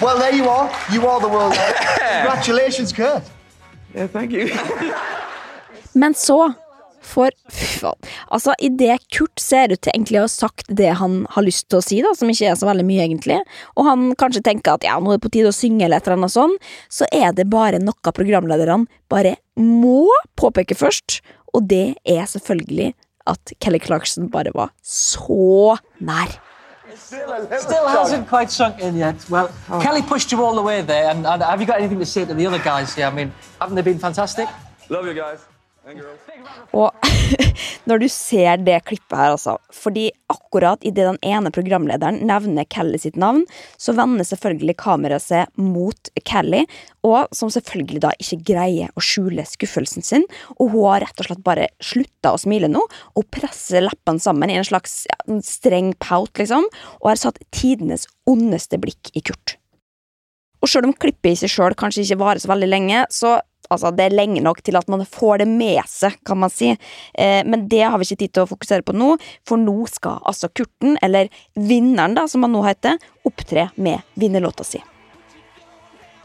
Well, 0.00 0.18
there 0.18 0.32
you 0.34 0.48
are. 0.48 0.70
You 0.90 1.06
are 1.06 1.20
the 1.20 1.28
world. 1.28 1.52
Congratulations, 1.52 2.92
Kurt. 2.92 3.22
Yeah. 3.94 5.02
Men 5.92 6.14
så 6.14 6.54
for 7.02 7.34
Fy. 7.50 7.90
Altså, 8.30 8.54
idet 8.62 9.02
Kurt 9.12 9.40
ser 9.42 9.72
ut 9.72 9.80
til 9.82 9.92
egentlig 9.92 10.20
å 10.20 10.26
ha 10.26 10.30
sagt 10.30 10.70
det 10.70 10.92
han 11.00 11.22
har 11.34 11.44
lyst 11.44 11.68
til 11.68 11.80
å 11.80 11.84
si, 11.84 11.98
da, 12.04 12.12
som 12.16 12.30
ikke 12.30 12.52
er 12.52 12.58
så 12.58 12.68
veldig 12.68 12.86
mye, 12.86 13.02
egentlig, 13.04 13.40
og 13.74 13.88
han 13.88 14.04
kanskje 14.18 14.44
tenker 14.46 14.76
at 14.76 14.86
ja, 14.86 14.98
nå 15.02 15.12
er 15.12 15.18
det 15.18 15.26
på 15.26 15.32
tide 15.34 15.50
å 15.50 15.56
synge, 15.56 15.84
eller 15.86 15.98
et 15.98 16.06
eller 16.06 16.20
annet 16.20 16.34
sånn, 16.36 16.54
så 16.92 17.08
er 17.10 17.34
det 17.36 17.48
bare 17.52 17.82
noe 17.82 17.98
av 18.06 18.16
programlederne 18.16 18.86
bare 19.12 19.36
må 19.58 20.06
påpeke 20.38 20.78
først, 20.78 21.20
og 21.52 21.66
det 21.68 21.98
er 22.08 22.24
selvfølgelig 22.30 22.92
at 23.28 23.54
Kelly 23.62 23.82
Clarkson 23.82 24.30
bare 24.32 24.54
var 24.54 24.72
så 24.86 25.76
nær. 26.02 26.38
Still 26.96 27.88
hasn't 27.88 28.28
quite 28.28 28.50
sunk 28.50 28.80
in 28.80 28.96
yet. 28.96 29.28
Well, 29.30 29.52
Kelly 29.80 30.02
pushed 30.02 30.32
you 30.32 30.42
all 30.42 30.54
the 30.54 30.62
way 30.62 30.82
there, 30.82 31.10
and, 31.10 31.26
and 31.26 31.42
have 31.42 31.60
you 31.60 31.66
got 31.66 31.78
anything 31.78 31.98
to 31.98 32.06
say 32.06 32.24
to 32.24 32.34
the 32.34 32.46
other 32.46 32.58
guys 32.58 32.94
here? 32.94 33.06
I 33.06 33.10
mean, 33.10 33.32
haven't 33.60 33.76
they 33.76 33.82
been 33.82 33.98
fantastic? 33.98 34.48
Love 34.88 35.06
you 35.06 35.14
guys. 35.14 35.44
Og 36.78 36.92
når 37.90 38.02
du 38.02 38.06
ser 38.12 38.60
det 38.62 38.76
klippet 38.86 39.16
her, 39.18 39.32
altså 39.34 39.56
Fordi 39.74 40.08
akkurat 40.30 40.84
idet 40.86 41.08
den 41.08 41.18
ene 41.26 41.50
programlederen 41.54 42.20
nevner 42.28 42.66
Kelly 42.70 43.00
sitt 43.02 43.18
navn, 43.20 43.42
så 43.80 43.94
vender 43.96 44.26
selvfølgelig 44.26 44.76
kameraet 44.80 45.24
seg 45.24 45.60
mot 45.60 46.12
Kelly, 46.28 46.62
og 47.06 47.32
som 47.34 47.50
selvfølgelig 47.52 48.02
da 48.04 48.12
ikke 48.22 48.40
greier 48.52 48.92
å 48.94 49.02
skjule 49.04 49.44
skuffelsen 49.48 50.06
sin. 50.06 50.26
Og 50.58 50.70
hun 50.72 50.86
har 50.92 51.06
rett 51.06 51.24
og 51.24 51.28
slett 51.28 51.44
bare 51.44 51.70
slutta 51.82 52.34
å 52.34 52.40
smile 52.40 52.70
nå, 52.70 52.84
og 53.18 53.30
presser 53.34 53.84
leppene 53.84 54.22
sammen 54.22 54.52
i 54.52 54.60
en 54.60 54.68
slags 54.68 55.02
ja, 55.10 55.18
en 55.26 55.42
streng 55.44 55.92
pout, 55.98 56.32
liksom, 56.38 56.68
og 57.02 57.10
har 57.10 57.20
satt 57.20 57.42
tidenes 57.54 58.06
ondeste 58.30 58.78
blikk 58.80 59.12
i 59.18 59.24
Kurt. 59.26 59.58
Og 60.62 60.70
sjøl 60.70 60.86
om 60.86 60.94
klippet 60.94 61.32
i 61.32 61.38
seg 61.42 61.50
sjøl 61.50 61.74
kanskje 61.78 62.06
ikke 62.06 62.20
varer 62.22 62.42
så 62.42 62.52
veldig 62.52 62.70
lenge, 62.70 63.06
så 63.10 63.40
altså, 63.70 63.92
det 63.94 64.06
er 64.06 64.16
lenge 64.16 64.42
nok 64.44 64.62
til 64.64 64.78
at 64.78 64.88
man 64.92 65.04
får 65.08 65.42
det 65.42 65.48
med 65.50 65.82
seg, 65.90 66.18
kan 66.26 66.40
man 66.42 66.52
si. 66.52 66.72
Eh, 66.72 67.42
men 67.46 67.66
det 67.70 67.82
har 67.84 67.98
vi 68.00 68.08
ikke 68.08 68.22
tid 68.24 68.34
til 68.34 68.46
å 68.46 68.50
fokusere 68.50 68.86
på 68.86 68.96
nå, 68.96 69.14
for 69.48 69.60
nå 69.60 69.76
skal 69.90 70.22
altså 70.28 70.50
Kurten, 70.52 70.96
eller 71.02 71.30
vinneren, 71.54 72.16
da, 72.18 72.26
som 72.28 72.46
han 72.46 72.54
nå 72.54 72.64
heter, 72.66 73.00
opptre 73.28 73.70
med 73.76 74.02
vinnerlåta 74.18 74.66
si. 74.66 74.82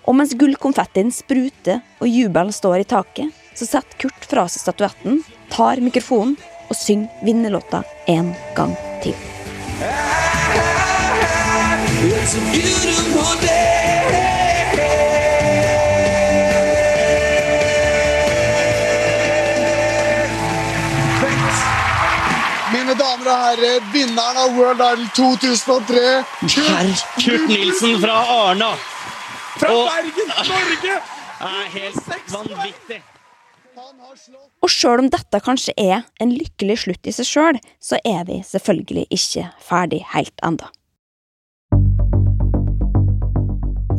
Og 0.08 0.16
mens 0.16 0.36
gullkonfettien 0.40 1.12
spruter 1.12 1.82
og 2.00 2.08
jubelen 2.08 2.56
står 2.56 2.84
i 2.84 2.88
taket, 2.88 3.44
så 3.58 3.68
setter 3.68 4.06
Kurt 4.06 4.30
fra 4.30 4.46
seg 4.48 4.64
statuetten, 4.64 5.24
tar 5.52 5.82
mikrofonen 5.84 6.38
og 6.68 6.76
synger 6.78 7.26
vinnerlåta 7.28 7.84
en 8.12 8.32
gang 8.56 8.76
til. 9.04 9.16
It's 12.00 12.36
a 12.36 12.42
beautiful 12.52 13.42
day. 13.42 14.27
Damer 23.08 23.30
og 23.32 23.44
herrer, 23.46 23.84
vinneren 23.94 24.40
av 24.42 24.56
World 24.58 24.82
Idol 24.84 25.06
2003, 25.16 26.08
Kurt, 26.44 27.04
Kurt 27.24 27.46
Nilsen 27.52 28.00
fra 28.04 28.18
Arna. 28.34 28.72
Fra 29.58 29.70
Og- 29.74 29.88
Bergen, 29.90 30.34
Norge! 30.50 30.98
er 31.38 31.70
helt 31.74 32.32
vanvittig. 32.34 33.02
Og 34.66 34.70
sjøl 34.74 35.04
om 35.04 35.10
dette 35.14 35.40
kanskje 35.46 35.74
er 35.78 36.04
en 36.20 36.32
lykkelig 36.34 36.80
slutt 36.84 37.08
i 37.08 37.14
seg 37.14 37.28
sjøl, 37.30 37.60
så 37.80 38.00
er 38.04 38.24
vi 38.26 38.40
selvfølgelig 38.44 39.06
ikke 39.14 39.46
ferdig 39.62 40.02
helt 40.16 40.34
enda. 40.44 40.72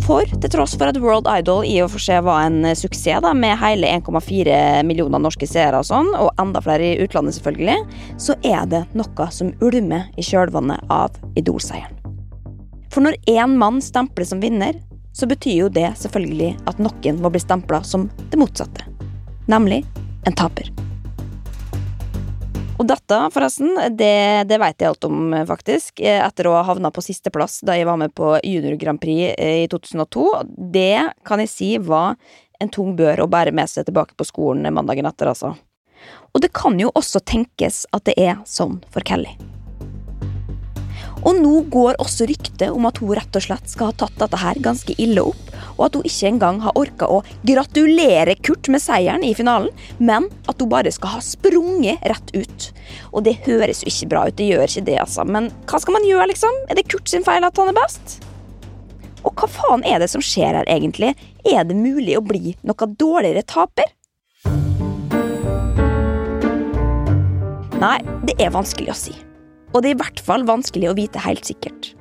For 0.05 0.29
til 0.29 0.53
tross 0.53 0.77
for 0.79 0.91
at 0.91 0.99
World 1.03 1.29
Idol 1.31 1.67
i 1.69 1.77
og 1.85 1.91
for 1.93 2.03
seg 2.03 2.23
var 2.27 2.47
en 2.47 2.63
eh, 2.65 2.77
suksess, 2.79 3.23
da, 3.25 3.33
med 3.37 3.59
hele 3.61 3.91
1,4 3.99 4.83
millioner 4.89 5.23
norske 5.23 5.49
seere 5.49 5.81
og 5.81 5.89
sånn, 5.89 6.13
og 6.17 6.31
enda 6.41 6.63
flere 6.65 6.93
i 6.93 7.01
utlandet 7.05 7.37
selvfølgelig, 7.37 7.79
så 8.21 8.37
er 8.47 8.69
det 8.71 8.85
noe 8.99 9.31
som 9.35 9.55
ulmer 9.65 10.09
i 10.17 10.25
kjølvannet 10.25 10.93
av 10.93 11.17
Idol-seieren. 11.41 11.97
For 12.89 13.05
når 13.05 13.19
én 13.29 13.59
mann 13.61 13.83
stempler 13.85 14.29
som 14.29 14.41
vinner, 14.41 14.79
så 15.13 15.27
betyr 15.29 15.65
jo 15.65 15.73
det 15.73 15.91
selvfølgelig 15.99 16.55
at 16.71 16.81
noen 16.81 17.21
må 17.21 17.33
bli 17.35 17.43
stempla 17.43 17.83
som 17.85 18.07
det 18.31 18.41
motsatte 18.41 18.87
nemlig 19.49 19.87
en 20.25 20.33
taper. 20.33 20.88
Og 22.79 22.87
dette, 22.87 23.17
forresten, 23.35 23.73
det, 23.99 24.47
det 24.47 24.59
vet 24.63 24.79
jeg 24.79 24.93
alt 24.93 25.07
om, 25.09 25.33
eh, 25.35 25.47
faktisk. 25.49 25.99
eh, 25.99 26.21
Etter 26.23 26.47
å 26.47 26.55
ha 26.55 26.63
havna 26.63 26.93
på 26.95 27.03
sisteplass 27.03 27.59
da 27.67 27.75
jeg 27.75 27.89
var 27.89 27.99
med 27.99 28.15
på 28.15 28.37
Junior 28.47 28.79
Grand 28.79 29.03
Prix 29.03 29.35
eh, 29.35 29.65
i 29.65 29.69
2002. 29.71 30.27
Det 30.47 31.11
kan 31.27 31.43
jeg 31.43 31.51
si 31.51 31.73
var 31.83 32.15
en 32.63 32.71
tung 32.71 32.95
bør 32.99 33.25
å 33.25 33.31
bære 33.31 33.55
med 33.55 33.71
seg 33.71 33.89
tilbake 33.89 34.15
på 34.15 34.27
skolen 34.31 34.71
mandagen 34.75 35.11
etter, 35.11 35.35
altså. 35.35 35.57
Og 36.31 36.43
det 36.43 36.55
kan 36.55 36.79
jo 36.79 36.95
også 36.95 37.23
tenkes 37.27 37.85
at 37.91 38.07
det 38.07 38.15
er 38.15 38.39
sånn 38.47 38.79
for 38.95 39.03
Kelly. 39.03 39.35
Og 41.27 41.39
nå 41.41 41.65
går 41.73 41.99
også 42.03 42.29
ryktet 42.31 42.69
om 42.71 42.87
at 42.89 43.01
hun 43.03 43.15
rett 43.19 43.37
og 43.39 43.45
slett 43.45 43.71
skal 43.71 43.91
ha 43.91 43.97
tatt 44.05 44.19
dette 44.21 44.39
her 44.39 44.61
ganske 44.63 44.95
ille 45.03 45.25
opp, 45.31 45.51
og 45.77 45.85
at 45.89 45.99
hun 45.99 46.07
ikke 46.07 46.31
engang 46.31 46.61
har 46.63 46.79
orka 46.79 47.09
å 47.11 47.21
gratulere 47.47 48.37
Kurt 48.45 48.71
med 48.73 48.83
seieren 48.83 49.25
i 49.27 49.35
finalen, 49.39 49.73
men 49.99 50.29
at 50.51 50.63
hun 50.63 50.71
bare 50.71 50.93
skal 50.95 51.17
ha 51.17 51.25
sprunget 51.25 52.03
rett 52.07 52.33
ut. 52.37 52.71
Og 53.13 53.27
det 53.27 53.39
høres 53.49 53.83
jo 53.83 53.91
ikke 53.91 54.11
bra 54.15 54.25
ut, 54.29 54.39
det 54.39 54.51
gjør 54.53 54.67
ikke 54.71 54.87
det, 54.89 54.99
altså. 55.03 55.27
Men 55.27 55.51
hva 55.69 55.83
skal 55.83 55.99
man 55.99 56.07
gjøre, 56.07 56.31
liksom? 56.33 56.65
Er 56.71 56.79
det 56.79 56.89
Kurt 56.91 57.11
sin 57.11 57.27
feil 57.27 57.47
at 57.47 57.59
han 57.59 57.73
er 57.73 57.79
best? 57.79 58.19
Og 59.27 59.35
hva 59.35 59.51
faen 59.51 59.83
er 59.87 59.99
det 60.03 60.11
som 60.13 60.23
skjer 60.25 60.61
her, 60.61 60.69
egentlig? 60.71 61.15
Er 61.49 61.67
det 61.67 61.77
mulig 61.79 62.15
å 62.19 62.25
bli 62.25 62.55
noe 62.63 62.93
dårligere 62.99 63.45
taper? 63.49 63.95
Nei, 67.79 67.99
det 68.27 68.35
er 68.43 68.55
vanskelig 68.55 68.91
å 68.91 68.99
si. 68.99 69.19
Og 69.75 69.83
det 69.83 69.93
er 69.93 69.97
i 69.97 70.03
hvert 70.03 70.21
fall 70.25 70.47
vanskelig 70.49 70.91
å 70.91 70.99
vite 70.99 71.23
helt 71.23 71.49
sikkert. 71.49 71.95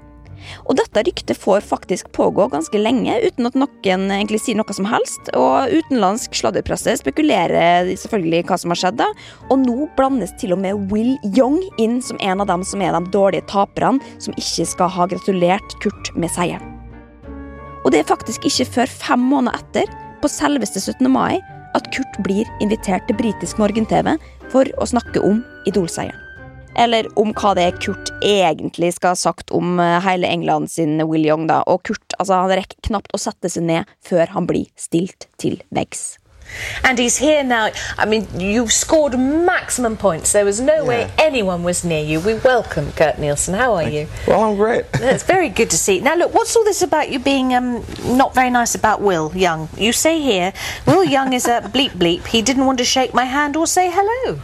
Og 0.68 0.78
dette 0.80 1.04
ryktet 1.08 1.40
får 1.40 1.66
faktisk 1.66 2.12
pågå 2.16 2.48
ganske 2.54 2.80
lenge 2.80 3.16
uten 3.24 3.50
at 3.50 3.58
noen 3.58 4.06
egentlig 4.14 4.42
sier 4.44 4.58
noe 4.60 4.76
som 4.76 4.88
helst, 4.90 5.32
og 5.38 5.74
utenlandsk 5.74 6.38
sladderpresse 6.38 6.98
spekulerer 7.02 7.92
selvfølgelig 8.00 8.46
hva 8.50 8.60
som 8.62 8.74
har 8.74 8.82
skjedd, 8.82 9.00
da. 9.02 9.10
og 9.52 9.62
nå 9.64 9.90
blandes 10.00 10.34
til 10.42 10.56
og 10.56 10.62
med 10.64 10.92
Will 10.94 11.16
Young 11.34 11.60
inn 11.82 12.00
som 12.04 12.20
en 12.24 12.44
av 12.44 12.50
dem 12.52 12.66
som 12.68 12.84
er 12.84 12.96
de 12.96 13.14
dårlige 13.14 13.48
taperne 13.52 14.04
som 14.24 14.36
ikke 14.38 14.68
skal 14.68 14.94
ha 14.94 15.10
gratulert 15.12 15.78
Kurt 15.84 16.14
med 16.16 16.32
seieren. 16.34 16.76
Og 17.86 17.94
det 17.94 18.02
er 18.02 18.10
faktisk 18.10 18.44
ikke 18.48 18.68
før 18.80 18.92
fem 18.92 19.28
måneder 19.32 19.62
etter, 19.62 19.92
på 20.18 20.30
selveste 20.32 20.82
17. 20.82 21.06
mai, 21.14 21.38
at 21.78 21.88
Kurt 21.94 22.22
blir 22.26 22.48
invitert 22.64 23.06
til 23.08 23.20
britisk 23.20 23.60
morgen-TV 23.62 24.16
for 24.52 24.68
å 24.82 24.90
snakke 24.90 25.22
om 25.24 25.44
Idol-seieren. 25.70 26.27
Eller 26.78 27.08
om 27.18 27.34
hva 27.34 27.56
det 27.58 27.64
er 27.66 27.80
Kurt 27.82 28.12
egentlig 28.22 28.94
skal 28.98 29.16
ha 29.16 29.18
sagt 29.18 29.52
om 29.56 29.80
eh, 29.82 29.98
hele 30.06 30.30
England 30.30 30.72
sin 30.72 31.02
Will 31.10 31.26
Young. 31.26 31.48
da. 31.50 31.64
Og 31.66 31.84
Kurt 31.84 32.14
altså, 32.20 32.34
han 32.38 32.54
rekker 32.54 32.78
knapt 32.92 33.14
å 33.18 33.22
sette 33.22 33.50
seg 33.50 33.66
ned 33.66 33.98
før 34.06 34.30
han 34.36 34.48
blir 34.50 34.70
stilt 34.78 35.28
til 35.42 35.62
veggs. 35.74 36.18
And 36.84 36.98
he's 36.98 37.18
here 37.18 37.44
now. 37.44 37.72
I 37.98 38.06
mean, 38.06 38.26
you 38.40 38.70
scored 38.70 39.20
maximum 39.20 39.98
points. 39.98 40.32
There 40.32 40.46
was 40.46 40.62
no 40.62 40.86
way 40.86 41.12
anyone 41.18 41.64
was 41.64 41.84
near 41.84 42.02
you. 42.02 42.22
We 42.22 42.36
welcome 42.36 42.92
Kurt 42.94 43.20
Nielsen. 43.20 43.54
How 43.54 43.74
are 43.74 43.90
you? 43.90 44.08
Well, 44.26 44.44
I'm 44.44 44.56
great. 44.56 44.86
It's 44.94 45.24
very 45.24 45.50
good 45.50 45.70
to 45.72 45.78
see. 45.78 46.00
Now, 46.00 46.16
look, 46.16 46.34
what's 46.34 46.56
all 46.56 46.64
this 46.64 46.82
about 46.82 47.10
you 47.12 47.20
being 47.20 47.54
um, 47.54 47.84
not 48.06 48.34
very 48.34 48.50
nice 48.50 48.76
about 48.76 49.02
Will 49.02 49.32
Young? 49.36 49.68
You 49.78 49.92
say 49.92 50.22
here, 50.22 50.54
Will 50.86 51.04
Young 51.04 51.34
is 51.34 51.48
a 51.48 51.60
bleep 51.62 51.92
bleep. 51.92 52.26
He 52.28 52.42
didn't 52.42 52.66
want 52.66 52.78
to 52.78 52.86
shake 52.86 53.14
my 53.14 53.26
hand 53.26 53.58
or 53.58 53.68
say 53.68 53.90
hello. 53.92 54.40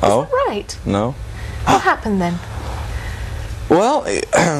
Oh? 0.00 0.28
Right. 0.46 0.78
No. 0.86 1.14
What 1.68 1.82
happened 1.82 2.20
then? 2.20 2.38
Well, 3.68 4.04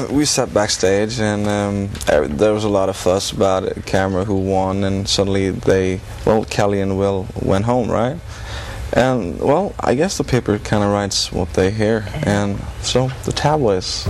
we 0.11 0.25
sat 0.25 0.53
backstage 0.53 1.19
and 1.19 1.47
um, 1.47 1.89
er- 2.11 2.27
there 2.27 2.53
was 2.53 2.63
a 2.63 2.69
lot 2.69 2.89
of 2.89 2.95
fuss 2.95 3.31
about 3.31 3.63
it, 3.63 3.85
camera 3.87 4.25
who 4.25 4.35
won, 4.35 4.83
and 4.83 5.07
suddenly 5.09 5.49
they, 5.49 6.01
well, 6.25 6.45
Kelly 6.45 6.79
and 6.79 6.99
Will 6.99 7.25
went 7.41 7.65
home, 7.65 7.89
right? 7.89 8.17
And 8.93 9.39
well, 9.39 9.73
I 9.79 9.95
guess 9.95 10.17
the 10.17 10.23
paper 10.23 10.59
kind 10.59 10.83
of 10.83 10.91
writes 10.91 11.31
what 11.31 11.53
they 11.53 11.71
hear, 11.71 12.07
and 12.25 12.59
so 12.81 13.09
the 13.25 13.31
tabloids. 13.31 14.07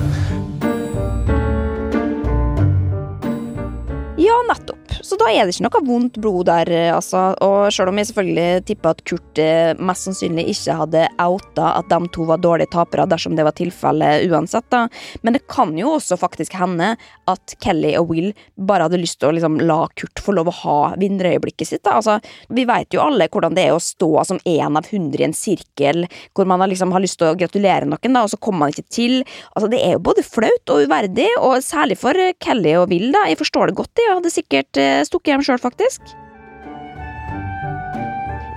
Da 5.20 5.28
er 5.34 5.45
det 5.45 5.55
ikke 5.55 5.65
noe 5.65 5.82
vondt 5.84 6.17
blod 6.22 6.47
der, 6.47 6.70
eh, 6.72 6.89
altså. 6.95 7.34
Og 7.43 7.74
selv 7.76 7.91
om 7.91 7.99
jeg 7.99 8.09
selvfølgelig 8.09 8.63
tipper 8.70 8.95
at 8.95 9.03
Kurt 9.09 9.41
eh, 9.43 9.72
mest 9.76 10.07
sannsynlig 10.07 10.45
ikke 10.53 10.78
hadde 10.80 11.05
outa 11.20 11.74
at 11.80 11.89
de 11.91 11.99
to 12.15 12.28
var 12.30 12.39
dårlige 12.43 12.72
tapere 12.74 13.07
dersom 13.09 13.36
det 13.36 13.45
var 13.47 13.55
tilfellet 13.57 14.30
uansett, 14.30 14.67
da. 14.72 14.86
Men 15.22 15.36
det 15.36 15.43
kan 15.51 15.76
jo 15.78 15.95
også 15.97 16.17
faktisk 16.20 16.55
hende 16.59 16.93
at 17.30 17.55
Kelly 17.63 17.95
og 17.99 18.13
Will 18.13 18.32
bare 18.55 18.88
hadde 18.88 19.01
lyst 19.01 19.20
til 19.20 19.30
å 19.30 19.36
liksom 19.36 19.59
la 19.63 19.82
Kurt 19.99 20.24
få 20.24 20.36
lov 20.38 20.51
å 20.51 20.55
ha 20.61 20.78
vinnerøyeblikket 21.01 21.74
sitt, 21.74 21.84
da. 21.84 21.97
Altså, 21.99 22.20
vi 22.55 22.65
vet 22.70 22.95
jo 22.95 23.03
alle 23.03 23.30
hvordan 23.30 23.57
det 23.57 23.67
er 23.67 23.76
å 23.76 23.84
stå 23.84 24.11
som 24.30 24.39
én 24.47 24.80
av 24.80 24.88
hundre 24.93 25.26
i 25.26 25.28
en 25.28 25.36
sirkel 25.36 26.05
hvor 26.38 26.47
man 26.49 26.63
liksom 26.70 26.93
har 26.95 27.03
lyst 27.03 27.20
til 27.20 27.32
å 27.32 27.38
gratulere 27.39 27.89
noen, 27.89 28.15
da, 28.15 28.24
og 28.24 28.32
så 28.32 28.39
kommer 28.39 28.67
man 28.67 28.76
ikke 28.76 28.88
til. 28.88 29.20
Altså, 29.53 29.67
det 29.72 29.84
er 29.84 29.97
jo 29.97 30.05
både 30.07 30.24
flaut 30.26 30.74
og 30.74 30.88
uverdig, 30.88 31.28
og 31.43 31.59
særlig 31.65 31.99
for 31.99 32.15
eh, 32.15 32.36
Kelly 32.39 32.78
og 32.80 32.89
Will, 32.93 33.09
da. 33.15 33.26
Jeg 33.28 33.41
forstår 33.41 33.70
det 33.70 33.80
godt, 33.82 33.99
jeg 33.99 34.15
hadde 34.15 34.34
sikkert 34.34 34.84
eh, 35.10 35.12
stukket 35.12 35.34
hjem 35.34 35.45
sjøl, 35.45 35.62
faktisk. 35.62 36.16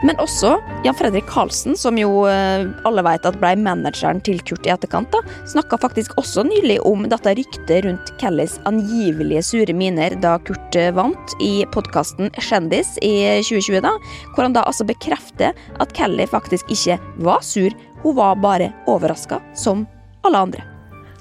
Men 0.02 0.18
også 0.18 0.56
Jan 0.82 0.96
Fredrik 0.98 1.28
Karlsen, 1.30 1.76
som 1.78 1.98
jo 1.98 2.24
eh, 2.26 2.64
alle 2.88 3.04
vet 3.06 3.26
at 3.28 3.36
ble 3.38 3.52
manageren 3.62 4.18
til 4.26 4.40
Kurt 4.42 4.66
i 4.66 4.72
etterkant, 4.74 5.12
da, 5.14 5.20
snakka 5.46 5.78
faktisk 5.78 6.16
også 6.18 6.42
nylig 6.48 6.80
om 6.88 7.06
dette 7.10 7.36
ryktet 7.38 7.86
rundt 7.86 8.10
Kellys 8.18 8.58
angivelige 8.66 9.44
sure 9.46 9.76
miner 9.78 10.16
da 10.24 10.34
Kurt 10.42 10.78
eh, 10.78 10.90
vant 10.96 11.36
i 11.38 11.62
podkasten 11.70 12.34
Kjendis 12.34 12.96
i 12.98 13.14
2020, 13.46 13.78
da, 13.86 13.94
hvor 14.34 14.48
han 14.48 14.58
da 14.58 14.66
altså 14.66 14.88
bekrefter 14.90 15.54
at 15.78 15.94
Kelly 15.94 16.26
faktisk 16.26 16.66
ikke 16.74 16.98
var 17.22 17.46
sur, 17.46 17.70
hun 18.02 18.18
var 18.18 18.42
bare 18.42 18.72
overraska, 18.90 19.38
som 19.54 19.86
alle 20.26 20.46
andre. 20.48 20.71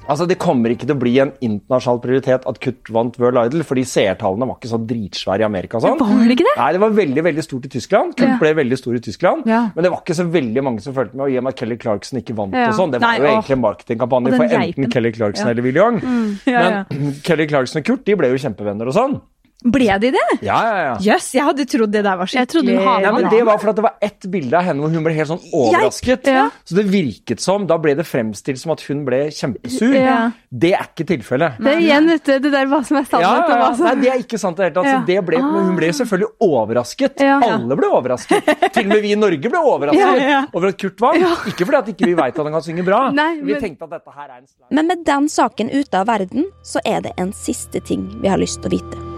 Altså, 0.10 0.26
Det 0.28 0.38
kommer 0.42 0.74
ikke 0.74 0.88
til 0.88 0.96
å 0.96 1.00
bli 1.00 1.12
en 1.22 1.32
internasjonal 1.46 2.00
prioritet 2.04 2.46
at 2.50 2.58
Kurt 2.60 2.90
vant 2.92 3.16
World 3.22 3.38
Idol, 3.46 3.62
fordi 3.64 3.84
seertallene 3.88 4.48
var 4.50 4.58
ikke 4.58 4.72
så 4.72 4.80
dritsvære 4.90 5.44
i 5.44 5.48
Amerika. 5.48 5.80
Sånn. 5.80 6.00
Var 6.02 6.26
det 6.28 6.36
ikke 6.36 6.48
det? 6.50 6.56
Nei, 6.58 6.72
det 6.76 6.82
var 6.82 6.96
veldig 6.98 7.24
veldig 7.30 7.44
stort 7.46 7.68
i 7.70 7.72
Tyskland. 7.72 8.16
Kurt 8.18 8.28
Ja. 8.28 8.38
ble 8.42 8.54
veldig 8.58 8.78
stor 8.82 8.96
i 8.98 9.00
Tyskland, 9.00 9.46
Ja. 9.46 9.62
men 9.76 9.84
det 9.84 9.92
var 9.92 10.02
ikke 10.02 10.18
så 10.18 10.26
veldig 10.30 10.64
mange 10.64 10.82
som 10.82 10.94
fulgte 10.94 11.14
med. 11.16 11.22
Og 11.28 11.32
i 11.32 11.38
og 11.38 11.44
med 11.44 11.54
at 11.54 11.60
Kelly 11.60 11.78
Clarkson 11.78 12.20
ikke 12.20 12.36
vant, 12.36 12.52
Ja. 12.54 12.68
og 12.70 12.74
sånn, 12.74 12.92
det 12.92 13.00
var 13.00 13.08
Nei, 13.08 13.18
jo 13.20 13.24
åh. 13.24 13.30
egentlig 13.44 13.52
en 13.52 13.62
marketingkampanje 13.62 14.36
for 14.36 14.44
enten 14.58 14.92
Kelly 14.92 15.12
Clarkson 15.12 15.48
eller 15.48 15.62
Will 15.62 15.76
Young. 15.78 16.00
Mm. 16.02 16.38
Men 16.46 16.86
Kelly 17.24 17.48
Clarkson 17.48 17.80
og 17.80 17.86
Kurt 17.86 18.04
de 18.06 18.16
ble 18.16 18.28
jo 18.28 18.36
kjempevenner 18.50 18.88
og 18.88 18.94
sånn. 18.94 19.22
Ble 19.62 19.98
de 20.02 20.10
det? 20.16 20.22
Ja, 20.42 20.58
ja, 20.66 20.78
ja. 20.88 20.94
Jøss, 21.06 21.28
jeg 21.38 21.46
hadde 21.46 21.66
trodd 21.70 21.92
det 21.94 22.02
der 22.06 22.18
var 22.18 22.26
skikkelig 22.30 22.74
ja, 22.82 23.12
men 23.14 23.28
Det 23.30 23.44
var 23.46 23.60
fordi 23.62 23.76
det 23.78 23.84
var 23.86 23.94
ett 24.02 24.26
bilde 24.34 24.58
av 24.58 24.64
henne 24.66 24.82
hvor 24.82 24.90
hun 24.96 25.04
ble 25.06 25.14
helt 25.14 25.30
sånn 25.30 25.44
overrasket. 25.54 26.26
Ja. 26.34 26.48
Så 26.66 26.78
det 26.80 26.86
virket 26.90 27.44
som, 27.44 27.68
Da 27.70 27.78
ble 27.82 27.94
det 28.00 28.06
fremstilt 28.10 28.58
som 28.62 28.74
at 28.74 28.82
hun 28.88 29.04
ble 29.06 29.20
kjempesur. 29.36 29.94
Ja. 29.94 30.32
Det 30.50 30.74
er 30.74 30.88
ikke 30.90 31.06
tilfellet. 31.14 31.60
Det 31.62 31.76
er 31.76 31.84
igjen 31.84 32.10
vet 32.10 32.32
det 32.32 32.52
der 32.52 32.66
hva 32.72 32.82
som 32.88 32.98
er 32.98 33.06
sannhet. 33.06 33.28
ja, 33.28 33.46
ja, 33.54 33.60
ja. 33.62 33.86
Nei, 33.86 33.94
det 34.02 34.10
er 34.16 34.24
ikke 34.26 34.40
sant 34.42 34.58
i 34.58 34.64
det 34.64 34.70
hele 34.72 34.78
tatt. 34.80 34.90
Ja. 34.92 35.04
Det 35.12 35.20
ble, 35.30 35.44
men 35.46 35.70
hun 35.70 35.78
ble 35.78 35.92
selvfølgelig 36.00 36.32
overrasket. 36.48 37.22
Ja. 37.22 37.38
Alle 37.52 37.78
ble 37.80 37.92
overrasket. 37.94 38.50
Til 38.74 38.84
og 38.88 38.92
med 38.96 39.06
vi 39.06 39.14
i 39.14 39.20
Norge 39.20 39.54
ble 39.54 39.62
overrasket 39.76 40.02
Ja, 40.02 40.34
ja. 40.34 40.42
over 40.58 40.72
at 40.74 40.82
Kurt 40.82 41.00
vant. 41.06 41.48
Ikke 41.54 41.68
fordi 41.70 41.82
at 41.84 41.94
ikke 41.94 42.10
vi 42.10 42.18
veit 42.18 42.34
at 42.38 42.44
han 42.46 42.58
kan 42.58 42.66
synge 42.66 42.88
bra. 42.88 43.04
Nei, 43.14 43.30
Vi 43.46 43.60
tenkte 43.62 43.86
at 43.88 43.96
dette 44.00 44.18
her 44.18 44.28
er 44.28 44.38
en 44.42 44.48
slag. 44.50 44.68
Men 44.74 44.88
med 44.90 45.06
den 45.06 45.30
saken 45.30 45.70
ute 45.72 46.02
av 46.02 46.08
verden, 46.10 46.50
så 46.66 46.82
er 46.86 47.02
det 47.06 47.14
en 47.22 47.32
siste 47.36 47.84
ting 47.86 48.10
vi 48.22 48.32
har 48.32 48.42
lyst 48.42 48.62
til 48.64 48.72
å 48.72 48.78
vite. 48.80 49.11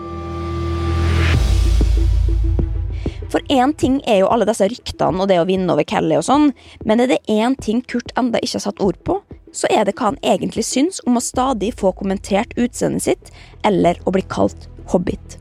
For 3.33 3.41
én 3.49 3.71
ting 3.73 3.95
er 4.05 4.19
jo 4.21 4.27
alle 4.29 4.45
disse 4.45 4.67
ryktene 4.69 5.23
og 5.23 5.31
det 5.31 5.39
å 5.41 5.47
vinne 5.49 5.73
over 5.73 5.87
Kelly 5.89 6.19
og 6.19 6.27
sånn, 6.27 6.51
men 6.85 7.01
er 7.01 7.09
det 7.09 7.23
én 7.33 7.57
ting 7.57 7.81
Kurt 7.81 8.13
enda 8.19 8.37
ikke 8.37 8.59
har 8.59 8.67
satt 8.67 8.83
ord 8.85 8.99
på, 9.09 9.15
så 9.49 9.69
er 9.73 9.87
det 9.87 9.95
hva 9.97 10.11
han 10.11 10.19
egentlig 10.21 10.67
syns 10.69 11.01
om 11.09 11.17
å 11.17 11.23
stadig 11.23 11.71
få 11.79 11.95
kommentert 11.97 12.53
utseendet 12.53 13.07
sitt, 13.07 13.33
eller 13.65 13.97
å 14.05 14.13
bli 14.13 14.21
kalt 14.29 14.69
hobbit. 14.93 15.39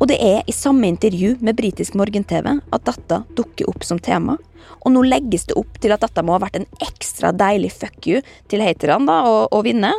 Og 0.00 0.08
det 0.08 0.16
er 0.24 0.42
i 0.48 0.52
samme 0.56 0.88
intervju 0.88 1.36
med 1.44 1.58
britisk 1.58 1.94
morgen-TV 2.00 2.54
at 2.72 2.86
dette 2.88 3.22
dukker 3.36 3.68
opp 3.68 3.84
som 3.84 3.98
tema. 4.00 4.38
Og 4.80 4.92
nå 4.94 5.02
legges 5.04 5.42
det 5.44 5.52
opp 5.60 5.76
til 5.82 5.92
at 5.92 6.00
dette 6.00 6.22
må 6.24 6.32
ha 6.32 6.40
vært 6.40 6.54
en 6.56 6.64
ekstra 6.80 7.34
deilig 7.36 7.68
fuck 7.74 8.06
you 8.08 8.22
til 8.48 8.62
haterne 8.64 9.04
da, 9.10 9.16
å, 9.28 9.42
å 9.52 9.58
vinne. 9.66 9.90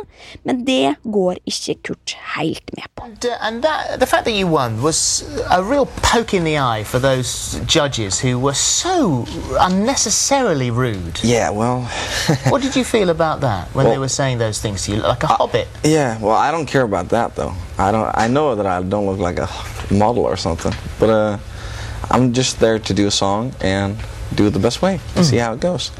Men 0.42 0.64
det 0.66 0.96
går 1.06 1.38
ikke 1.46 1.76
Kurt 1.86 2.14
helt 2.34 2.72
med 2.74 2.88
på. 2.98 3.04
And, 3.06 3.26
uh, 3.30 3.36
and 3.46 3.62
that, 3.62 4.00
the 4.00 4.06
fact 4.10 4.24
that 4.26 4.34
you 4.34 4.48
won 4.50 4.80
was 4.82 5.22
a 5.54 5.62
real 5.62 5.86
poke 6.02 6.34
in 6.34 6.42
the 6.42 6.56
eye 6.58 6.82
for 6.82 6.98
those 6.98 7.60
judges 7.70 8.18
who 8.18 8.40
were 8.42 8.54
so 8.58 9.22
unnecessarily 9.60 10.70
rude. 10.72 11.20
Yeah, 11.22 11.50
well, 11.50 11.82
what 12.50 12.62
did 12.62 12.74
you 12.74 12.82
feel 12.82 13.10
about 13.10 13.40
that 13.42 13.68
when 13.74 13.84
they 13.86 13.92
Well- 13.92 14.00
were 14.00 14.08
saying 14.08 14.38
those 14.38 14.58
things 14.60 14.86
to 14.86 14.96
you, 14.96 15.02
like 15.02 15.22
a 15.22 15.28
hobbit? 15.28 15.68
yeah. 15.84 16.18
Well, 16.20 16.34
I 16.34 16.50
don't 16.50 16.66
care 16.66 16.82
about 16.82 17.10
that 17.10 17.36
though. 17.36 17.54
I 17.78 17.90
don't. 17.92 18.10
I 18.14 18.26
know 18.28 18.54
that 18.56 18.66
I 18.66 18.82
don't 18.82 19.06
look 19.06 19.18
like 19.18 19.38
a 19.38 19.46
model 19.98 20.24
or 20.24 20.36
something, 20.36 20.74
but 20.98 21.08
uh, 21.10 21.36
I'm 22.10 22.32
just 22.32 22.58
there 22.58 22.78
to 22.78 22.94
do 22.94 23.06
a 23.06 23.10
song 23.10 23.52
and 23.60 23.96
do 24.34 24.46
it 24.46 24.52
the 24.52 24.58
best 24.60 24.80
way 24.82 24.98
and 25.16 25.24
see 25.26 25.36
how 25.38 25.52
it 25.54 25.60
goes. 25.60 25.90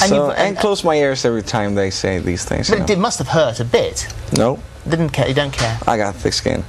And 0.00 0.08
So, 0.08 0.14
you've- 0.16 0.34
and 0.36 0.58
close 0.58 0.84
my 0.84 0.94
ears 0.96 1.24
every 1.24 1.42
time 1.42 1.74
they 1.74 1.90
say 1.90 2.18
these 2.20 2.44
things. 2.44 2.68
But 2.68 2.78
you 2.78 2.84
it 2.84 2.88
know. 2.88 2.94
did- 2.94 2.98
must 2.98 3.18
have 3.18 3.28
hurt 3.32 3.60
a 3.60 3.64
bit. 3.64 4.06
No, 4.38 4.58
Didn't 4.88 5.10
care. 5.12 5.26
You 5.28 5.34
don't 5.34 5.52
care. 5.52 5.78
I 5.86 5.96
got 5.96 6.14
thick 6.22 6.32
skin. 6.34 6.64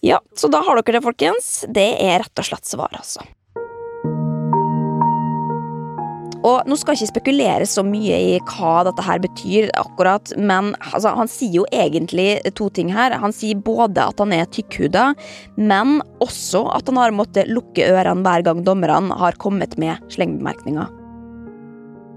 Ja, 0.00 0.20
så 0.36 0.48
da 0.48 0.58
har 0.66 0.76
dere 0.82 0.92
det, 0.98 1.02
folkens. 1.02 1.64
Det 1.68 1.86
er 2.04 2.18
rett 2.22 2.38
og 2.38 2.44
slett 2.44 2.66
svar, 2.68 2.88
altså. 2.92 3.20
Og 6.46 6.68
Nå 6.68 6.76
skal 6.78 6.94
jeg 6.94 7.02
ikke 7.06 7.14
spekulere 7.14 7.66
så 7.68 7.82
mye 7.86 8.18
i 8.22 8.34
hva 8.46 8.84
dette 8.86 9.02
her 9.02 9.22
betyr, 9.22 9.70
akkurat, 9.78 10.30
men 10.38 10.74
altså, 10.92 11.14
han 11.18 11.30
sier 11.30 11.60
jo 11.60 11.64
egentlig 11.74 12.38
to 12.58 12.68
ting 12.70 12.92
her. 12.94 13.16
Han 13.22 13.34
sier 13.34 13.58
både 13.58 14.04
at 14.04 14.22
han 14.22 14.34
er 14.36 14.46
tykkhuda, 14.54 15.08
men 15.58 15.98
også 16.22 16.62
at 16.76 16.86
han 16.92 17.00
har 17.02 17.16
måttet 17.16 17.50
lukke 17.50 17.88
ørene 17.90 18.22
hver 18.26 18.46
gang 18.46 18.62
dommerne 18.66 19.18
har 19.18 19.38
kommet 19.42 19.74
med 19.80 19.98
slengbemerkninger. 20.14 20.92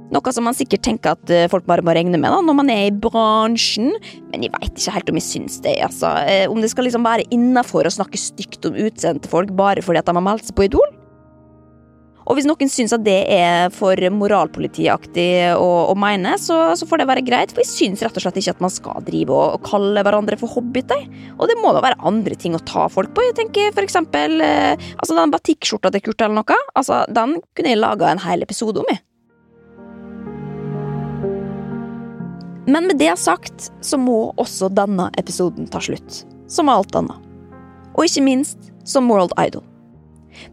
Noe 0.09 0.31
som 0.33 0.47
man 0.47 0.55
sikkert 0.57 0.81
tenker 0.85 1.13
at 1.13 1.33
eh, 1.33 1.47
folk 1.51 1.67
bare 1.69 1.83
må 1.85 1.93
regne 1.93 2.17
med 2.17 2.33
da, 2.33 2.39
når 2.41 2.55
man 2.57 2.71
er 2.73 2.87
i 2.87 2.93
bransjen, 3.03 3.91
men 4.31 4.45
jeg 4.45 4.53
veit 4.55 4.71
ikke 4.73 4.93
helt 4.95 5.11
om 5.11 5.19
jeg 5.19 5.27
syns 5.27 5.59
det. 5.65 5.75
altså. 5.85 6.15
Eh, 6.25 6.45
Om 6.49 6.63
det 6.63 6.71
skal 6.73 6.89
liksom 6.89 7.05
være 7.05 7.27
innafor 7.35 7.85
å 7.85 7.93
snakke 7.93 8.17
stygt 8.17 8.65
om 8.65 8.77
utseendet 8.77 9.27
til 9.27 9.33
folk 9.35 9.53
bare 9.57 9.85
fordi 9.85 10.01
at 10.01 10.09
de 10.09 10.17
har 10.17 10.25
meldt 10.25 10.49
seg 10.49 10.57
på 10.57 10.65
Idol? 10.65 10.98
Og 12.29 12.37
hvis 12.37 12.45
noen 12.45 12.69
syns 12.69 12.93
at 12.93 13.01
det 13.01 13.23
er 13.33 13.71
for 13.73 13.97
moralpolitiaktig 14.13 15.55
å, 15.57 15.69
å 15.89 15.95
mene, 15.97 16.35
så, 16.37 16.75
så 16.77 16.85
får 16.85 17.01
det 17.01 17.07
være 17.09 17.23
greit, 17.25 17.53
for 17.55 17.63
jeg 17.63 17.71
syns 17.71 18.03
rett 18.05 18.19
og 18.19 18.21
slett 18.21 18.37
ikke 18.37 18.53
at 18.53 18.61
man 18.61 18.73
skal 18.73 19.01
drive 19.07 19.33
og, 19.33 19.55
og 19.57 19.63
kalle 19.65 20.03
hverandre 20.05 20.37
for 20.37 20.53
hobbiter. 20.53 21.07
Og 21.39 21.49
det 21.49 21.57
må 21.57 21.73
da 21.73 21.81
være 21.81 21.97
andre 22.05 22.37
ting 22.37 22.53
å 22.53 22.61
ta 22.61 22.85
folk 22.93 23.15
på. 23.17 23.25
Jeg 23.25 23.37
tenker 23.39 23.73
for 23.73 23.81
eksempel 23.81 24.45
eh, 24.45 24.89
altså 24.99 25.17
den 25.17 25.33
batikkskjorta 25.33 25.89
til 25.95 26.03
Kurt 26.05 26.21
eller 26.21 26.43
noe. 26.43 26.59
Altså, 26.77 27.01
Den 27.09 27.39
kunne 27.57 27.73
jeg 27.73 27.81
laga 27.81 28.11
en 28.13 28.21
hel 28.21 28.45
episode 28.45 28.83
om, 28.83 28.93
jeg. 28.93 29.01
Men 32.69 32.85
med 32.85 33.01
det 33.01 33.15
sagt 33.17 33.71
så 33.81 33.97
må 33.97 34.35
også 34.37 34.69
denne 34.69 35.09
episoden 35.17 35.65
ta 35.73 35.81
slutt. 35.81 36.21
Som 36.45 36.69
alt 36.69 36.93
annet. 36.93 37.17
Og 37.97 38.05
ikke 38.05 38.21
minst 38.21 38.69
som 38.85 39.09
World 39.09 39.33
Idol. 39.41 39.65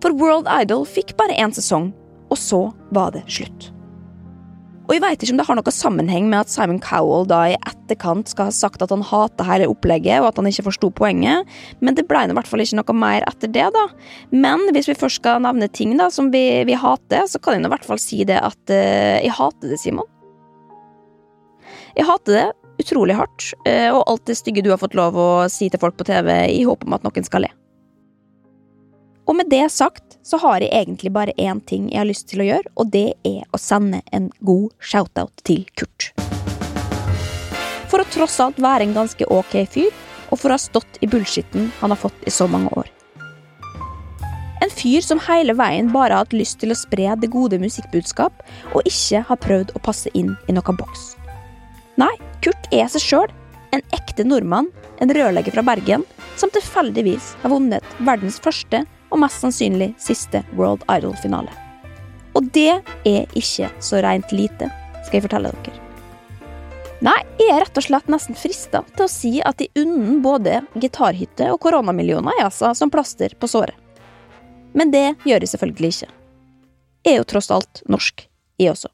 For 0.02 0.14
World 0.16 0.50
Idol 0.50 0.86
fikk 0.88 1.16
bare 1.18 1.38
én 1.38 1.54
sesong, 1.54 1.92
og 2.30 2.38
så 2.40 2.66
var 2.94 3.14
det 3.14 3.26
slutt. 3.30 3.70
Og 4.86 4.94
jeg 4.94 5.02
veit 5.02 5.22
ikke 5.22 5.34
om 5.34 5.40
det 5.40 5.46
har 5.48 5.58
noe 5.58 5.72
sammenheng 5.74 6.28
med 6.30 6.44
at 6.44 6.50
Simon 6.52 6.78
Cowell 6.82 7.26
da 7.26 7.40
i 7.50 7.56
etterkant 7.56 8.30
skal 8.30 8.48
ha 8.50 8.54
sagt 8.54 8.84
at 8.84 8.92
han 8.94 9.02
hater 9.02 9.48
hele 9.48 9.66
opplegget, 9.72 10.20
og 10.20 10.28
at 10.28 10.38
han 10.38 10.46
ikke 10.46 10.68
forsto 10.68 10.92
poenget, 10.94 11.48
men 11.82 11.98
det 11.98 12.06
ble 12.06 12.22
i 12.22 12.36
hvert 12.36 12.50
fall 12.50 12.62
ikke 12.62 12.78
noe 12.78 12.94
mer 12.94 13.26
etter 13.26 13.50
det, 13.50 13.66
da. 13.74 13.86
Men 14.30 14.62
hvis 14.76 14.90
vi 14.92 14.98
først 14.98 15.18
skal 15.24 15.42
nevne 15.42 15.66
ting 15.74 15.96
da 15.98 16.06
som 16.14 16.30
vi, 16.34 16.44
vi 16.68 16.78
hater, 16.78 17.26
så 17.26 17.42
kan 17.42 17.58
jeg 17.58 17.66
i 17.66 17.72
hvert 17.74 17.88
fall 17.88 18.02
si 18.02 18.22
det 18.28 18.38
at 18.38 18.62
uh, 18.70 19.18
jeg 19.18 19.34
hater 19.34 19.74
det, 19.74 19.80
Simon. 19.82 20.06
Jeg 21.98 22.06
hater 22.06 22.38
det 22.38 22.46
utrolig 22.84 23.18
hardt, 23.18 23.50
uh, 23.66 23.90
og 23.90 24.04
alt 24.06 24.26
det 24.30 24.38
stygge 24.38 24.62
du 24.62 24.70
har 24.70 24.82
fått 24.82 24.94
lov 24.94 25.18
å 25.18 25.30
si 25.50 25.66
til 25.72 25.82
folk 25.82 25.98
på 25.98 26.06
TV 26.06 26.30
i 26.54 26.62
håp 26.68 26.86
om 26.86 26.94
at 26.94 27.06
noen 27.06 27.26
skal 27.26 27.48
le. 27.48 27.50
Og 29.26 29.34
med 29.34 29.50
det 29.50 29.64
sagt 29.74 30.18
så 30.26 30.38
har 30.42 30.62
jeg 30.62 30.70
egentlig 30.70 31.10
bare 31.14 31.34
én 31.38 31.60
ting 31.66 31.88
jeg 31.90 31.98
har 31.98 32.08
lyst 32.08 32.28
til 32.30 32.42
å 32.42 32.46
gjøre, 32.46 32.70
og 32.78 32.90
det 32.94 33.08
er 33.26 33.42
å 33.54 33.58
sende 33.58 34.00
en 34.14 34.28
god 34.46 34.70
shoutout 34.78 35.34
til 35.46 35.64
Kurt. 35.78 36.12
For 37.90 38.02
å 38.02 38.08
tross 38.14 38.38
alt 38.42 38.58
være 38.62 38.86
en 38.86 38.94
ganske 38.94 39.26
ok 39.30 39.56
fyr, 39.70 39.90
og 40.30 40.40
for 40.40 40.50
å 40.50 40.56
ha 40.56 40.62
stått 40.62 40.98
i 41.02 41.10
bullshitten 41.10 41.70
han 41.80 41.94
har 41.94 42.00
fått 42.00 42.26
i 42.26 42.34
så 42.34 42.46
mange 42.50 42.70
år. 42.78 42.90
En 44.62 44.72
fyr 44.72 45.02
som 45.04 45.20
hele 45.26 45.54
veien 45.58 45.92
bare 45.94 46.14
har 46.14 46.24
hatt 46.24 46.34
lyst 46.34 46.58
til 46.62 46.72
å 46.72 46.78
spre 46.78 47.14
det 47.20 47.30
gode 47.30 47.58
musikkbudskap, 47.62 48.42
og 48.74 48.86
ikke 48.88 49.22
har 49.28 49.42
prøvd 49.42 49.74
å 49.74 49.82
passe 49.82 50.10
inn 50.14 50.34
i 50.46 50.54
noen 50.54 50.78
boks. 50.78 51.14
Nei, 51.98 52.14
Kurt 52.44 52.70
er 52.74 52.90
seg 52.92 53.02
sjøl. 53.02 53.30
En 53.74 53.82
ekte 53.92 54.24
nordmann, 54.24 54.70
en 55.02 55.12
rørlegger 55.12 55.54
fra 55.54 55.64
Bergen, 55.66 56.06
som 56.38 56.50
tilfeldigvis 56.54 57.34
har 57.42 57.52
vunnet 57.52 57.96
verdens 58.06 58.38
første 58.42 58.84
og 59.10 59.20
mest 59.22 59.42
sannsynlig 59.42 59.92
siste 60.02 60.42
World 60.56 60.84
Idol-finale. 60.90 61.52
Og 62.36 62.50
det 62.52 62.82
er 63.08 63.38
ikke 63.38 63.70
så 63.80 64.02
rent 64.04 64.32
lite, 64.34 64.68
skal 65.06 65.18
jeg 65.18 65.26
fortelle 65.28 65.52
dere. 65.64 65.82
Nei, 67.04 67.16
jeg 67.36 67.52
er 67.52 67.60
rett 67.60 67.76
og 67.76 67.84
slett 67.84 68.06
nesten 68.08 68.36
frista 68.38 68.80
til 68.96 69.04
å 69.04 69.10
si 69.12 69.32
at 69.44 69.58
de 69.60 69.68
unner 69.76 70.20
både 70.24 70.60
gitarhytte 70.80 71.50
og 71.52 71.60
koronamillioner 71.60 72.40
altså, 72.44 72.72
som 72.76 72.92
plaster 72.92 73.34
på 73.36 73.50
såret. 73.52 73.76
Men 74.76 74.92
det 74.92 75.14
gjør 75.24 75.44
jeg 75.44 75.52
selvfølgelig 75.52 75.92
ikke. 75.92 76.08
Jeg 77.06 77.14
er 77.14 77.20
jo 77.20 77.28
tross 77.28 77.52
alt 77.54 77.82
norsk, 77.88 78.26
jeg 78.60 78.72
også. 78.72 78.90